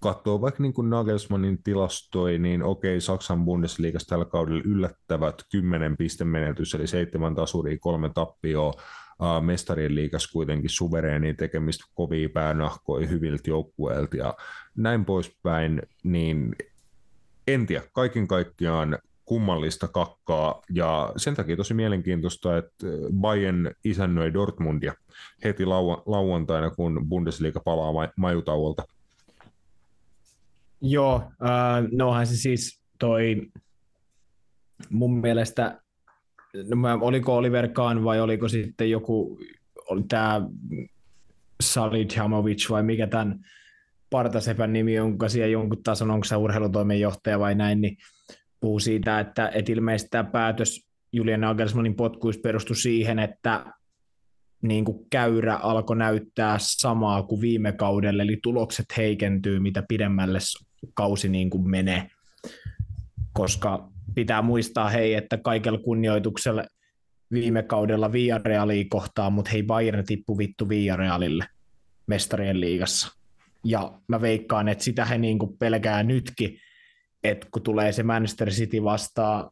katsoo 0.00 0.40
vaikka 0.40 0.62
niin 0.62 0.72
kuin 0.72 0.90
Nagelsmannin 0.90 1.62
tilastoja, 1.62 2.38
niin 2.38 2.62
okei, 2.62 3.00
Saksan 3.00 3.44
Bundesliigassa 3.44 4.08
tällä 4.08 4.24
kaudella 4.24 4.62
yllättävät 4.64 5.34
10 5.52 5.96
pistemenetys, 5.96 6.74
eli 6.74 6.86
seitsemän 6.86 7.34
tasuria, 7.34 7.78
kolme 7.80 8.10
tappioa, 8.14 8.72
mestarien 9.40 9.94
liikas 9.94 10.26
kuitenkin 10.32 10.70
suvereeni 10.70 11.34
tekemistä 11.34 11.84
kovia 11.94 12.28
päänahkoja 12.28 13.06
hyviltä 13.06 13.50
joukkueilta 13.50 14.16
ja 14.16 14.34
näin 14.76 15.04
poispäin, 15.04 15.82
niin 16.04 16.56
en 17.46 17.66
tiedä, 17.66 17.82
kaiken 17.92 18.28
kaikkiaan 18.28 18.98
kummallista 19.24 19.88
kakkaa, 19.88 20.62
ja 20.70 21.12
sen 21.16 21.34
takia 21.34 21.56
tosi 21.56 21.74
mielenkiintoista, 21.74 22.58
että 22.58 22.86
Bayern 23.20 23.70
isännöi 23.84 24.34
Dortmundia 24.34 24.94
heti 25.44 25.64
lau- 25.64 26.02
lauantaina, 26.06 26.70
kun 26.70 27.06
Bundesliga 27.08 27.60
palaa 27.60 27.92
ma- 27.92 28.12
majutauolta. 28.16 28.84
Joo, 30.82 31.14
äh, 31.16 31.88
nohan 31.92 32.26
se 32.26 32.36
siis 32.36 32.80
toi 32.98 33.42
mun 34.90 35.20
mielestä, 35.20 35.80
no 36.68 36.76
mä, 36.76 36.98
oliko 37.00 37.36
Oliver 37.36 37.68
Kahn 37.68 38.04
vai 38.04 38.20
oliko 38.20 38.48
sitten 38.48 38.90
joku, 38.90 39.38
tämä 40.08 40.42
Salihamidzic 41.62 42.70
vai 42.70 42.82
mikä 42.82 43.06
tämän 43.06 43.40
partasepän 44.10 44.72
nimi, 44.72 44.94
jonka 44.94 45.28
siellä 45.28 45.48
jonkun 45.52 45.82
tason, 45.82 46.10
onko 46.10 46.24
se 46.24 46.36
urheilutoimenjohtaja 46.36 47.38
vai 47.38 47.54
näin, 47.54 47.80
niin 47.80 47.96
puhuu 48.60 48.78
siitä, 48.78 49.20
että, 49.20 49.48
että 49.54 49.72
ilmeisesti 49.72 50.10
tämä 50.10 50.24
päätös 50.24 50.86
Julian 51.12 51.40
Nagelsmannin 51.40 51.94
potkuissa 51.94 52.40
perustui 52.40 52.76
siihen, 52.76 53.18
että 53.18 53.66
niin 54.62 54.84
kuin 54.84 55.06
käyrä 55.10 55.56
alkoi 55.56 55.96
näyttää 55.96 56.56
samaa 56.60 57.22
kuin 57.22 57.40
viime 57.40 57.72
kaudella, 57.72 58.22
eli 58.22 58.38
tulokset 58.42 58.86
heikentyy, 58.96 59.60
mitä 59.60 59.82
pidemmälle 59.88 60.38
kausi 60.94 61.28
niin 61.28 61.50
kuin 61.50 61.70
menee. 61.70 62.10
Koska 63.32 63.88
pitää 64.14 64.42
muistaa, 64.42 64.88
hei, 64.88 65.14
että 65.14 65.36
kaikella 65.36 65.78
kunnioituksella 65.78 66.64
viime 67.32 67.62
kaudella 67.62 68.12
Villarealia 68.12 68.84
kohtaan, 68.88 69.32
mutta 69.32 69.50
hei, 69.50 69.62
Bayern 69.62 70.04
tippu 70.04 70.38
vittu 70.38 70.68
Villarealille 70.68 71.46
mestarien 72.06 72.60
liigassa. 72.60 73.18
Ja 73.64 73.92
mä 74.08 74.20
veikkaan, 74.20 74.68
että 74.68 74.84
sitä 74.84 75.04
he 75.04 75.18
niin 75.18 75.38
kuin 75.38 75.58
pelkää 75.58 76.02
nytkin, 76.02 76.58
että 77.24 77.46
kun 77.50 77.62
tulee 77.62 77.92
se 77.92 78.02
Manchester 78.02 78.50
City 78.50 78.84
vastaan, 78.84 79.50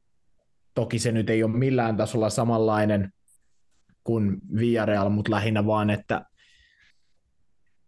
toki 0.75 0.99
se 0.99 1.13
nyt 1.13 1.31
ei 1.31 1.43
ole 1.43 1.57
millään 1.57 1.97
tasolla 1.97 2.31
samanlainen 2.31 3.13
kuin 4.05 4.37
Villarreal, 4.57 5.09
mutta 5.09 5.31
lähinnä 5.31 5.67
vaan, 5.67 5.91
että 5.91 6.25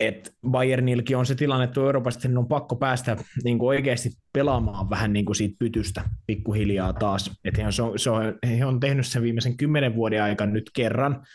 et 0.07 0.35
Bayernilkin 0.51 1.17
on 1.17 1.27
se 1.27 1.35
tilanne, 1.35 1.65
että 1.65 1.81
Euroopasta 1.81 2.29
on 2.37 2.49
pakko 2.49 2.77
päästä 2.77 3.17
niin 3.45 3.59
kuin 3.59 3.69
oikeasti 3.69 4.11
pelaamaan 4.33 4.91
vähän 4.91 5.13
niin 5.13 5.25
kuin 5.25 5.37
siitä 5.37 5.57
pytystä 5.59 6.05
pikkuhiljaa 6.27 6.93
taas. 6.93 7.31
Et 7.45 7.59
he, 7.59 7.65
on, 7.67 7.73
se 7.97 8.11
on, 8.11 8.39
he 8.59 8.65
on 8.65 8.81
tehnyt 8.81 9.07
sen 9.07 9.23
viimeisen 9.23 9.57
kymmenen 9.57 9.95
vuoden 9.95 10.23
aikana 10.23 10.53
nyt 10.53 10.71
kerran, 10.75 11.27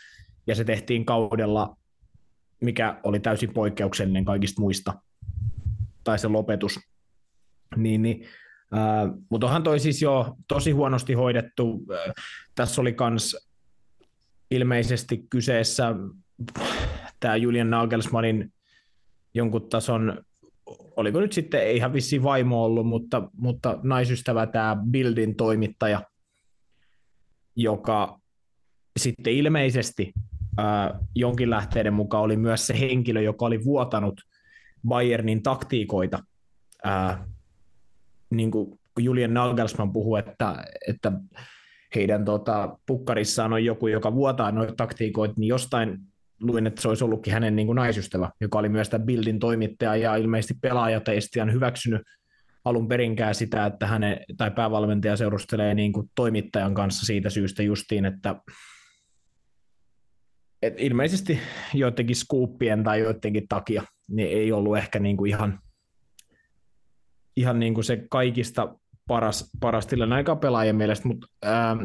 ja 0.46 0.54
se 0.54 0.64
tehtiin 0.64 1.04
kaudella, 1.04 1.76
mikä 2.60 3.00
oli 3.02 3.20
täysin 3.20 3.52
poikkeuksellinen 3.52 4.24
kaikista 4.24 4.60
muista, 4.60 4.94
tai 6.04 6.18
se 6.18 6.28
lopetus. 6.28 6.80
Niin, 7.76 8.02
niin, 8.02 8.24
äh, 8.76 9.10
mutta 9.30 9.46
onhan 9.46 9.62
toi 9.62 9.80
siis 9.80 10.02
jo 10.02 10.34
tosi 10.48 10.70
huonosti 10.70 11.12
hoidettu. 11.12 11.84
Äh, 11.92 12.14
tässä 12.54 12.80
oli 12.80 12.92
kans 12.92 13.48
ilmeisesti 14.50 15.26
kyseessä 15.30 15.94
tämä 17.20 17.36
Julian 17.36 17.70
Nagelsmannin 17.70 18.52
jonkun 19.34 19.68
tason, 19.68 20.22
oliko 20.96 21.20
nyt 21.20 21.32
sitten, 21.32 21.62
ei 21.62 21.76
ihan 21.76 21.92
vissi 21.92 22.22
vaimo 22.22 22.64
ollut, 22.64 22.86
mutta, 22.86 23.30
mutta 23.36 23.78
naisystävä 23.82 24.46
tämä 24.46 24.76
Bildin 24.90 25.36
toimittaja, 25.36 26.02
joka 27.56 28.20
sitten 28.98 29.32
ilmeisesti 29.32 30.12
ää, 30.58 30.98
jonkin 31.14 31.50
lähteiden 31.50 31.94
mukaan 31.94 32.24
oli 32.24 32.36
myös 32.36 32.66
se 32.66 32.80
henkilö, 32.80 33.20
joka 33.20 33.46
oli 33.46 33.64
vuotanut 33.64 34.20
Bayernin 34.88 35.42
taktiikoita. 35.42 36.18
Ää, 36.84 37.26
niin 38.30 38.50
kuin 38.50 38.80
Julian 38.98 39.34
Nagelsmann 39.34 39.92
puhui, 39.92 40.18
että, 40.18 40.64
että 40.88 41.12
heidän 41.94 42.24
tota, 42.24 42.78
pukkarissaan 42.86 43.52
on 43.52 43.64
joku, 43.64 43.86
joka 43.86 44.14
vuotaa 44.14 44.52
noita 44.52 44.74
taktiikoita, 44.76 45.34
niin 45.36 45.48
jostain 45.48 45.98
luin, 46.40 46.66
että 46.66 46.82
se 46.82 46.88
olisi 46.88 47.04
ollutkin 47.04 47.32
hänen 47.32 47.56
niin 47.56 47.66
kuin 47.66 47.76
naisystävä, 47.76 48.30
joka 48.40 48.58
oli 48.58 48.68
myös 48.68 48.88
tämä 48.88 49.04
Bildin 49.04 49.38
toimittaja 49.38 49.96
ja 49.96 50.16
ilmeisesti 50.16 50.54
pelaajat 50.62 51.08
ei 51.08 51.20
sitten 51.20 51.52
hyväksynyt 51.52 52.02
alun 52.64 52.88
perinkään 52.88 53.34
sitä, 53.34 53.66
että 53.66 53.86
hänen, 53.86 54.20
tai 54.36 54.50
päävalmentaja 54.50 55.16
seurustelee 55.16 55.74
niin 55.74 55.92
kuin 55.92 56.10
toimittajan 56.14 56.74
kanssa 56.74 57.06
siitä 57.06 57.30
syystä 57.30 57.62
justiin, 57.62 58.04
että 58.04 58.36
et 60.62 60.74
ilmeisesti 60.80 61.38
joidenkin 61.74 62.16
skuuppien 62.16 62.84
tai 62.84 63.00
joidenkin 63.00 63.48
takia 63.48 63.82
niin 64.08 64.28
ei 64.28 64.52
ollut 64.52 64.78
ehkä 64.78 64.98
niin 64.98 65.16
kuin 65.16 65.28
ihan, 65.28 65.60
ihan 67.36 67.58
niin 67.58 67.74
kuin 67.74 67.84
se 67.84 68.06
kaikista 68.10 68.74
paras, 69.08 69.50
paras 69.60 69.86
tilanne 69.86 70.16
aika 70.16 70.36
pelaajien 70.36 70.76
mielestä, 70.76 71.08
mutta 71.08 71.26
ää, 71.42 71.76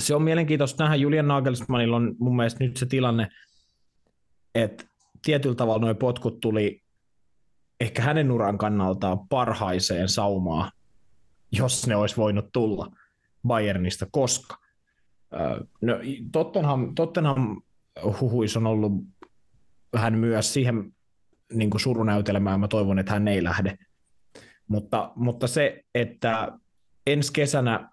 se 0.00 0.14
on 0.14 0.22
mielenkiintoista 0.22 0.84
nähdä. 0.84 0.96
Julian 0.96 1.28
Nagelsmannilla 1.28 1.96
on 1.96 2.16
mun 2.18 2.36
mielestä 2.36 2.64
nyt 2.64 2.76
se 2.76 2.86
tilanne, 2.86 3.28
että 4.54 4.84
tietyllä 5.24 5.54
tavalla 5.54 5.86
nuo 5.86 5.94
potkut 5.94 6.40
tuli 6.40 6.82
ehkä 7.80 8.02
hänen 8.02 8.30
uran 8.30 8.58
kannaltaan 8.58 9.28
parhaiseen 9.28 10.08
saumaan, 10.08 10.72
jos 11.52 11.86
ne 11.86 11.96
olisi 11.96 12.16
voinut 12.16 12.52
tulla 12.52 12.90
Bayernista, 13.46 14.06
koska 14.10 14.56
no, 15.82 15.94
Tottenham, 16.32 16.94
Tottenham 16.94 17.62
huhuis 18.20 18.56
on 18.56 18.66
ollut 18.66 18.92
vähän 19.92 20.18
myös 20.18 20.52
siihen 20.52 20.94
niin 21.52 21.70
kuin 21.70 21.80
surunäytelmään, 21.80 22.60
mä 22.60 22.68
toivon, 22.68 22.98
että 22.98 23.12
hän 23.12 23.28
ei 23.28 23.44
lähde. 23.44 23.78
Mutta, 24.68 25.12
mutta 25.16 25.46
se, 25.46 25.84
että 25.94 26.58
ensi 27.06 27.32
kesänä 27.32 27.90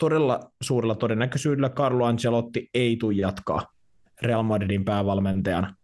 todella 0.00 0.52
suurella 0.62 0.94
todennäköisyydellä 0.94 1.68
Carlo 1.68 2.04
Ancelotti 2.04 2.70
ei 2.74 2.96
tule 2.96 3.14
jatkaa 3.14 3.72
Real 4.22 4.42
Madridin 4.42 4.84
päävalmentajana, 4.84 5.76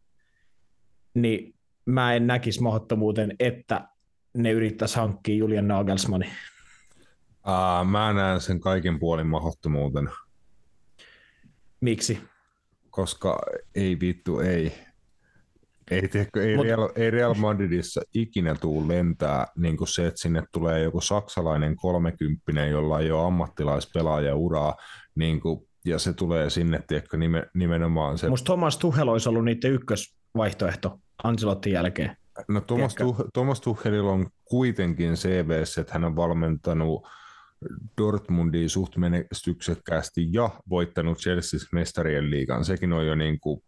niin 1.14 1.54
mä 1.84 2.14
en 2.14 2.26
näkisi 2.26 2.62
mahdottomuuden, 2.62 3.34
että 3.38 3.88
ne 4.36 4.50
yrittäisi 4.50 4.96
hankkia 4.96 5.36
Julian 5.36 5.68
Nagelsmannin. 5.68 6.30
Uh, 7.46 7.86
mä 7.90 8.12
näen 8.12 8.40
sen 8.40 8.60
kaiken 8.60 8.98
puolin 8.98 9.26
mahdottomuuden. 9.26 10.10
Miksi? 11.80 12.20
Koska 12.90 13.38
ei 13.74 14.00
vittu, 14.00 14.40
ei. 14.40 14.72
Ei, 15.90 16.08
tiedätkö, 16.08 16.42
ei, 16.48 16.56
Mut... 16.56 16.66
Real, 16.66 16.88
ei 16.96 17.10
Real 17.10 17.34
Madridissa 17.34 18.00
ikinä 18.14 18.54
tuu 18.54 18.88
lentää 18.88 19.46
niin 19.56 19.76
kuin 19.76 19.88
se, 19.88 20.06
että 20.06 20.20
sinne 20.20 20.42
tulee 20.52 20.82
joku 20.82 21.00
saksalainen 21.00 21.76
kolmekymppinen, 21.76 22.70
jolla 22.70 23.00
ei 23.00 23.10
ole 23.10 23.26
ammattilaispelaaja 23.26 24.36
uraa, 24.36 24.74
niin 25.14 25.40
kuin, 25.40 25.68
ja 25.84 25.98
se 25.98 26.12
tulee 26.12 26.50
sinne, 26.50 26.82
tiedätkö, 26.86 27.16
nime, 27.16 27.46
nimenomaan 27.54 28.18
se... 28.18 28.28
Musta 28.28 28.44
Thomas 28.44 28.78
Tuchel 28.78 29.08
olisi 29.08 29.28
ollut 29.28 29.44
niiden 29.44 29.72
ykkösvaihtoehto 29.72 30.98
Ancelottin 31.24 31.72
jälkeen. 31.72 32.16
No 32.48 32.60
Thomas, 32.60 32.94
Tuch, 32.94 33.20
Thomas 33.32 33.60
Tuchelilla 33.60 34.12
on 34.12 34.26
kuitenkin 34.44 35.14
CV, 35.14 35.50
että 35.80 35.92
hän 35.92 36.04
on 36.04 36.16
valmentanut 36.16 37.06
Dortmundia 38.00 38.68
suht 38.68 38.96
menestyksekkäästi 38.96 40.28
ja 40.32 40.50
voittanut 40.70 41.18
Chelsea 41.18 41.60
mestarien 41.72 42.30
liigan. 42.30 42.64
Sekin 42.64 42.92
on 42.92 43.06
jo 43.06 43.14
niin 43.14 43.40
kuin, 43.40 43.62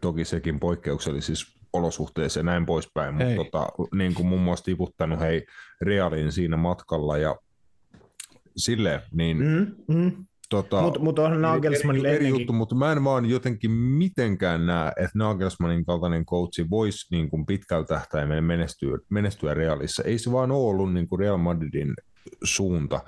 toki 0.00 0.24
sekin 0.24 0.60
poikkeuksellisissa 0.60 1.57
olosuhteissa 1.72 2.40
ja 2.40 2.44
näin 2.44 2.66
poispäin, 2.66 3.14
mutta 3.14 3.34
tota, 3.36 3.68
niin 3.94 4.14
kuin 4.14 4.26
muun 4.26 4.42
muassa 4.42 4.64
tiputtanut 4.64 5.20
hei 5.20 5.46
Realin 5.80 6.32
siinä 6.32 6.56
matkalla 6.56 7.18
ja 7.18 7.36
silleen, 8.56 9.00
niin 9.12 9.36
mm, 9.36 9.74
mm. 9.94 10.12
Tota, 10.50 10.82
mutta 10.82 11.00
mut 11.00 11.18
on 11.18 11.42
Nagelsmannin 11.42 12.06
eri, 12.06 12.16
eri 12.16 12.28
juttu, 12.28 12.52
mutta 12.52 12.74
mä 12.74 12.92
en 12.92 13.04
vaan 13.04 13.26
jotenkin 13.26 13.70
mitenkään 13.70 14.66
näe, 14.66 14.88
että 14.88 15.18
Nagelsmannin 15.18 15.84
kaltainen 15.84 16.26
coachi 16.26 16.70
voisi 16.70 17.06
niin 17.10 17.30
kuin 17.30 17.46
pitkällä 17.46 17.86
tähtäimellä 17.86 18.42
menestyä, 18.42 18.98
menestyä 19.10 19.54
Realissa. 19.54 20.02
Ei 20.02 20.18
se 20.18 20.32
vaan 20.32 20.50
ole 20.50 20.68
ollut 20.68 20.92
niin 20.92 21.08
kuin 21.08 21.18
Real 21.18 21.36
Madridin 21.36 21.94
suunta. 22.44 23.00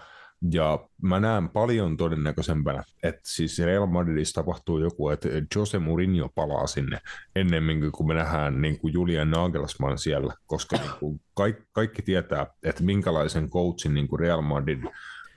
Ja 0.53 0.89
mä 1.03 1.21
näen 1.21 1.49
paljon 1.49 1.97
todennäköisempänä, 1.97 2.83
että 3.03 3.21
siis 3.25 3.59
Real 3.59 3.87
Madridissa 3.87 4.41
tapahtuu 4.41 4.79
joku, 4.79 5.09
että 5.09 5.29
Jose 5.57 5.79
Mourinho 5.79 6.29
palaa 6.35 6.67
sinne 6.67 6.99
ennemmin 7.37 7.93
kuin 7.93 8.07
me 8.07 8.15
nähdään 8.15 8.63
niin 8.63 8.79
kuin 8.79 8.93
Julian 8.93 9.31
Nagelsmann 9.31 9.99
siellä, 9.99 10.35
koska 10.47 10.77
niin 10.77 10.91
kuin 11.01 11.21
kaikki, 11.35 11.63
kaikki 11.73 12.03
tietää, 12.03 12.47
että 12.63 12.85
minkälaisen 12.85 13.51
coachin 13.51 13.95
niin 13.95 14.09
kuin 14.09 14.21
Real 14.21 14.43
Madrid 14.43 14.85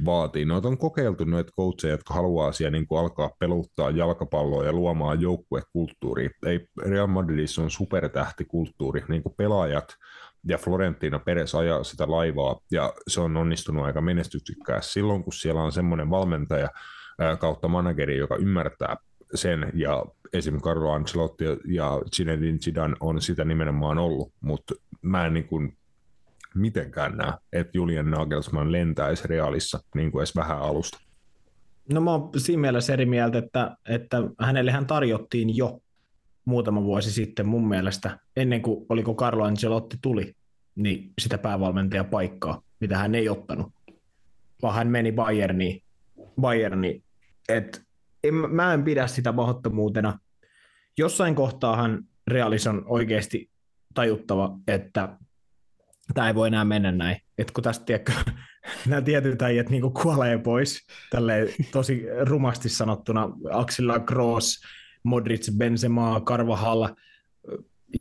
vaatii. 0.06 0.46
Noita 0.46 0.68
on 0.68 0.78
kokeiltu 0.78 1.26
noita 1.26 1.52
coacheja, 1.58 1.94
jotka 1.94 2.14
haluaa 2.14 2.52
siellä 2.52 2.72
niin 2.72 2.88
kuin 2.88 3.00
alkaa 3.00 3.32
peluttaa 3.40 3.90
jalkapalloa 3.90 4.66
ja 4.66 4.74
luomaan 4.74 5.22
joukkuekulttuuria. 5.22 6.30
Ei 6.46 6.68
Real 6.86 7.08
Madridissa 7.08 7.62
on 7.62 7.72
supertähtikulttuuri, 7.72 9.04
niin 9.08 9.24
kuin 9.24 9.36
pelaajat 9.38 9.96
ja 10.48 10.58
Florentino 10.58 11.20
Perez 11.20 11.56
ajaa 11.56 11.84
sitä 11.84 12.12
laivaa, 12.12 12.60
ja 12.72 12.94
se 13.08 13.22
on 13.22 13.38
onnistunut 13.38 13.86
aika 13.86 14.02
menestyksekkäästi 14.02 14.94
silloin, 14.94 15.24
kun 15.24 15.34
siellä 15.34 15.62
on 15.62 15.72
semmoinen 15.72 16.10
valmentaja 16.10 16.70
kautta 17.40 17.68
manageri, 17.68 18.18
joka 18.18 18.36
ymmärtää 18.36 18.98
sen, 19.36 19.72
ja 19.74 20.06
esim. 20.34 20.62
Carlo 20.62 20.92
Ancelotti 20.92 21.44
ja 21.66 22.02
Zinedine 22.16 22.58
Zidane 22.58 22.96
on 23.00 23.22
sitä 23.22 23.44
nimenomaan 23.44 23.98
ollut, 23.98 24.32
mutta 24.42 24.76
mä 25.02 25.26
en 25.26 25.34
niin 25.34 25.48
kuin 25.48 25.78
mitenkään 26.56 27.18
näe, 27.18 27.34
että 27.54 27.78
Julian 27.78 28.12
Nagelsmann 28.12 28.72
lentäisi 28.72 29.28
Realissa 29.28 29.80
niin 29.96 30.12
kuin 30.12 30.20
edes 30.20 30.36
vähän 30.36 30.60
alusta. 30.60 31.00
No 31.90 32.02
mä 32.02 32.12
oon 32.12 32.30
siinä 32.38 32.62
mielessä 32.62 32.94
eri 32.94 33.06
mieltä, 33.06 33.38
että, 33.38 33.78
että 33.90 34.18
hänellehän 34.40 34.88
tarjottiin 34.88 35.58
jo 35.58 35.80
muutama 36.46 36.84
vuosi 36.84 37.12
sitten 37.12 37.48
mun 37.48 37.68
mielestä, 37.68 38.20
ennen 38.36 38.62
kuin 38.62 38.86
oliko 38.90 39.16
Carlo 39.16 39.44
Ancelotti 39.44 39.98
tuli, 40.02 40.36
niin 40.76 41.14
sitä 41.22 41.38
päävalmentajan 41.38 42.06
paikkaa, 42.06 42.62
mitä 42.80 42.98
hän 42.98 43.16
ei 43.16 43.30
ottanut, 43.30 43.74
vaan 44.62 44.76
hän 44.76 44.88
meni 44.88 45.12
Bayerniin. 45.12 45.84
Bayerniin. 46.42 47.04
Et 47.50 47.82
en, 48.24 48.34
mä 48.34 48.74
en 48.74 48.84
pidä 48.84 49.08
sitä 49.08 49.32
mahdottomuutena. 49.32 50.20
Jossain 50.98 51.36
kohtaahan 51.36 52.04
Realis 52.28 52.68
on 52.68 52.84
oikeasti 52.86 53.50
tajuttava, 53.94 54.58
että 54.68 55.18
tämä 56.14 56.28
ei 56.28 56.36
voi 56.36 56.48
enää 56.48 56.66
mennä 56.66 56.92
näin. 56.92 57.18
Et 57.38 57.52
kun 57.52 57.64
tästä 57.64 57.86
tiedätkö, 57.86 58.12
nämä 58.88 59.02
tietyt 59.02 59.42
äijät 59.42 59.70
niin 59.70 59.94
kuolee 60.02 60.38
pois, 60.38 60.88
tälleen 61.10 61.48
tosi 61.72 62.04
rumasti 62.22 62.70
sanottuna, 62.70 63.30
Axilla 63.52 64.00
Gross, 64.00 64.64
Modric, 65.04 65.52
Benzema, 65.58 66.22
Carvajal, 66.26 66.88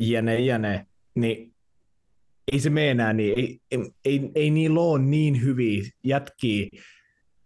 jne, 0.00 0.40
jne, 0.40 0.86
niin 1.14 1.52
ei 2.52 2.60
se 2.60 2.70
mene 2.70 2.90
enää 2.90 3.12
niin, 3.12 3.38
ei, 3.38 3.58
ei, 3.70 3.78
ei, 4.04 4.30
ei 4.34 4.50
niillä 4.50 4.80
ole 4.80 5.02
niin 5.02 5.42
hyviä 5.42 5.82
jätkiä, 6.04 6.68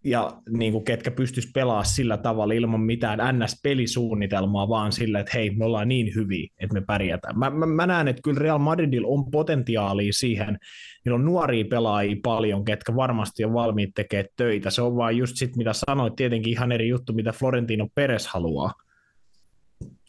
ja 0.07 0.43
niin 0.51 0.73
kuin 0.73 0.85
ketkä 0.85 1.11
pystyisi 1.11 1.51
pelaamaan 1.55 1.87
sillä 1.87 2.17
tavalla 2.17 2.55
ilman 2.55 2.81
mitään 2.81 3.19
NS-pelisuunnitelmaa, 3.19 4.69
vaan 4.69 4.93
sillä, 4.93 5.21
että 5.21 5.33
hei, 5.35 5.51
me 5.51 5.65
ollaan 5.65 5.89
niin 5.89 6.15
hyviä, 6.15 6.49
että 6.59 6.75
me 6.75 6.81
pärjätään. 6.81 7.39
Mä, 7.39 7.51
mä, 7.51 7.67
mä 7.67 7.87
näen, 7.87 8.09
että 8.09 8.23
kyllä 8.23 8.39
Real 8.39 8.59
Madridilla 8.59 9.09
on 9.09 9.31
potentiaalia 9.31 10.13
siihen, 10.13 10.59
niillä 11.05 11.17
on 11.17 11.25
nuoria 11.25 11.65
pelaajia 11.71 12.17
paljon, 12.23 12.65
ketkä 12.65 12.97
varmasti 12.97 13.45
on 13.45 13.53
valmiit 13.53 13.91
tekemään 13.95 14.29
töitä. 14.37 14.71
Se 14.71 14.83
on 14.83 14.97
vaan 14.97 15.17
just 15.17 15.37
sit, 15.37 15.57
mitä 15.57 15.73
sanoit, 15.73 16.17
tietenkin 16.17 16.53
ihan 16.53 16.73
eri 16.73 16.89
juttu, 16.89 17.13
mitä 17.13 17.33
Florentino 17.33 17.89
Perez 17.95 18.27
haluaa 18.27 18.73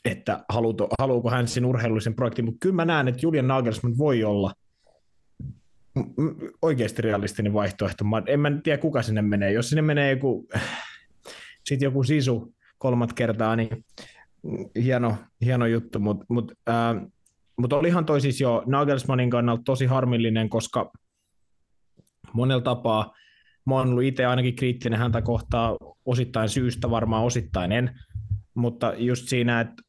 että 0.05 0.45
haluuko, 0.49 0.87
haluuko 0.99 1.29
hän 1.29 1.47
sen 1.47 1.65
urheilullisen 1.65 2.15
projektin, 2.15 2.45
mutta 2.45 2.59
kyllä 2.59 2.75
mä 2.75 2.85
näen, 2.85 3.07
että 3.07 3.19
Julian 3.21 3.47
Nagelsmann 3.47 3.97
voi 3.97 4.23
olla– 4.23 4.53
oikeasti 6.61 7.01
realistinen 7.01 7.53
vaihtoehto. 7.53 8.05
En 8.27 8.39
mä 8.39 8.51
tiedä, 8.63 8.77
kuka 8.77 9.01
sinne 9.01 9.21
menee. 9.21 9.51
Jos 9.51 9.69
sinne 9.69 9.81
menee 9.81 10.11
joku, 10.11 10.47
sit 11.65 11.81
joku 11.81 12.03
sisu 12.03 12.53
kolmat 12.77 13.13
kertaa, 13.13 13.55
niin 13.55 13.85
hieno, 14.75 15.17
hieno 15.41 15.65
juttu, 15.65 15.99
mutta 15.99 16.25
mut, 16.29 16.51
äh, 16.69 16.95
mut 17.57 17.73
olihan 17.73 18.05
toi 18.05 18.21
siis 18.21 18.41
jo 18.41 18.63
Nagelsmannin 18.65 19.29
kannalta 19.29 19.63
tosi 19.65 19.85
harmillinen, 19.85 20.49
koska 20.49 20.91
monella 22.33 22.61
tapaa 22.61 23.13
mä 23.65 23.75
oon 23.75 23.89
ollut 23.89 24.03
itse 24.03 24.25
ainakin 24.25 24.55
kriittinen 24.55 24.99
häntä 24.99 25.21
kohtaa 25.21 25.77
osittain 26.05 26.49
syystä, 26.49 26.89
varmaan 26.89 27.23
osittain 27.23 27.71
en, 27.71 27.99
mutta 28.53 28.93
just 28.97 29.27
siinä, 29.27 29.61
että 29.61 29.83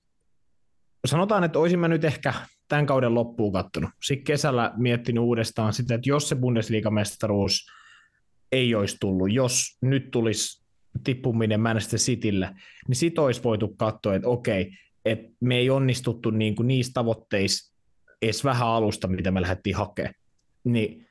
sanotaan, 1.09 1.45
että 1.45 1.59
olisin 1.59 1.79
mä 1.79 1.89
nyt 1.89 2.05
ehkä 2.05 2.35
tämän 2.69 2.87
kauden 2.87 3.15
loppuun 3.15 3.53
kattonut. 3.53 3.91
Sitten 4.03 4.25
kesällä 4.25 4.73
miettinyt 4.77 5.23
uudestaan 5.23 5.73
sitä, 5.73 5.95
että 5.95 6.09
jos 6.09 6.29
se 6.29 6.35
Bundesliga-mestaruus 6.35 7.67
ei 8.53 8.75
olisi 8.75 8.97
tullut, 9.01 9.33
jos 9.33 9.79
nyt 9.81 10.11
tulisi 10.11 10.65
tippuminen 11.05 11.61
Manchester 11.61 11.99
Citylle, 11.99 12.51
niin 12.89 12.97
sit 12.97 13.19
olisi 13.19 13.43
voitu 13.43 13.69
katsoa, 13.69 14.15
että 14.15 14.29
okei, 14.29 14.73
että 15.05 15.33
me 15.41 15.57
ei 15.57 15.71
onnistuttu 15.71 16.31
niin 16.31 16.57
kuin 16.57 16.69
niissä 16.69 16.93
tavoitteissa 16.95 17.75
edes 18.23 18.45
vähän 18.45 18.69
alusta, 18.69 19.09
mitä 19.09 19.31
me 19.31 19.41
lähdettiin 19.41 19.77
hakemaan. 19.77 20.15
Niin 20.65 21.09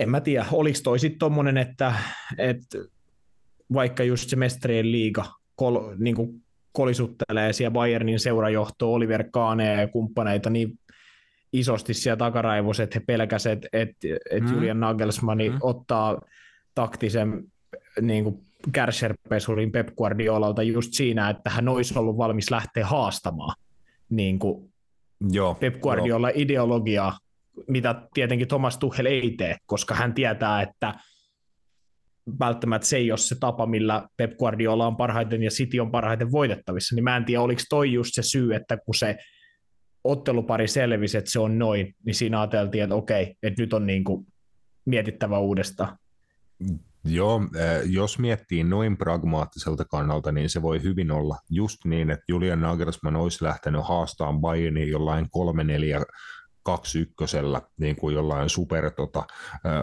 en 0.00 0.10
mä 0.10 0.20
tiedä, 0.20 0.46
oliko 0.52 0.78
toi 0.82 0.98
sitten 0.98 1.18
tommonen, 1.18 1.56
että, 1.56 1.94
että 2.38 2.78
vaikka 3.72 4.04
just 4.04 4.30
se 4.30 4.36
mestarien 4.36 4.92
liiga 4.92 5.34
kol, 5.56 5.94
niin 5.98 6.16
kuin 6.16 6.45
kolisuttelee 6.76 7.52
siellä 7.52 7.72
Bayernin 7.72 8.20
seurajohto 8.20 8.94
Oliver 8.94 9.24
Kahne 9.32 9.80
ja 9.80 9.88
kumppaneita 9.88 10.50
niin 10.50 10.78
isosti 11.52 11.94
siellä 11.94 12.16
takaraivossa, 12.16 12.82
että 12.82 12.98
he 12.98 13.04
pelkäsivät, 13.06 13.64
että, 13.64 13.68
että, 13.72 14.06
että 14.30 14.50
mm. 14.50 14.54
Julian 14.54 14.80
Nagelsmann 14.80 15.42
mm. 15.42 15.58
ottaa 15.60 16.20
taktisen 16.74 17.44
niin 18.00 18.24
kuin 18.24 18.40
Kärsher-pesurin 18.72 19.72
Pep 19.72 19.88
Guardiolalta 19.96 20.62
just 20.62 20.92
siinä, 20.92 21.30
että 21.30 21.50
hän 21.50 21.68
olisi 21.68 21.98
ollut 21.98 22.16
valmis 22.18 22.50
lähteä 22.50 22.86
haastamaan 22.86 23.56
niin 24.08 24.38
kuin 24.38 24.72
Joo, 25.30 25.54
Pep 25.54 25.80
Guardiola 25.80 26.30
jo. 26.30 26.34
ideologiaa, 26.36 27.18
mitä 27.68 28.02
tietenkin 28.14 28.48
Thomas 28.48 28.78
Tuchel 28.78 29.06
ei 29.06 29.34
tee, 29.38 29.56
koska 29.66 29.94
hän 29.94 30.14
tietää, 30.14 30.62
että 30.62 30.94
välttämättä 32.40 32.88
se 32.88 32.96
ei 32.96 33.12
ole 33.12 33.18
se 33.18 33.36
tapa, 33.40 33.66
millä 33.66 34.08
Pep 34.16 34.36
Guardiola 34.38 34.86
on 34.86 34.96
parhaiten 34.96 35.42
ja 35.42 35.50
City 35.50 35.80
on 35.80 35.90
parhaiten 35.90 36.32
voitettavissa, 36.32 36.94
niin 36.94 37.04
mä 37.04 37.16
en 37.16 37.24
tiedä, 37.24 37.42
oliko 37.42 37.62
toi 37.70 37.92
just 37.92 38.10
se 38.14 38.22
syy, 38.22 38.54
että 38.54 38.76
kun 38.76 38.94
se 38.94 39.16
ottelupari 40.04 40.68
selvisi, 40.68 41.18
että 41.18 41.30
se 41.30 41.38
on 41.38 41.58
noin, 41.58 41.94
niin 42.04 42.14
siinä 42.14 42.40
ajateltiin, 42.40 42.84
että 42.84 42.94
okei, 42.94 43.36
että 43.42 43.62
nyt 43.62 43.72
on 43.72 43.86
niin 43.86 44.04
kuin 44.04 44.26
mietittävä 44.84 45.38
uudestaan. 45.38 45.98
Joo, 47.04 47.40
eh, 47.40 47.90
jos 47.90 48.18
miettii 48.18 48.64
noin 48.64 48.96
pragmaattiselta 48.96 49.84
kannalta, 49.84 50.32
niin 50.32 50.50
se 50.50 50.62
voi 50.62 50.82
hyvin 50.82 51.10
olla 51.10 51.36
just 51.50 51.84
niin, 51.84 52.10
että 52.10 52.24
Julian 52.28 52.60
Nagelsmann 52.60 53.16
olisi 53.16 53.44
lähtenyt 53.44 53.80
haastamaan 53.84 54.40
Bayernin 54.40 54.88
jollain 54.88 55.26
3-4 55.26 56.04
kaksi 56.66 56.98
ykkösellä 56.98 57.62
niin 57.76 57.96
kuin 57.96 58.14
jollain 58.14 58.48
super 58.48 58.90
tota, 58.90 59.26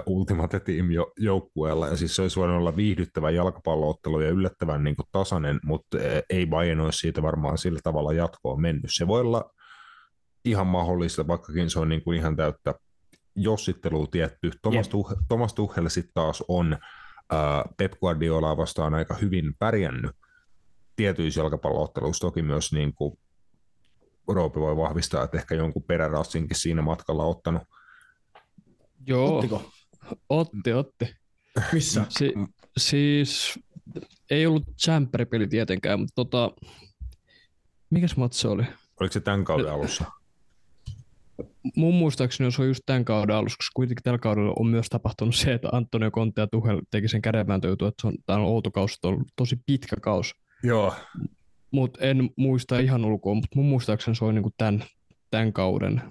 Ultimate 0.06 0.60
Team 0.60 0.88
joukkueella, 1.18 1.88
ja 1.88 1.98
siis 1.98 2.16
se 2.16 2.22
olisi 2.22 2.40
voinut 2.40 2.58
olla 2.58 2.76
viihdyttävä 2.76 3.32
jalkapalloottelu 3.32 4.20
ja 4.20 4.30
yllättävän 4.30 4.84
niin 4.84 4.96
kuin 4.96 5.06
tasainen, 5.12 5.60
mutta 5.64 5.98
ei 6.30 6.46
Bayern 6.46 6.80
olisi 6.80 6.98
siitä 6.98 7.22
varmaan 7.22 7.58
sillä 7.58 7.80
tavalla 7.84 8.14
jatkoon 8.14 8.62
mennyt. 8.62 8.92
Se 8.94 9.08
voi 9.08 9.22
olla 9.22 9.52
ihan 10.46 10.68
mahdollista, 10.68 11.28
vaikkakin 11.28 11.70
se 11.70 11.80
on 11.80 11.90
niin 11.90 12.04
kuin 12.04 12.18
ihan 12.18 12.36
täyttä 12.36 12.76
jossittelua 13.36 14.08
tietty. 14.12 14.52
Thomas, 14.62 14.88
Tuchel, 14.88 15.18
Thomas 15.28 15.54
Tuchel 15.54 15.90
sitten 15.90 16.14
taas 16.14 16.44
on 16.48 16.78
uh, 17.34 17.74
Pep 17.78 17.92
Guardiolaa 18.00 18.58
vastaan 18.58 18.94
aika 18.94 19.14
hyvin 19.14 19.54
pärjännyt 19.60 20.12
tietyissä 20.96 21.42
jalkapallootteluissa, 21.42 22.28
toki 22.28 22.42
myös 22.42 22.74
niin 22.74 22.94
kuin 22.94 23.18
Roopi 24.28 24.60
voi 24.60 24.78
vahvistaa, 24.78 25.24
että 25.24 25.38
ehkä 25.38 25.56
jonkun 25.56 25.84
perärassinkin 25.84 26.58
siinä 26.58 26.82
matkalla 26.82 27.26
ottanut. 27.26 27.64
Joo, 29.08 29.36
Ottiko? 29.36 29.72
otti, 30.30 30.74
otti. 30.74 31.16
Missä? 31.74 32.06
Si- 32.10 32.34
siis 32.78 33.60
ei 34.30 34.46
ollut 34.46 34.64
Champer-peli 34.84 35.48
tietenkään, 35.48 36.00
mutta 36.00 36.16
tota, 36.16 36.52
mikäs 37.90 38.18
matsi 38.18 38.48
oli? 38.48 38.64
Oliko 39.00 39.14
se 39.14 39.20
tämän 39.20 39.44
kauden 39.44 39.72
alussa? 39.74 40.06
Mun 41.76 41.94
muistaakseni 41.94 42.52
se 42.52 42.62
on 42.62 42.68
just 42.68 42.84
tämän 42.86 43.06
kauden 43.06 43.36
alussa, 43.36 43.58
koska 43.58 43.72
kuitenkin 43.76 44.04
tällä 44.04 44.20
kaudella 44.20 44.54
on 44.60 44.68
myös 44.68 44.90
tapahtunut 44.90 45.36
se, 45.36 45.54
että 45.54 45.70
Antonio 45.72 46.12
Conte 46.12 46.42
ja 46.42 46.48
Tuhel 46.48 46.82
teki 46.92 47.08
sen 47.08 47.22
kädenvääntöytyä, 47.22 47.88
että 47.88 48.02
se 48.02 48.08
on, 48.08 48.14
tämä 48.26 48.40
on 48.40 48.46
outo 48.46 48.72
kausi, 48.72 48.98
on 49.04 49.26
tosi 49.36 49.60
pitkä 49.66 49.96
kausi. 50.02 50.34
Joo 50.64 50.94
mutta 51.74 52.00
en 52.02 52.30
muista 52.38 52.80
ihan 52.80 53.06
ulkoa, 53.06 53.34
mutta 53.34 53.56
mun 53.56 53.66
muistaakseni 53.66 54.16
se 54.16 54.26
oli 54.26 54.34
niinku 54.34 54.52
tämän, 54.58 54.84
tämän 55.32 55.54
kauden 55.54 56.02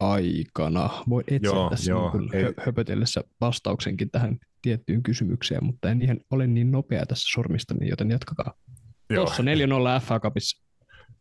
aikana. 0.00 0.90
Voi 1.08 1.24
etsiä 1.26 1.50
joo, 1.50 1.70
tässä 1.70 1.90
joo, 1.90 2.18
niin 2.18 2.34
ei... 2.34 2.52
höpötellessä 2.58 3.24
vastauksenkin 3.40 4.10
tähän 4.10 4.38
tiettyyn 4.62 5.02
kysymykseen, 5.02 5.64
mutta 5.64 5.90
en 5.90 6.02
ihan 6.02 6.20
ole 6.30 6.46
niin 6.46 6.70
nopea 6.70 7.06
tässä 7.06 7.32
sormistani, 7.32 7.88
joten 7.88 8.10
jatkakaa. 8.10 8.54
Joo. 9.10 9.24
Tuossa 9.24 9.42
4-0 9.42 10.02
FA 10.02 10.20
Cupissa. 10.20 10.66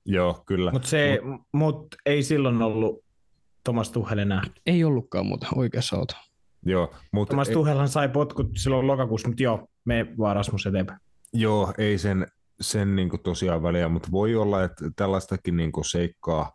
Joo, 0.05 0.43
kyllä. 0.45 0.71
Mutta 0.71 0.87
se, 0.87 1.19
mut 1.53 1.87
ei 2.05 2.23
silloin 2.23 2.61
ollut 2.61 3.05
Thomas 3.63 3.91
Tuchel 3.91 4.17
enää. 4.17 4.41
Ei 4.65 4.83
ollutkaan 4.83 5.25
muuta, 5.25 5.47
oikeassa 5.55 5.97
oot. 5.97 6.11
Joo, 6.65 6.95
mutta 7.11 7.29
Thomas 7.29 7.47
ei... 7.47 7.53
Tuchelhan 7.53 7.89
sai 7.89 8.09
potkut 8.09 8.47
silloin 8.57 8.87
lokakuussa, 8.87 9.27
mutta 9.27 9.43
joo, 9.43 9.67
me 9.85 10.05
vaan 10.17 10.35
Rasmus 10.35 10.65
eteenpäin. 10.65 10.99
Joo, 11.33 11.73
ei 11.77 11.97
sen, 11.97 12.27
sen 12.61 12.95
niin 12.95 13.09
kuin 13.09 13.23
tosiaan 13.23 13.63
väliä, 13.63 13.89
mutta 13.89 14.11
voi 14.11 14.35
olla, 14.35 14.63
että 14.63 14.91
tällaistakin 14.95 15.57
niin 15.57 15.71
kuin 15.71 15.85
seikkaa 15.85 16.51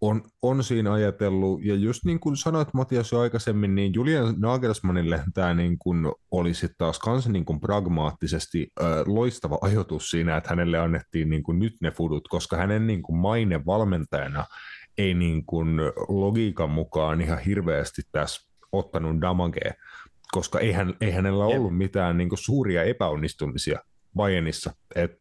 on, 0.00 0.22
on 0.42 0.64
siinä 0.64 0.92
ajatellut, 0.92 1.64
ja 1.64 1.74
just 1.74 2.04
niin 2.04 2.20
kuin 2.20 2.36
sanoit 2.36 2.74
Matias 2.74 3.12
jo 3.12 3.20
aikaisemmin, 3.20 3.74
niin 3.74 3.94
Julian 3.94 4.34
Nagelsmannille 4.38 5.24
tämä 5.34 5.54
niin 5.54 5.78
kuin 5.78 6.12
oli 6.30 6.54
sitten 6.54 6.74
taas 6.78 6.98
kanssa 6.98 7.32
niin 7.32 7.44
kuin 7.44 7.60
pragmaattisesti 7.60 8.68
äh, 8.80 8.86
loistava 9.06 9.58
ajoitus 9.60 10.10
siinä, 10.10 10.36
että 10.36 10.50
hänelle 10.50 10.78
annettiin 10.78 11.28
niin 11.28 11.42
kuin 11.42 11.58
nyt 11.58 11.76
ne 11.80 11.90
fudut, 11.90 12.28
koska 12.28 12.56
hänen 12.56 12.86
niin 12.86 13.02
kuin 13.02 13.16
maine 13.16 13.66
valmentajana 13.66 14.44
ei 14.98 15.14
niin 15.14 15.46
kuin 15.46 15.80
logiikan 16.08 16.70
mukaan 16.70 17.20
ihan 17.20 17.38
hirveästi 17.38 18.02
tässä 18.12 18.48
ottanut 18.72 19.20
damagea, 19.20 19.72
koska 20.32 20.58
ei, 20.58 20.72
hän, 20.72 20.94
ei 21.00 21.10
hänellä 21.10 21.44
ollut 21.44 21.76
mitään 21.76 22.16
niin 22.16 22.28
kuin 22.28 22.38
suuria 22.38 22.82
epäonnistumisia 22.82 23.78
Bayernissa. 24.16 24.72
Et, 24.94 25.16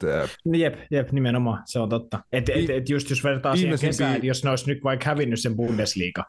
jep, 0.54 0.76
jep, 0.92 1.12
nimenomaan, 1.12 1.64
se 1.66 1.80
on 1.80 1.90
totta. 1.90 2.20
Et, 2.32 2.50
et, 2.50 2.70
et 2.70 2.90
just 2.90 3.10
jos 3.10 3.24
vertaa 3.24 3.56
siihen 3.56 3.80
kesään, 3.80 4.22
vi- 4.22 4.28
jos 4.28 4.44
ne 4.44 4.50
olisi 4.50 4.68
nyt 4.68 4.84
vaikka 4.84 5.06
hävinnyt 5.06 5.40
sen 5.40 5.56
Bundesliga. 5.56 6.24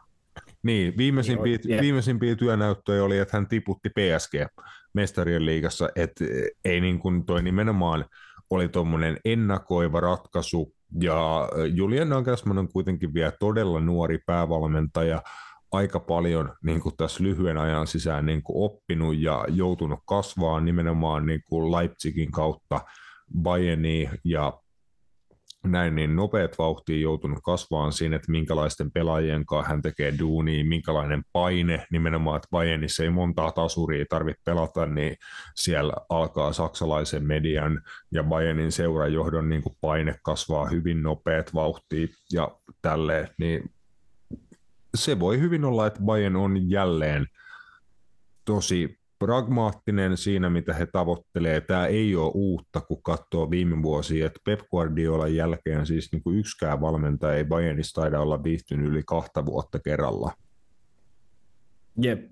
Niin, 0.63 0.97
viimeisimpiä, 0.97 1.57
niin, 1.65 1.81
viimeisimpiä 1.81 2.35
työnäyttöjä 2.35 3.03
oli, 3.03 3.17
että 3.17 3.37
hän 3.37 3.47
tiputti 3.47 3.89
PSG 3.89 4.33
mestarien 4.93 5.45
liigassa, 5.45 5.89
että 5.95 6.25
ei 6.65 6.81
niin 6.81 6.99
kuin 6.99 7.25
toi 7.25 7.43
nimenomaan 7.43 8.05
oli 8.49 8.69
tuommoinen 8.69 9.17
ennakoiva 9.25 9.99
ratkaisu, 9.99 10.73
ja 11.01 11.49
Julian 11.73 12.09
Nagelsmann 12.09 12.57
on 12.59 12.67
kuitenkin 12.67 13.13
vielä 13.13 13.31
todella 13.39 13.79
nuori 13.79 14.19
päävalmentaja, 14.25 15.21
aika 15.75 15.99
paljon 15.99 16.53
niin 16.63 16.81
kuin 16.81 16.97
tässä 16.97 17.23
lyhyen 17.23 17.57
ajan 17.57 17.87
sisään 17.87 18.25
niin 18.25 18.43
kuin 18.43 18.71
oppinut 18.71 19.17
ja 19.17 19.45
joutunut 19.49 19.99
kasvaa 20.05 20.59
nimenomaan 20.59 21.25
niin 21.25 21.41
kuin 21.49 21.71
Leipzigin 21.71 22.31
kautta 22.31 22.81
Bayerniin 23.41 24.09
ja 24.23 24.53
näin 25.67 25.95
niin 25.95 26.15
nopeat 26.15 26.57
vauhtiin 26.57 27.01
joutunut 27.01 27.39
kasvaan 27.43 27.93
siinä, 27.93 28.15
että 28.15 28.31
minkälaisten 28.31 28.91
pelaajien 28.91 29.45
kanssa 29.45 29.69
hän 29.69 29.81
tekee 29.81 30.13
duunia, 30.19 30.65
minkälainen 30.65 31.23
paine, 31.33 31.85
nimenomaan, 31.91 32.35
että 32.35 32.47
Bayernissa 32.51 33.03
ei 33.03 33.09
montaa 33.09 33.51
tasuria 33.51 34.05
tarvitse 34.09 34.41
pelata, 34.45 34.85
niin 34.85 35.15
siellä 35.55 35.93
alkaa 36.09 36.53
saksalaisen 36.53 37.27
median 37.27 37.81
ja 38.11 38.23
Bayernin 38.23 38.71
seurajohdon 38.71 39.49
niin 39.49 39.63
paine 39.81 40.15
kasvaa 40.23 40.65
hyvin 40.65 41.03
nopeat 41.03 41.53
vauhtiin 41.53 42.09
ja 42.31 42.51
tälleen, 42.81 43.29
niin 43.37 43.74
se 44.97 45.19
voi 45.19 45.39
hyvin 45.39 45.65
olla, 45.65 45.87
että 45.87 46.01
Bayern 46.01 46.35
on 46.35 46.69
jälleen 46.69 47.27
tosi 48.45 48.99
pragmaattinen 49.19 50.17
siinä, 50.17 50.49
mitä 50.49 50.73
he 50.73 50.85
tavoittelee. 50.85 51.61
Tämä 51.61 51.85
ei 51.85 52.15
ole 52.15 52.31
uutta, 52.33 52.81
kun 52.81 53.03
katsoo 53.03 53.49
viime 53.49 53.83
vuosia, 53.83 54.25
että 54.25 54.39
Pep 54.43 54.59
Guardiolan 54.71 55.35
jälkeen 55.35 55.85
siis 55.85 56.11
niin 56.11 56.23
kuin 56.23 56.37
yksikään 56.37 56.81
valmentaja 56.81 57.33
ei 57.33 57.43
Bayernissa 57.43 58.01
taida 58.01 58.21
olla 58.21 58.43
viihtynyt 58.43 58.87
yli 58.87 59.03
kahta 59.05 59.45
vuotta 59.45 59.79
kerralla. 59.79 60.31
Jep, 62.01 62.31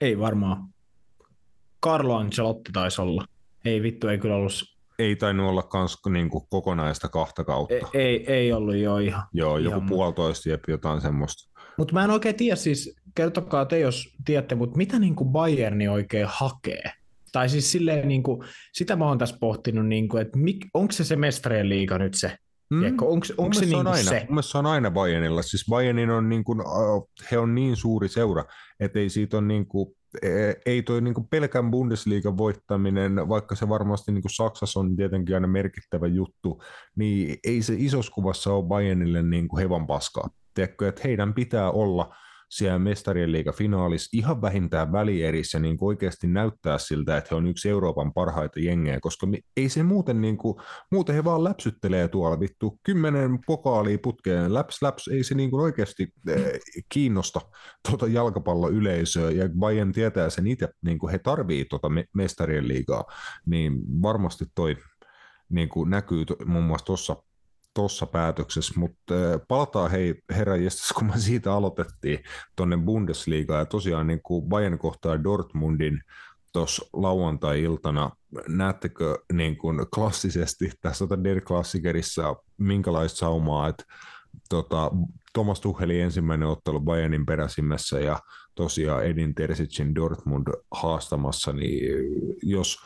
ei 0.00 0.18
varmaan. 0.18 0.68
Carlo 1.84 2.16
Ancelotti 2.16 2.72
taisi 2.72 3.02
olla. 3.02 3.24
Ei 3.64 3.82
vittu, 3.82 4.08
ei 4.08 4.18
kyllä 4.18 4.36
ollut 4.36 4.74
ei 4.98 5.16
tainnut 5.16 5.48
olla 5.48 5.62
kans 5.62 5.98
niin 6.08 6.28
kuin 6.28 6.44
kokonaista 6.50 7.08
kahta 7.08 7.44
kautta. 7.44 7.74
Ei, 7.74 7.82
ei, 7.94 8.32
ei 8.32 8.52
ollut 8.52 8.76
jo 8.76 8.98
ihan. 8.98 9.22
Joo, 9.32 9.58
joku 9.58 9.76
ihan 9.76 9.88
puolitoista 9.88 10.48
jep, 10.48 10.64
jotain 10.68 11.00
semmoista. 11.00 11.53
Mutta 11.78 11.94
mä 11.94 12.04
en 12.04 12.10
oikein 12.10 12.34
tiedä 12.34 12.56
siis, 12.56 12.96
kertokaa 13.14 13.64
te 13.64 13.78
jos 13.78 14.16
tiedätte, 14.24 14.54
mutta 14.54 14.76
mitä 14.76 14.98
niin 14.98 15.14
kuin 15.14 15.30
Bayerni 15.30 15.88
oikein 15.88 16.26
hakee? 16.28 16.82
Tai 17.32 17.48
siis 17.48 17.72
silleen, 17.72 18.08
niin 18.08 18.22
kuin, 18.22 18.42
sitä 18.72 18.96
mä 18.96 19.08
oon 19.08 19.18
tässä 19.18 19.36
pohtinut, 19.40 19.86
niin 19.86 20.08
kuin, 20.08 20.22
että 20.22 20.38
onko 20.74 20.92
se 20.92 21.04
se 21.04 21.16
mestarien 21.16 21.68
liiga 21.68 21.98
nyt 21.98 22.14
se? 22.14 22.36
Mm. 22.70 22.84
Onko, 22.84 23.26
onko 23.38 23.54
se, 23.54 23.64
niin 23.64 23.76
on 23.76 23.86
aina, 23.86 24.10
se? 24.10 24.26
se 24.40 24.58
on 24.58 24.66
aina 24.66 24.90
Bayernilla. 24.90 25.42
Siis 25.42 25.66
Bayernin 25.70 26.10
on 26.10 26.28
niin 26.28 26.44
kuin, 26.44 26.58
he 27.30 27.38
on 27.38 27.54
niin 27.54 27.76
suuri 27.76 28.08
seura, 28.08 28.44
että 28.80 28.98
ei 28.98 29.10
siitä 29.10 29.38
on 29.38 29.48
niin 29.48 29.66
kuin, 29.66 29.96
e, 30.22 30.28
ei 30.66 30.82
toi 30.82 31.00
niin 31.00 31.14
kuin 31.14 31.26
pelkän 31.28 31.70
Bundesliigan 31.70 32.38
voittaminen, 32.38 33.28
vaikka 33.28 33.54
se 33.54 33.68
varmasti 33.68 34.12
niin 34.12 34.22
kuin 34.22 34.34
Saksassa 34.34 34.80
on 34.80 34.96
tietenkin 34.96 35.34
aina 35.34 35.46
merkittävä 35.46 36.06
juttu, 36.06 36.62
niin 36.96 37.38
ei 37.44 37.62
se 37.62 37.74
isossa 37.78 38.12
kuvassa 38.12 38.52
ole 38.52 38.64
Bayernille 38.64 39.22
niin 39.22 39.48
kuin 39.48 39.60
hevan 39.60 39.86
paskaa 39.86 40.28
tiedätkö, 40.54 40.88
että 40.88 41.00
heidän 41.04 41.34
pitää 41.34 41.70
olla 41.70 42.14
siellä 42.56 42.78
mestarien 42.78 43.30
finaalissa 43.56 44.10
ihan 44.12 44.42
vähintään 44.42 44.92
välierissä 44.92 45.58
niin 45.58 45.76
oikeasti 45.80 46.26
näyttää 46.26 46.78
siltä, 46.78 47.16
että 47.16 47.28
he 47.30 47.36
on 47.36 47.46
yksi 47.46 47.68
Euroopan 47.68 48.12
parhaita 48.12 48.60
jengejä, 48.60 49.00
koska 49.00 49.26
ei 49.56 49.68
se 49.68 49.82
muuten, 49.82 50.20
niin 50.20 50.36
kuin, 50.36 50.56
muuten 50.90 51.14
he 51.14 51.24
vaan 51.24 51.44
läpsyttelee 51.44 52.08
tuolla 52.08 52.40
vittu 52.40 52.80
kymmenen 52.82 53.38
pokaalia 53.46 53.98
putkeen, 54.02 54.54
läps 54.54 54.82
läps, 54.82 55.08
ei 55.08 55.24
se 55.24 55.34
niin 55.34 55.50
kuin 55.50 55.62
oikeasti 55.62 56.08
äh, 56.30 56.36
kiinnosta 56.88 57.40
tuota 57.88 58.06
jalkapalloyleisöä, 58.06 59.30
ja 59.30 59.48
Bayern 59.58 59.92
tietää 59.92 60.30
sen 60.30 60.46
itse, 60.46 60.68
niin 60.82 60.98
kuin 60.98 61.10
he 61.10 61.18
tarvii 61.18 61.64
tuota 61.64 61.88
mestarien 62.14 62.68
liigaa, 62.68 63.04
niin 63.46 64.02
varmasti 64.02 64.44
toi 64.54 64.76
niin 65.48 65.68
kuin 65.68 65.90
näkyy 65.90 66.24
muun 66.46 66.64
muassa 66.64 66.86
tuossa 66.86 67.16
tuossa 67.74 68.06
päätöksessä, 68.06 68.80
mutta 68.80 69.14
palataan 69.48 69.90
hei 69.90 70.14
herra 70.30 70.56
jestas, 70.56 70.92
kun 70.92 71.06
me 71.06 71.18
siitä 71.18 71.54
aloitettiin 71.54 72.18
tuonne 72.56 72.76
Bundesligaan. 72.76 73.58
Ja 73.58 73.66
tosiaan 73.66 74.06
niin 74.06 74.22
kuin 74.22 74.48
Bayern 74.48 74.78
kohtaa 74.78 75.24
Dortmundin 75.24 76.00
tuossa 76.52 76.86
lauantai-iltana, 76.92 78.10
näettekö 78.48 79.18
niin 79.32 79.56
kuin 79.56 79.86
klassisesti 79.94 80.70
tässä 80.80 81.06
tota 81.06 81.24
Der 81.24 81.40
Klassikerissa 81.40 82.36
minkälaista 82.58 83.18
saumaa, 83.18 83.68
että 83.68 83.84
tota, 84.48 84.90
Thomas 85.32 85.60
Tuchelin 85.60 86.02
ensimmäinen 86.02 86.48
ottelu 86.48 86.80
Bayernin 86.80 87.26
peräsimmässä 87.26 88.00
ja 88.00 88.18
tosiaan 88.54 89.04
Edin 89.04 89.34
Tersicin 89.34 89.94
Dortmund 89.94 90.46
haastamassa, 90.70 91.52
niin 91.52 91.82
jos 92.42 92.78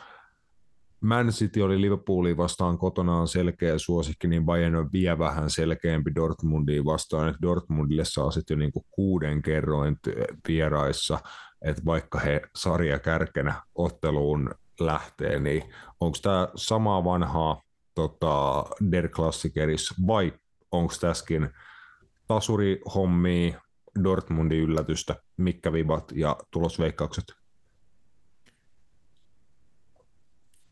Man 1.01 1.27
City 1.27 1.61
oli 1.61 1.81
Liverpooliin 1.81 2.37
vastaan 2.37 2.77
kotonaan 2.77 3.27
selkeä 3.27 3.77
suosikki, 3.77 4.27
niin 4.27 4.45
Bayern 4.45 4.75
on 4.75 4.89
vielä 4.93 5.19
vähän 5.19 5.49
selkeämpi 5.49 6.15
Dortmundiin 6.15 6.85
vastaan, 6.85 7.27
että 7.27 7.41
Dortmundille 7.41 8.05
saa 8.05 8.31
sitten 8.31 8.55
jo 8.55 8.59
niinku 8.59 8.85
kuuden 8.91 9.41
kerroin 9.41 9.97
vieraissa, 10.47 11.19
että 11.61 11.85
vaikka 11.85 12.19
he 12.19 12.41
sarja 12.55 12.99
kärkenä 12.99 13.61
otteluun 13.75 14.49
lähtee, 14.79 15.39
niin 15.39 15.63
onko 15.99 16.17
tämä 16.21 16.47
samaa 16.55 17.03
vanhaa 17.03 17.61
tota, 17.95 18.65
Der 18.91 19.09
Klassikeris 19.09 19.93
vai 20.07 20.33
onko 20.71 20.93
tässäkin 21.01 21.49
tasurihommia, 22.27 23.61
Dortmundin 24.03 24.59
yllätystä, 24.59 25.15
mikä 25.37 25.73
vibat 25.73 26.11
ja 26.15 26.37
tulosveikkaukset? 26.51 27.38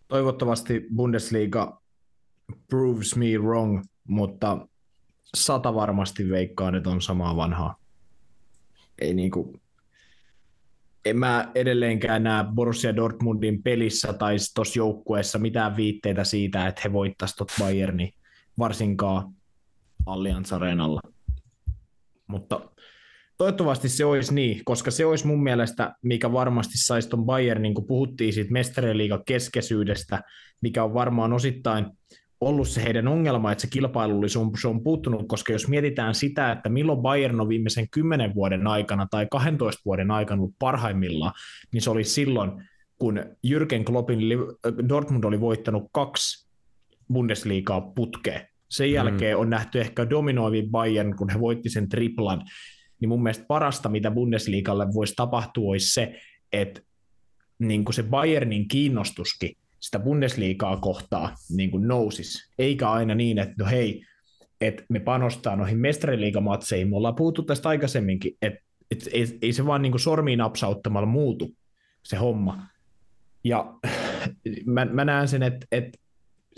Toivottavasti 0.08 0.88
Bundesliga 0.96 1.82
proves 2.68 3.16
me 3.16 3.26
wrong, 3.38 3.84
mutta 4.08 4.68
sata 5.36 5.74
varmasti 5.76 6.30
veikkaan, 6.30 6.76
että 6.76 6.90
on 6.90 7.02
samaa 7.02 7.36
vanhaa. 7.36 7.76
Ei 9.02 9.14
niinku, 9.14 9.60
en 11.06 11.18
mä 11.20 11.52
edelleenkään 11.56 12.24
näe 12.24 12.46
Borussia 12.56 12.96
Dortmundin 12.96 13.64
pelissä 13.64 14.14
tai 14.14 14.36
tuossa 14.56 14.80
joukkueessa 14.80 15.40
mitään 15.40 15.78
viitteitä 15.78 16.24
siitä, 16.24 16.68
että 16.68 16.82
he 16.84 16.94
voittaisivat 16.94 17.38
tuot 17.38 17.52
Bayerni, 17.60 18.14
varsinkaan 18.60 19.34
Allianz 20.06 20.52
Arenalla. 20.54 21.02
Mutta 22.28 22.70
Toivottavasti 23.38 23.90
se 23.90 24.06
olisi 24.06 24.34
niin, 24.34 24.62
koska 24.66 24.92
se 24.92 25.06
olisi 25.06 25.28
mun 25.28 25.44
mielestä, 25.44 25.96
mikä 26.02 26.32
varmasti 26.32 26.78
saisi 26.78 27.10
tuon 27.10 27.26
Bayern, 27.26 27.62
niin 27.62 27.74
kuin 27.74 27.88
puhuttiin 27.88 28.34
siitä 28.34 28.52
mestariliigan 28.52 29.24
keskeisyydestä, 29.26 30.24
mikä 30.62 30.84
on 30.84 30.94
varmaan 30.94 31.34
osittain 31.34 31.86
ollut 32.42 32.68
se 32.68 32.84
heidän 32.84 33.08
ongelma, 33.08 33.52
että 33.52 33.62
se 33.62 33.68
kilpailullisuus 33.68 34.66
on 34.66 34.84
puuttunut, 34.84 35.28
koska 35.28 35.54
jos 35.54 35.68
mietitään 35.68 36.16
sitä, 36.16 36.52
että 36.52 36.70
milloin 36.70 37.02
Bayern 37.02 37.42
on 37.42 37.50
viimeisen 37.50 37.90
10 37.90 38.36
vuoden 38.36 38.68
aikana 38.68 39.08
tai 39.12 39.28
12 39.32 39.82
vuoden 39.86 40.12
aikana 40.12 40.42
ollut 40.42 40.56
parhaimmillaan, 40.60 41.34
niin 41.72 41.82
se 41.82 41.90
oli 41.90 42.04
silloin, 42.04 42.52
kun 43.00 43.20
Jürgen 43.48 43.84
Kloppin 43.86 44.20
Dortmund 44.90 45.24
oli 45.24 45.42
voittanut 45.42 45.90
kaksi 45.92 46.48
Bundesliigaa 47.14 47.82
putkeen. 47.82 48.48
Sen 48.70 48.88
mm. 48.88 48.94
jälkeen 48.94 49.38
mm. 49.38 49.42
on 49.42 49.50
nähty 49.50 49.82
ehkä 49.82 50.10
dominoivi 50.10 50.68
Bayern, 50.72 51.16
kun 51.16 51.30
he 51.30 51.40
voitti 51.40 51.70
sen 51.70 51.90
triplan, 51.90 52.42
niin 53.00 53.10
mun 53.10 53.24
mielestä 53.24 53.46
parasta, 53.48 53.90
mitä 53.90 54.12
Bundesliigalle 54.12 54.94
voisi 54.94 55.14
tapahtua, 55.16 55.70
olisi 55.70 55.94
se, 55.94 56.20
että 56.52 56.82
niin 57.60 57.86
kuin 57.86 57.94
se 57.94 58.04
Bayernin 58.04 58.68
kiinnostuskin 58.68 59.58
sitä 59.80 60.00
Bundesliigaa 60.00 60.78
kohtaa 60.78 61.36
niin 61.50 61.72
kuin 61.72 61.88
nousisi, 61.88 62.52
eikä 62.60 62.92
aina 62.92 63.16
niin, 63.16 63.40
että 63.40 63.56
no 63.60 63.66
hei, 63.66 64.06
että 64.62 64.84
me 64.90 65.00
panostaa 65.00 65.56
noihin 65.56 65.78
mestariliigamatseihin, 65.78 66.90
me 66.90 66.96
ollaan 66.96 67.16
puhuttu 67.16 67.44
tästä 67.44 67.70
aikaisemminkin, 67.70 68.38
että 68.42 68.60
et, 68.92 69.10
ei, 69.12 69.38
ei 69.42 69.54
se 69.54 69.66
vaan 69.66 69.82
niin 69.82 69.92
kuin 69.92 70.02
sormiin 70.02 70.40
napsauttamalla 70.40 71.08
muutu 71.08 71.52
se 72.04 72.18
homma. 72.18 72.68
Ja 73.44 73.74
mä, 74.66 74.86
mä 74.86 75.06
näen 75.06 75.28
sen, 75.28 75.44
että, 75.44 75.68
että 75.72 76.00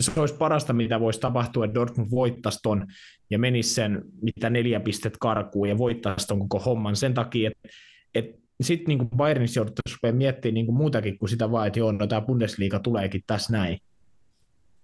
se 0.00 0.20
olisi 0.20 0.34
parasta, 0.34 0.72
mitä 0.72 1.00
voisi 1.00 1.20
tapahtua, 1.20 1.64
että 1.64 1.74
Dortmund 1.74 2.10
voittaisi 2.10 2.58
ton 2.62 2.86
ja 3.30 3.38
menisi 3.38 3.74
sen, 3.74 4.02
mitä 4.22 4.50
neljä 4.50 4.80
pistet 4.80 5.16
karkuun 5.20 5.68
ja 5.68 5.78
voittaisi 5.78 6.26
ton 6.26 6.38
koko 6.38 6.58
homman 6.58 6.96
sen 6.96 7.14
takia, 7.14 7.50
että, 7.50 7.68
että 8.14 8.40
sitten 8.60 8.98
niin 8.98 9.08
Bayernissa 9.16 9.60
jouduttaisiin 9.60 9.96
rupeaa 9.96 10.16
miettimään 10.16 10.54
niin 10.54 10.74
muutakin 10.74 11.18
kuin 11.18 11.28
sitä 11.28 11.50
vaan, 11.50 11.66
että 11.66 11.78
joo, 11.78 11.92
no 11.92 12.06
tämä 12.06 12.20
Bundesliga 12.20 12.78
tuleekin 12.78 13.22
tässä 13.26 13.52
näin. 13.52 13.78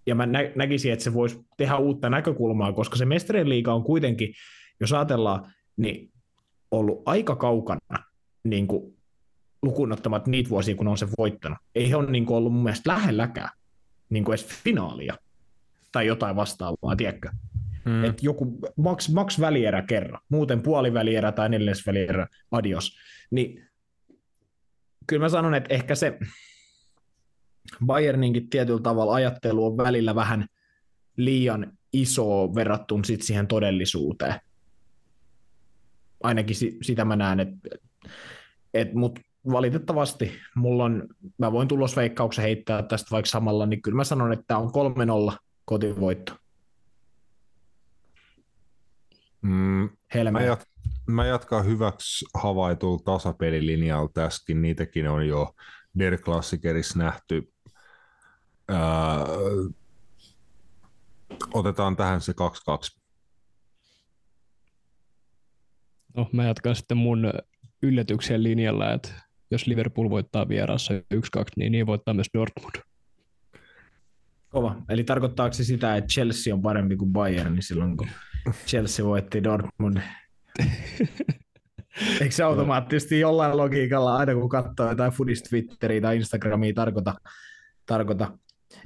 Ja 0.06 0.14
mä 0.14 0.26
nä- 0.26 0.52
näkisin, 0.54 0.92
että 0.92 1.04
se 1.04 1.14
voisi 1.14 1.40
tehdä 1.56 1.76
uutta 1.76 2.10
näkökulmaa, 2.10 2.72
koska 2.72 2.96
se 2.96 3.04
Mestarien 3.04 3.48
liiga 3.48 3.74
on 3.74 3.84
kuitenkin, 3.84 4.34
jos 4.80 4.92
ajatellaan, 4.92 5.52
niin 5.76 6.12
ollut 6.70 7.02
aika 7.06 7.36
kaukana 7.36 8.04
niin 8.44 8.66
kuin 8.66 8.96
lukunottamat 9.62 10.26
niitä 10.26 10.50
vuosia, 10.50 10.74
kun 10.74 10.88
on 10.88 10.98
se 10.98 11.08
voittanut. 11.18 11.58
Ei 11.74 11.90
he 11.90 11.96
ole 11.96 12.10
niin 12.10 12.26
kuin 12.26 12.36
ollut 12.36 12.52
mun 12.52 12.62
mielestä 12.62 12.90
lähelläkään 12.92 13.50
niin 14.10 14.24
kuin 14.24 14.38
edes 14.38 14.46
finaalia 14.46 15.14
tai 15.92 16.06
jotain 16.06 16.36
vastaavaa, 16.36 16.96
tiedätkö? 16.96 17.30
Mm. 17.84 18.04
Et 18.04 18.22
joku 18.22 18.58
maks, 18.76 19.12
maks 19.12 19.40
välierä 19.40 19.82
kerran, 19.82 20.20
muuten 20.28 20.62
puoli 20.62 20.94
välierä 20.94 21.32
tai 21.32 21.48
neljäs 21.48 21.86
välierä, 21.86 22.26
adios. 22.50 22.96
Niin 23.30 23.68
kyllä 25.06 25.24
mä 25.24 25.28
sanon, 25.28 25.54
että 25.54 25.74
ehkä 25.74 25.94
se 25.94 26.18
Bayerninkin 27.86 28.50
tietyllä 28.50 28.80
tavalla 28.82 29.14
ajattelu 29.14 29.66
on 29.66 29.76
välillä 29.76 30.14
vähän 30.14 30.46
liian 31.16 31.72
iso 31.92 32.54
verrattuna 32.54 33.04
sit 33.04 33.22
siihen 33.22 33.46
todellisuuteen. 33.46 34.34
Ainakin 36.22 36.56
sitä 36.82 37.04
mä 37.04 37.16
näen, 37.16 37.40
että 37.40 37.68
et, 38.74 38.94
mut 38.94 39.18
valitettavasti 39.52 40.32
mulla 40.54 40.84
on, 40.84 41.08
mä 41.38 41.52
voin 41.52 41.68
tulosveikkauksen 41.68 42.42
heittää 42.42 42.82
tästä 42.82 43.10
vaikka 43.10 43.30
samalla, 43.30 43.66
niin 43.66 43.82
kyllä 43.82 43.96
mä 43.96 44.04
sanon, 44.04 44.32
että 44.32 44.44
tämä 44.46 44.60
on 44.60 44.70
3-0 45.32 45.36
kotivoitto. 45.64 46.32
Mm, 49.42 49.88
mä, 50.32 50.42
jat, 50.42 50.68
mä 51.06 51.26
jatkan 51.26 51.66
hyväksi 51.66 52.26
havaitulla 52.34 53.02
tasapelilinjalla 53.04 54.10
tässäkin. 54.14 54.62
Niitäkin 54.62 55.08
on 55.08 55.28
jo 55.28 55.54
Der 55.98 56.18
Klassikerissa 56.18 56.98
nähty. 56.98 57.52
Öö, 58.70 58.76
otetaan 61.54 61.96
tähän 61.96 62.20
se 62.20 62.32
2-2. 62.32 63.00
No, 66.16 66.28
mä 66.32 66.44
jatkan 66.44 66.76
sitten 66.76 66.96
mun 66.96 67.32
yllätyksen 67.82 68.42
linjalla, 68.42 68.92
että 68.92 69.25
jos 69.56 69.66
Liverpool 69.66 70.10
voittaa 70.10 70.48
vierassa 70.48 70.94
1-2, 70.94 70.98
niin 71.56 71.72
niin 71.72 71.86
voittaa 71.86 72.14
myös 72.14 72.26
Dortmund. 72.34 72.74
Kova. 74.48 74.76
Eli 74.88 75.04
tarkoittaako 75.04 75.52
se 75.52 75.64
sitä, 75.64 75.96
että 75.96 76.12
Chelsea 76.12 76.54
on 76.54 76.62
parempi 76.62 76.96
kuin 76.96 77.12
Bayern 77.12 77.54
niin 77.54 77.62
silloin, 77.62 77.96
kun 77.96 78.08
Chelsea 78.66 79.04
voitti 79.04 79.44
Dortmund? 79.44 79.98
Eikö 82.20 82.30
se 82.30 82.42
automaattisesti 82.42 83.20
jollain 83.20 83.56
logiikalla 83.56 84.16
aina 84.16 84.34
kun 84.34 84.48
katsoo 84.48 84.88
jotain 84.88 85.12
Foodist 85.12 85.46
Twitteriä 85.48 86.00
tai 86.00 86.16
Instagramia 86.16 86.72
tarkoita? 86.74 87.14
tarkoita. 87.86 88.38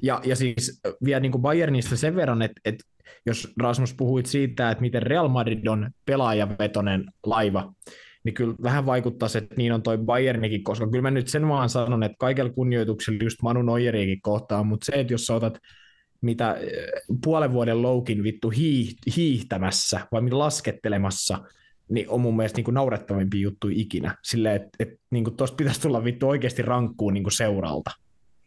Ja, 0.03 0.21
ja 0.25 0.37
siis 0.37 0.81
vielä 1.05 1.21
niin 1.21 1.33
kuin 1.33 1.43
Bayernista 1.43 1.97
sen 1.97 2.17
verran, 2.17 2.43
että, 2.43 2.61
että 2.65 2.85
jos 3.27 3.53
Rasmus 3.61 3.95
puhuit 3.95 4.27
siitä, 4.27 4.71
että 4.71 4.83
miten 4.83 5.03
Real 5.03 5.29
Madrid 5.29 5.67
on 5.67 5.91
pelaajavetoinen 6.05 7.05
laiva, 7.27 7.73
niin 8.25 8.35
kyllä 8.35 8.55
vähän 8.63 8.87
vaikuttaa, 8.87 9.29
että 9.39 9.55
niin 9.55 9.73
on 9.73 9.83
toi 9.83 9.99
Bayernikin, 9.99 10.65
koska 10.65 10.87
kyllä 10.87 11.03
mä 11.03 11.11
nyt 11.11 11.29
sen 11.29 11.49
vaan 11.49 11.69
sanon, 11.69 12.03
että 12.03 12.17
kaikella 12.19 12.53
kunnioituksella 12.53 13.19
just 13.23 13.43
Manu 13.43 13.63
Neueriakin 13.63 14.23
kohtaan, 14.23 14.67
mutta 14.67 14.85
se, 14.85 14.93
että 14.93 15.13
jos 15.13 15.27
sä 15.27 15.35
otat 15.35 15.59
mitä 16.21 16.55
eh, 16.55 16.71
puolen 17.25 17.53
vuoden 17.53 17.83
loukin 17.83 18.23
vittu 18.23 18.53
hiihtämässä 19.17 20.01
vai 20.13 20.31
laskettelemassa, 20.31 21.39
niin 21.89 22.09
on 22.09 22.21
mun 22.21 22.37
mielestä 22.37 22.61
niin 22.63 22.75
naurettavimpia 22.75 23.41
juttu 23.41 23.69
ikinä. 23.71 24.17
Silleen, 24.23 24.57
että, 24.57 24.71
että 24.79 24.97
niin 25.11 25.37
tuosta 25.37 25.57
pitäisi 25.57 25.81
tulla 25.81 26.05
vittu 26.05 26.29
oikeasti 26.29 26.63
rankkuun 26.63 27.15
niin 27.15 27.33
seuralta. 27.33 27.91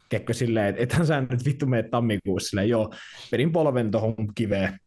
Tiedätkö 0.10 0.34
silleen, 0.34 0.68
että 0.68 0.84
ethän 0.84 1.08
sä 1.08 1.22
nyt 1.22 1.46
vittu 1.46 1.66
mene 1.66 1.84
tammikuussa 1.84 2.50
silleen, 2.50 2.70
joo, 2.70 2.94
vedin 3.32 3.52
polven 3.52 3.92
tuohon 3.92 4.16
kiveen 4.36 4.80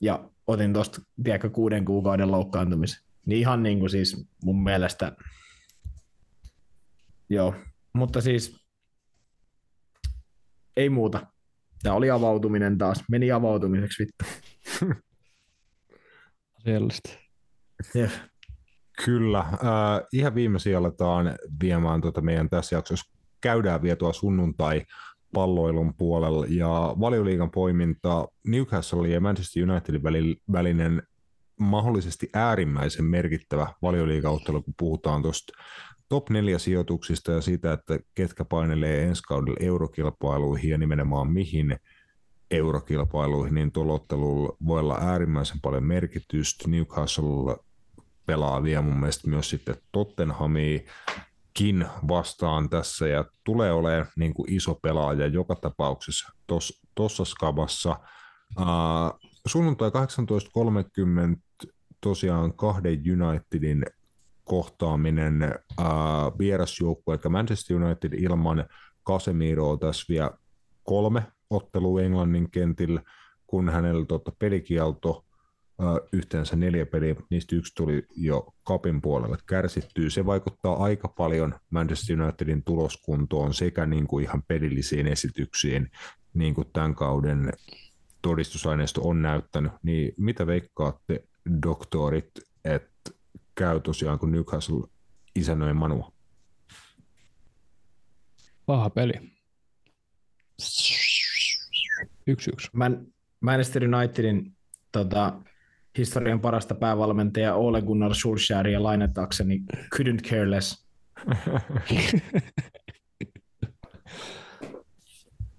ja 0.00 0.28
otin 0.46 0.72
tuosta, 0.72 1.00
tiedätkö, 1.24 1.50
kuuden 1.50 1.84
kuukauden 1.84 2.30
loukkaantumisen. 2.30 3.11
Niin 3.26 3.40
ihan 3.40 3.62
niin 3.62 3.78
kuin 3.78 3.90
siis 3.90 4.26
mun 4.44 4.62
mielestä, 4.62 5.12
joo, 7.28 7.54
mutta 7.92 8.20
siis 8.20 8.62
ei 10.76 10.90
muuta. 10.90 11.26
Tämä 11.82 11.94
oli 11.94 12.10
avautuminen 12.10 12.78
taas. 12.78 13.04
Meni 13.10 13.32
avautumiseksi 13.32 14.04
vittu. 14.04 14.24
Asiallista. 16.58 17.10
Yeah. 17.96 18.12
Kyllä. 19.04 19.38
Äh, 19.38 19.58
ihan 20.12 20.34
viime 20.34 20.58
aletaan 20.78 21.36
viemään 21.62 22.00
tuota 22.00 22.20
meidän 22.20 22.50
tässä 22.50 22.76
jaksossa. 22.76 23.12
Käydään 23.40 23.82
vielä 23.82 23.96
tuo 23.96 24.12
sunnuntai 24.12 24.82
palloilun 25.34 25.94
puolella 25.94 26.46
ja 26.48 26.94
valioliigan 27.00 27.50
poiminta 27.50 28.28
Newcastle 28.46 29.08
ja 29.08 29.20
Manchester 29.20 29.70
Unitedin 29.70 30.02
välinen 30.52 31.02
mahdollisesti 31.60 32.28
äärimmäisen 32.34 33.04
merkittävä 33.04 33.66
valioliigauttelu, 33.82 34.62
kun 34.62 34.74
puhutaan 34.78 35.22
tuosta 35.22 35.52
top 36.08 36.30
4 36.30 36.58
sijoituksista 36.58 37.32
ja 37.32 37.40
siitä, 37.40 37.72
että 37.72 37.98
ketkä 38.14 38.44
painelee 38.44 39.02
ensi 39.02 39.22
kaudella 39.22 39.56
eurokilpailuihin 39.60 40.70
ja 40.70 40.78
nimenomaan 40.78 41.32
mihin 41.32 41.76
eurokilpailuihin, 42.50 43.54
niin 43.54 43.72
tuolla 43.72 44.48
voi 44.66 44.80
olla 44.80 44.98
äärimmäisen 45.00 45.60
paljon 45.60 45.84
merkitystä. 45.84 46.68
Newcastle 46.68 47.56
pelaa 48.26 48.62
vielä 48.62 48.82
mun 48.82 49.00
mielestä 49.00 49.30
myös 49.30 49.50
sitten 49.50 49.76
Tottenhamiin 49.92 50.86
vastaan 52.08 52.70
tässä 52.70 53.08
ja 53.08 53.24
tulee 53.44 53.72
olemaan 53.72 54.06
niin 54.16 54.34
kuin 54.34 54.52
iso 54.52 54.74
pelaaja 54.74 55.26
joka 55.26 55.54
tapauksessa 55.54 56.32
tuossa 56.94 57.24
skabassa. 57.24 57.96
Uh, 58.60 59.31
sunnuntai 59.46 59.90
18.30 59.90 61.68
tosiaan 62.00 62.54
kahden 62.54 62.98
Unitedin 63.22 63.84
kohtaaminen 64.44 65.42
äh, 65.42 65.88
vierasjoukkue, 66.38 67.14
eli 67.14 67.30
Manchester 67.30 67.82
United 67.82 68.12
ilman 68.12 68.66
Casemiroa 69.06 69.76
tässä 69.76 70.04
vielä 70.08 70.30
kolme 70.84 71.22
ottelua 71.50 72.02
Englannin 72.02 72.50
kentillä, 72.50 73.02
kun 73.46 73.68
hänellä 73.68 74.04
tota, 74.06 74.32
pelikielto 74.38 75.24
äh, 75.82 76.08
yhteensä 76.12 76.56
neljä 76.56 76.86
peliä, 76.86 77.14
niistä 77.30 77.56
yksi 77.56 77.74
tuli 77.74 78.06
jo 78.16 78.54
kapin 78.64 79.02
puolelle 79.02 79.36
kärsittyy. 79.46 80.10
Se 80.10 80.26
vaikuttaa 80.26 80.84
aika 80.84 81.08
paljon 81.08 81.54
Manchester 81.70 82.22
Unitedin 82.22 82.64
tuloskuntoon 82.64 83.54
sekä 83.54 83.86
niin 83.86 84.06
kuin 84.06 84.24
ihan 84.24 84.42
pelillisiin 84.42 85.06
esityksiin, 85.06 85.90
niin 86.34 86.54
kuin 86.54 86.68
tämän 86.72 86.94
kauden 86.94 87.52
todistusaineisto 88.22 89.00
on 89.04 89.22
näyttänyt, 89.22 89.72
niin 89.82 90.14
mitä 90.16 90.46
veikkaatte 90.46 91.24
doktorit, 91.66 92.30
että 92.64 93.10
käy 93.54 93.80
tosiaan, 93.80 94.18
kun 94.18 94.32
Newcastle 94.32 94.88
isännöi 95.34 95.72
Manua? 95.72 96.12
Paha 98.66 98.90
peli. 98.90 99.12
Yksi 102.26 102.50
yksi. 102.50 102.68
Man, 102.72 103.06
Manchester 103.40 103.82
Unitedin 103.94 104.56
tota, 104.92 105.40
historian 105.98 106.40
parasta 106.40 106.74
päävalmentaja 106.74 107.54
Ole 107.54 107.82
Gunnar 107.82 108.14
Solskjaeria 108.14 108.82
lainatakseni 108.82 109.62
couldn't 109.94 110.22
care 110.28 110.50
less. 110.50 110.86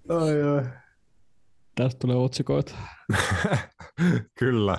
ai, 0.08 0.42
ai. 0.42 0.83
Tästä 1.74 1.98
tulee 1.98 2.16
otsikoita. 2.16 2.74
Kyllä. 4.38 4.78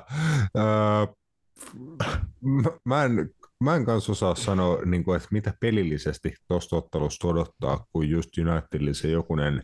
Mä 2.85 3.03
en, 3.03 3.29
mä 3.63 3.75
en 3.75 3.85
kanssa 3.85 4.11
osaa 4.11 4.35
sanoa, 4.35 4.81
niin 4.85 5.03
kuin, 5.03 5.17
että 5.17 5.29
mitä 5.31 5.53
pelillisesti 5.59 6.35
tuosta 6.47 6.75
ottelusta 6.75 7.27
odottaa, 7.27 7.85
kun 7.91 8.09
just 8.09 8.29
Unitedille 8.37 8.93
se 8.93 9.09
jokunen 9.09 9.63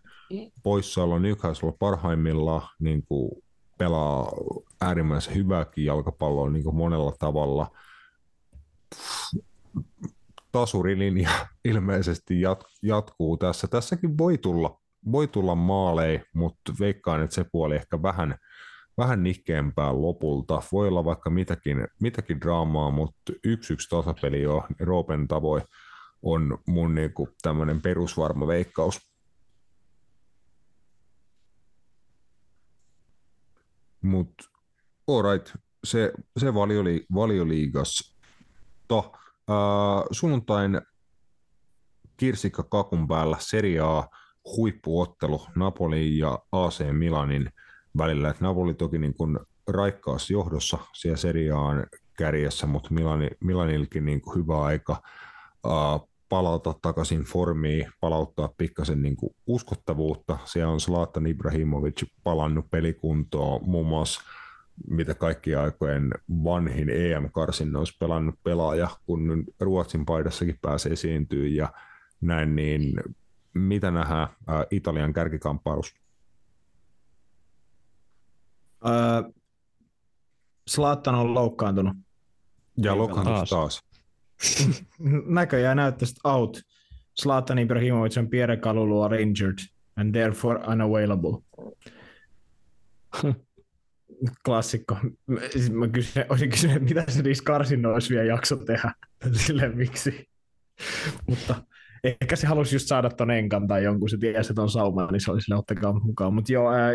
poissaolo 0.64 1.20
Newcastle 1.20 1.74
parhaimmillaan 1.80 2.70
niin 2.80 3.06
kuin 3.06 3.32
pelaa 3.78 4.32
äärimmäisen 4.82 5.36
hyvääkin 5.36 5.86
jalkapalloa 5.86 6.50
niin 6.50 6.64
kuin 6.64 6.76
monella 6.76 7.14
tavalla. 7.20 7.72
Tasurilinja 10.52 11.30
ilmeisesti 11.66 12.42
jat- 12.42 12.78
jatkuu 12.84 13.38
tässä. 13.38 13.68
Tässäkin 13.68 14.18
voi 14.18 14.38
tulla, 14.38 14.81
voi 15.12 15.28
tulla 15.28 15.56
maaleja, 15.56 16.20
mutta 16.34 16.74
veikkaan, 16.80 17.24
että 17.24 17.36
se 17.36 17.46
puoli 17.52 17.76
ehkä 17.76 18.02
vähän– 18.02 18.36
vähän 18.98 19.24
nihkeämpää 19.24 19.94
lopulta. 19.94 20.62
Voi 20.72 20.88
olla 20.88 21.06
vaikka 21.06 21.30
mitäkin, 21.30 21.88
mitäkin 22.02 22.42
draamaa, 22.42 22.92
mutta 22.92 23.34
yksi 23.44 23.74
yksi 23.74 23.90
tasapeli 23.90 24.42
jo 24.42 24.66
Roopen 24.80 25.28
tavoin 25.28 25.62
on 26.22 26.58
mun 26.68 26.96
niinku 26.96 27.30
tämmöinen 27.42 27.82
perusvarma 27.82 28.48
veikkaus. 28.48 29.12
Mutta 34.02 34.44
alright, 35.08 35.56
se, 35.84 36.12
se 36.38 36.54
valioli, 36.54 37.06
valioliigas. 37.14 38.18
To, 38.88 39.12
äh, 39.50 40.08
sunnuntain 40.12 40.82
kirsikka 42.18 42.64
kakun 42.64 43.08
päällä 43.08 43.38
Serie 43.40 43.80
A 43.80 44.04
huippuottelu 44.58 45.42
Napoli 45.56 46.18
ja 46.18 46.40
AC 46.52 46.84
Milanin 46.92 47.50
välillä. 47.98 48.30
Et 48.30 48.42
Napoli 48.42 48.74
toki 48.74 48.98
niin 48.98 49.14
kuin 49.14 49.40
raikkaassa 49.68 50.34
johdossa 50.34 50.78
siellä 50.94 51.18
Serie 51.18 51.52
A:n 51.52 51.86
kärjessä, 52.18 52.68
mutta 52.68 52.94
Milani, 52.94 53.28
Milanilkin 53.40 54.06
niin 54.06 54.22
kuin 54.22 54.36
hyvä 54.36 54.62
aika 54.62 55.02
uh, 55.66 56.12
takaisin 56.82 57.24
formiin, 57.24 57.92
palauttaa 58.00 58.50
pikkasen 58.58 59.02
niin 59.02 59.16
kuin 59.16 59.36
uskottavuutta. 59.48 60.38
Siellä 60.46 60.72
on 60.74 60.80
Zlatan 60.80 61.28
Ibrahimovic 61.28 62.04
palannut 62.24 62.70
pelikuntoon, 62.70 63.62
muun 63.64 63.88
muassa 63.88 64.22
mitä 64.90 65.14
kaikki 65.14 65.56
aikojen 65.56 66.12
vanhin 66.44 66.90
EM-karsinnoissa 66.90 67.98
pelannut 68.00 68.36
pelaaja, 68.44 68.90
kun 69.06 69.46
Ruotsin 69.60 70.06
paidassakin 70.06 70.60
pääsee 70.62 70.92
esiintyä 70.92 71.48
ja 71.48 71.74
näin, 72.22 72.56
niin 72.56 72.94
mitä 73.54 73.92
nähdään 73.92 74.28
ää, 74.48 74.66
Italian 74.72 75.14
kärkikamppailussa? 75.14 75.96
Öö, 78.86 79.32
Zlatan 80.70 81.16
on 81.16 81.34
loukkaantunut. 81.34 81.98
Ja 82.78 82.98
loukkaantunut 82.98 83.50
taas. 83.50 83.50
taas. 83.50 83.84
Näköjään 85.26 85.78
näyttäisi 85.78 86.16
out. 86.24 86.62
Zlatan 87.22 87.60
Ibrahimovic 87.60 88.18
on 88.18 88.30
Pierre 88.30 88.58
Kalulu 88.58 89.02
are 89.02 89.22
injured 89.22 89.58
and 89.96 90.12
therefore 90.12 90.60
unavailable. 90.68 91.32
Klassikko. 94.46 94.98
Mä 95.72 95.88
kysyn, 95.88 96.26
olisin 96.30 96.50
kysynyt, 96.50 96.84
mitä 96.84 97.04
se 97.08 97.22
niissä 97.22 97.44
karsinnoissa 97.44 98.10
vielä 98.10 98.26
jakso 98.26 98.56
tehdä. 98.56 98.94
Silleen 99.46 99.78
miksi. 99.78 100.30
Mutta 101.28 101.64
ehkä 102.04 102.36
se 102.36 102.48
halusi 102.48 102.76
just 102.76 102.88
saada 102.88 103.10
ton 103.10 103.32
Enkan 103.32 103.68
tai 103.68 103.84
jonkun, 103.84 104.10
se 104.10 104.18
tiesi, 104.18 104.52
että 104.52 104.62
on 104.62 104.70
sauma, 104.70 105.08
niin 105.12 105.22
se 105.22 105.32
oli 105.32 105.42
sille 105.42 105.58
ottakaa 105.58 105.94
mukaan. 105.94 106.34
Mutta 106.34 106.54
joo, 106.54 106.72
ää, 106.72 106.92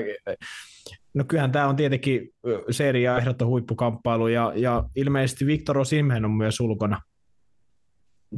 no 1.15 1.25
kyllähän 1.25 1.53
tämä 1.53 1.69
on 1.69 1.77
tietenkin 1.77 2.31
seria 2.71 3.19
ehdotto 3.19 3.47
huippukamppailu, 3.47 4.29
ja, 4.29 4.53
ja 4.57 4.85
ilmeisesti 4.97 5.47
Victor 5.47 5.79
Osimhen 5.79 6.25
on 6.25 6.31
myös 6.31 6.61
ulkona 6.61 7.03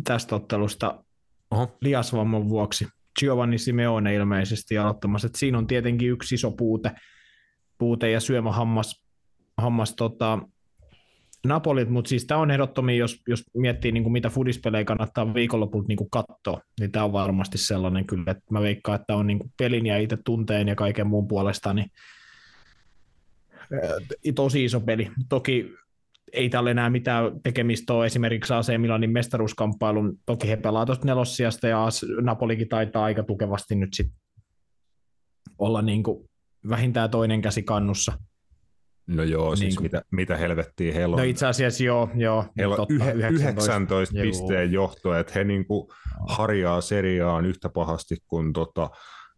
tästä 0.04 0.36
ottelusta 0.36 1.04
Oho. 1.50 1.76
liasvamman 1.80 2.48
vuoksi. 2.48 2.86
Giovanni 3.18 3.58
Simeone 3.58 4.14
ilmeisesti 4.14 4.78
aloittamassa. 4.78 5.26
Et 5.26 5.34
siinä 5.34 5.58
on 5.58 5.66
tietenkin 5.66 6.10
yksi 6.10 6.34
iso 6.34 6.50
puute, 6.50 6.90
puute 7.78 8.10
ja 8.10 8.20
syömähammas 8.20 9.04
hammas, 9.58 9.94
tota, 9.94 10.38
Napolit, 11.46 11.88
mutta 11.88 12.08
siis 12.08 12.24
tämä 12.24 12.40
on 12.40 12.50
ehdottomia, 12.50 12.96
jos, 12.96 13.22
jos 13.28 13.44
miettii 13.54 13.92
niin 13.92 14.02
kuin 14.02 14.12
mitä 14.12 14.30
fudispelejä 14.30 14.84
kannattaa 14.84 15.34
viikonlopulta 15.34 15.88
niin 15.88 16.10
katsoa, 16.10 16.60
niin 16.80 16.92
tämä 16.92 17.04
on 17.04 17.12
varmasti 17.12 17.58
sellainen 17.58 18.06
kyllä, 18.06 18.30
että 18.30 18.44
mä 18.50 18.60
veikkaan, 18.60 19.00
että 19.00 19.16
on 19.16 19.26
niin 19.26 19.38
kuin 19.38 19.52
pelin 19.58 19.86
ja 19.86 19.98
itse 19.98 20.16
tunteen 20.24 20.68
ja 20.68 20.74
kaiken 20.74 21.06
muun 21.06 21.28
puolesta, 21.28 21.74
niin 21.74 21.90
tosi 24.34 24.64
iso 24.64 24.80
peli. 24.80 25.10
Toki 25.28 25.72
ei 26.32 26.48
tällä 26.48 26.70
enää 26.70 26.90
mitään 26.90 27.40
tekemistä 27.42 27.94
ole 27.94 28.06
esimerkiksi 28.06 28.54
AC 28.54 28.78
Milanin 28.78 29.10
mestaruuskamppailun, 29.10 30.18
toki 30.26 30.48
he 30.48 30.56
pelaa 30.56 30.86
tuosta 30.86 31.06
nelossiasta 31.06 31.68
ja 31.68 31.88
Napolikin 32.20 32.68
taitaa 32.68 33.04
aika 33.04 33.22
tukevasti 33.22 33.74
nyt 33.74 33.94
sit 33.94 34.12
olla 35.58 35.82
niin 35.82 36.02
kuin 36.02 36.24
vähintään 36.68 37.10
toinen 37.10 37.42
käsi 37.42 37.62
kannussa. 37.62 38.12
No 39.08 39.22
joo, 39.22 39.56
siis 39.56 39.74
niin 39.74 39.82
mitä, 39.82 40.02
mitä 40.10 40.36
helvettiä 40.36 40.94
heillä 40.94 41.14
on. 41.14 41.18
No 41.18 41.24
itse 41.24 41.46
asiassa 41.46 41.84
joo, 41.84 42.10
joo. 42.14 42.44
Heillä 42.58 42.72
on 42.72 42.76
totta, 42.76 43.12
19, 43.12 43.60
19 43.60 44.14
pisteen 44.22 44.72
johto, 44.72 45.14
että 45.14 45.32
he 45.34 45.44
niin 45.44 45.66
kuin 45.66 45.88
harjaa 46.28 46.80
seriaan 46.80 47.46
yhtä 47.46 47.68
pahasti 47.68 48.16
kuin 48.26 48.52
tota, 48.52 48.90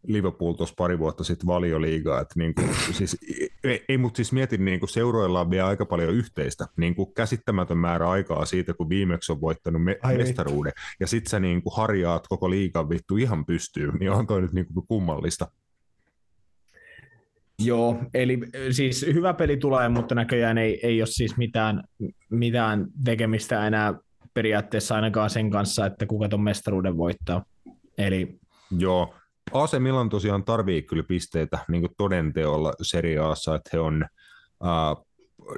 Liverpool 0.07 0.53
tuossa 0.53 0.75
pari 0.79 0.99
vuotta 0.99 1.25
sitten 1.25 1.47
valioliigaa, 1.47 2.21
että 2.21 2.35
niin 2.37 2.55
kuin, 2.55 2.69
siis, 2.99 3.17
ei, 3.65 3.85
ei 3.89 3.99
mutta 3.99 4.17
siis 4.17 4.33
mietin, 4.33 4.65
niin 4.65 4.81
kuin 4.81 4.91
seuroilla 4.91 5.51
vielä 5.51 5.67
aika 5.67 5.87
paljon 5.87 6.15
yhteistä, 6.15 6.67
niin 6.77 6.95
kuin 6.95 7.15
käsittämätön 7.15 7.79
määrä 7.79 8.11
aikaa 8.11 8.45
siitä, 8.45 8.75
kun 8.75 8.89
viimeksi 8.89 9.33
on 9.33 9.41
voittanut 9.41 9.85
me, 9.85 9.99
Ai 10.03 10.17
mestaruuden, 10.17 10.73
vittu. 10.77 10.97
ja 11.01 11.07
sit 11.07 11.27
sä 11.27 11.41
niin 11.41 11.63
kuin 11.63 11.77
harjaat 11.77 12.29
koko 12.29 12.51
liigan 12.51 12.89
vittu 12.89 13.17
ihan 13.17 13.47
pystyy, 13.47 13.93
niin 13.99 14.11
on 14.11 14.27
toi 14.27 14.41
nyt 14.43 14.53
niin 14.53 14.67
kuin 14.75 14.87
kummallista. 14.87 15.47
Joo, 17.65 17.97
eli 18.15 18.39
siis 18.71 19.07
hyvä 19.15 19.35
peli 19.35 19.57
tulee, 19.57 19.89
mutta 19.89 20.15
näköjään 20.15 20.59
ei, 20.59 20.81
ei 20.83 21.01
ole 21.01 21.07
siis 21.07 21.37
mitään, 21.37 21.85
mitään 22.31 22.87
tekemistä 23.05 23.67
enää 23.67 23.95
periaatteessa 24.35 24.95
ainakaan 24.95 25.31
sen 25.31 25.51
kanssa, 25.51 25.87
että 25.87 26.07
kuka 26.07 26.29
ton 26.29 26.43
mestaruuden 26.43 26.97
voittaa. 26.97 27.45
Eli... 27.99 28.39
Joo, 28.79 29.15
AC 29.53 29.79
Milan 29.79 30.09
tosiaan 30.09 30.45
tarvii 30.45 30.83
kyllä 30.83 31.03
pisteitä 31.03 31.59
niin 31.69 31.89
todenteolla 31.97 32.73
seriaassa, 32.83 33.55
että 33.55 33.71
he 33.73 33.81
on 33.81 34.05
äh, 34.65 35.05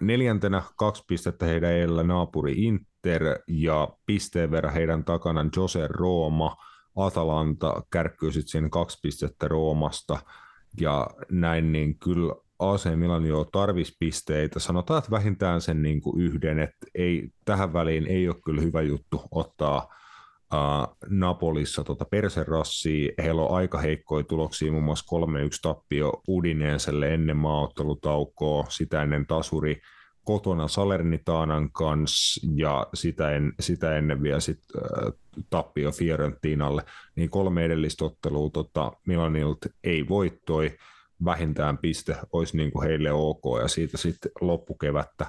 neljäntenä 0.00 0.62
kaksi 0.76 1.04
pistettä 1.06 1.46
heidän 1.46 1.72
edellä 1.72 2.02
naapuri 2.02 2.52
Inter 2.52 3.38
ja 3.48 3.88
pisteen 4.06 4.50
verran 4.50 4.74
heidän 4.74 5.04
takana 5.04 5.44
Jose 5.56 5.86
Rooma, 5.88 6.56
Atalanta 6.96 7.82
kärkkyy 7.90 8.32
sitten 8.32 8.50
siinä 8.50 8.68
kaksi 8.68 8.98
pistettä 9.02 9.48
Roomasta 9.48 10.18
ja 10.80 11.06
näin, 11.30 11.72
niin 11.72 11.98
kyllä 11.98 12.34
AC 12.58 12.96
Milan 12.96 13.26
jo 13.26 13.44
tarvisi 13.44 13.96
pisteitä. 13.98 14.60
Sanotaan, 14.60 14.98
että 14.98 15.10
vähintään 15.10 15.60
sen 15.60 15.82
niin 15.82 16.00
kuin 16.00 16.20
yhden, 16.20 16.58
että 16.58 16.86
ei, 16.94 17.28
tähän 17.44 17.72
väliin 17.72 18.06
ei 18.06 18.28
ole 18.28 18.36
kyllä 18.44 18.62
hyvä 18.62 18.82
juttu 18.82 19.22
ottaa 19.30 19.88
uh, 20.54 20.96
Napolissa 21.08 21.84
tota 21.84 22.04
perserassia. 22.04 23.12
Heillä 23.22 23.42
on 23.42 23.56
aika 23.56 23.78
heikkoja 23.78 24.24
tuloksia, 24.24 24.72
muun 24.72 24.84
muassa 24.84 25.16
3-1 25.16 25.58
tappio 25.62 26.12
Udineenselle 26.28 27.14
ennen 27.14 27.36
maaottelutaukoa, 27.36 28.64
sitä 28.68 29.02
ennen 29.02 29.26
tasuri 29.26 29.80
kotona 30.24 30.68
Salernitaanan 30.68 31.72
kanssa 31.72 32.46
ja 32.56 32.86
sitä, 32.94 33.30
en, 33.30 33.52
sitä 33.60 33.96
ennen 33.96 34.22
vielä 34.22 34.40
sit, 34.40 34.60
äh, 34.76 35.12
tappio 35.50 35.92
Fiorentinalle, 35.92 36.82
niin 37.16 37.30
kolme 37.30 37.64
edellistä 37.64 38.04
ottelua 38.04 38.50
tota, 38.50 38.92
Milanilta 39.06 39.68
ei 39.84 40.08
voittoi, 40.08 40.76
vähintään 41.24 41.78
piste 41.78 42.16
olisi 42.32 42.56
niin 42.56 42.70
kuin 42.70 42.88
heille 42.88 43.12
ok, 43.12 43.42
ja 43.62 43.68
siitä 43.68 43.96
sitten 43.96 44.32
loppukevättä 44.40 45.26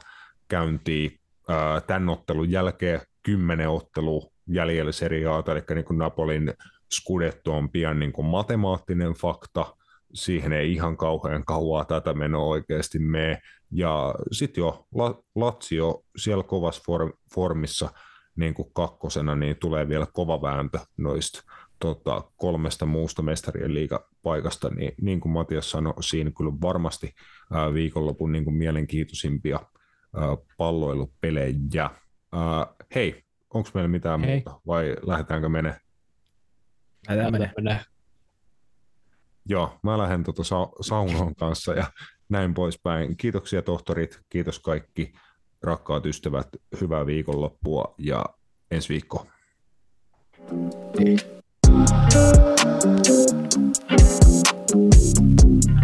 käyntiin 0.48 1.20
äh, 1.50 1.84
tämän 1.88 2.10
ottelun 2.10 2.52
jälkeen 2.52 3.02
kymmenen 3.24 3.70
ottelua 3.70 4.32
jäljellä 4.48 4.92
seriaata, 4.92 5.52
eli 5.52 5.62
niin 5.76 5.86
kuin 5.86 5.98
Napolin 5.98 6.54
Scudetto 6.94 7.58
on 7.58 7.70
pian 7.70 8.00
niin 8.00 8.14
kuin 8.14 8.26
matemaattinen 8.26 9.14
fakta, 9.14 9.76
siihen 10.14 10.54
ei 10.54 10.74
ihan 10.74 10.98
kauhean 10.98 11.46
kauaa 11.46 11.86
tätä 11.86 12.14
menoa 12.14 12.46
oikeasti 12.46 13.00
mene, 13.00 13.42
ja 13.74 14.16
sitten 14.32 14.62
jo 14.62 14.88
Lazio 15.36 16.04
siellä 16.18 16.44
kovassa 16.44 16.82
form, 16.86 17.14
formissa 17.34 17.90
niin 18.36 18.54
kuin 18.54 18.74
kakkosena, 18.74 19.36
niin 19.36 19.56
tulee 19.58 19.88
vielä 19.88 20.08
kova 20.14 20.42
vääntö 20.42 20.80
noista 20.98 21.44
tota, 21.80 22.32
kolmesta 22.38 22.86
muusta 22.86 23.22
mestarien 23.22 23.74
liigapaikasta, 23.74 24.70
niin, 24.70 24.94
niin 25.02 25.20
kuin 25.20 25.32
Matias 25.32 25.72
sanoi, 25.72 26.04
siinä 26.04 26.32
kyllä 26.38 26.52
varmasti 26.62 27.14
ää, 27.52 27.74
viikonlopun 27.74 28.32
niin 28.32 28.44
kuin 28.44 28.56
mielenkiintoisimpia 28.56 29.60
ää, 30.16 30.38
palloilupelejä. 30.58 31.90
Ää, 32.32 32.68
hei, 32.96 33.24
onko 33.54 33.70
meillä 33.74 33.88
mitään 33.88 34.20
hei. 34.20 34.36
muuta 34.36 34.62
vai 34.68 34.96
lähdetäänkö 35.02 35.50
mene? 35.50 35.80
Lähdetään 37.10 37.54
mene. 37.58 37.86
Joo, 39.46 39.80
mä 39.84 39.98
lähden 39.98 40.24
tuota 40.24 40.44
sa- 40.44 40.72
saunon 40.82 41.36
kanssa 41.36 41.74
ja 41.74 41.92
näin 42.34 42.54
poispäin. 42.54 43.18
Kiitoksia 43.18 43.62
tohtorit, 43.62 44.20
kiitos 44.30 44.60
kaikki 44.60 45.14
rakkaat 45.62 46.06
ystävät, 46.06 46.48
hyvää 46.82 47.06
viikonloppua 47.06 47.96
ja 47.98 48.26
ensi 48.72 48.90
viikko. 48.90 49.28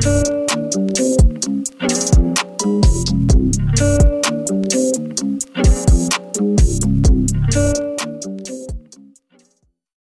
Thank 0.02 0.28
you. 0.28 0.39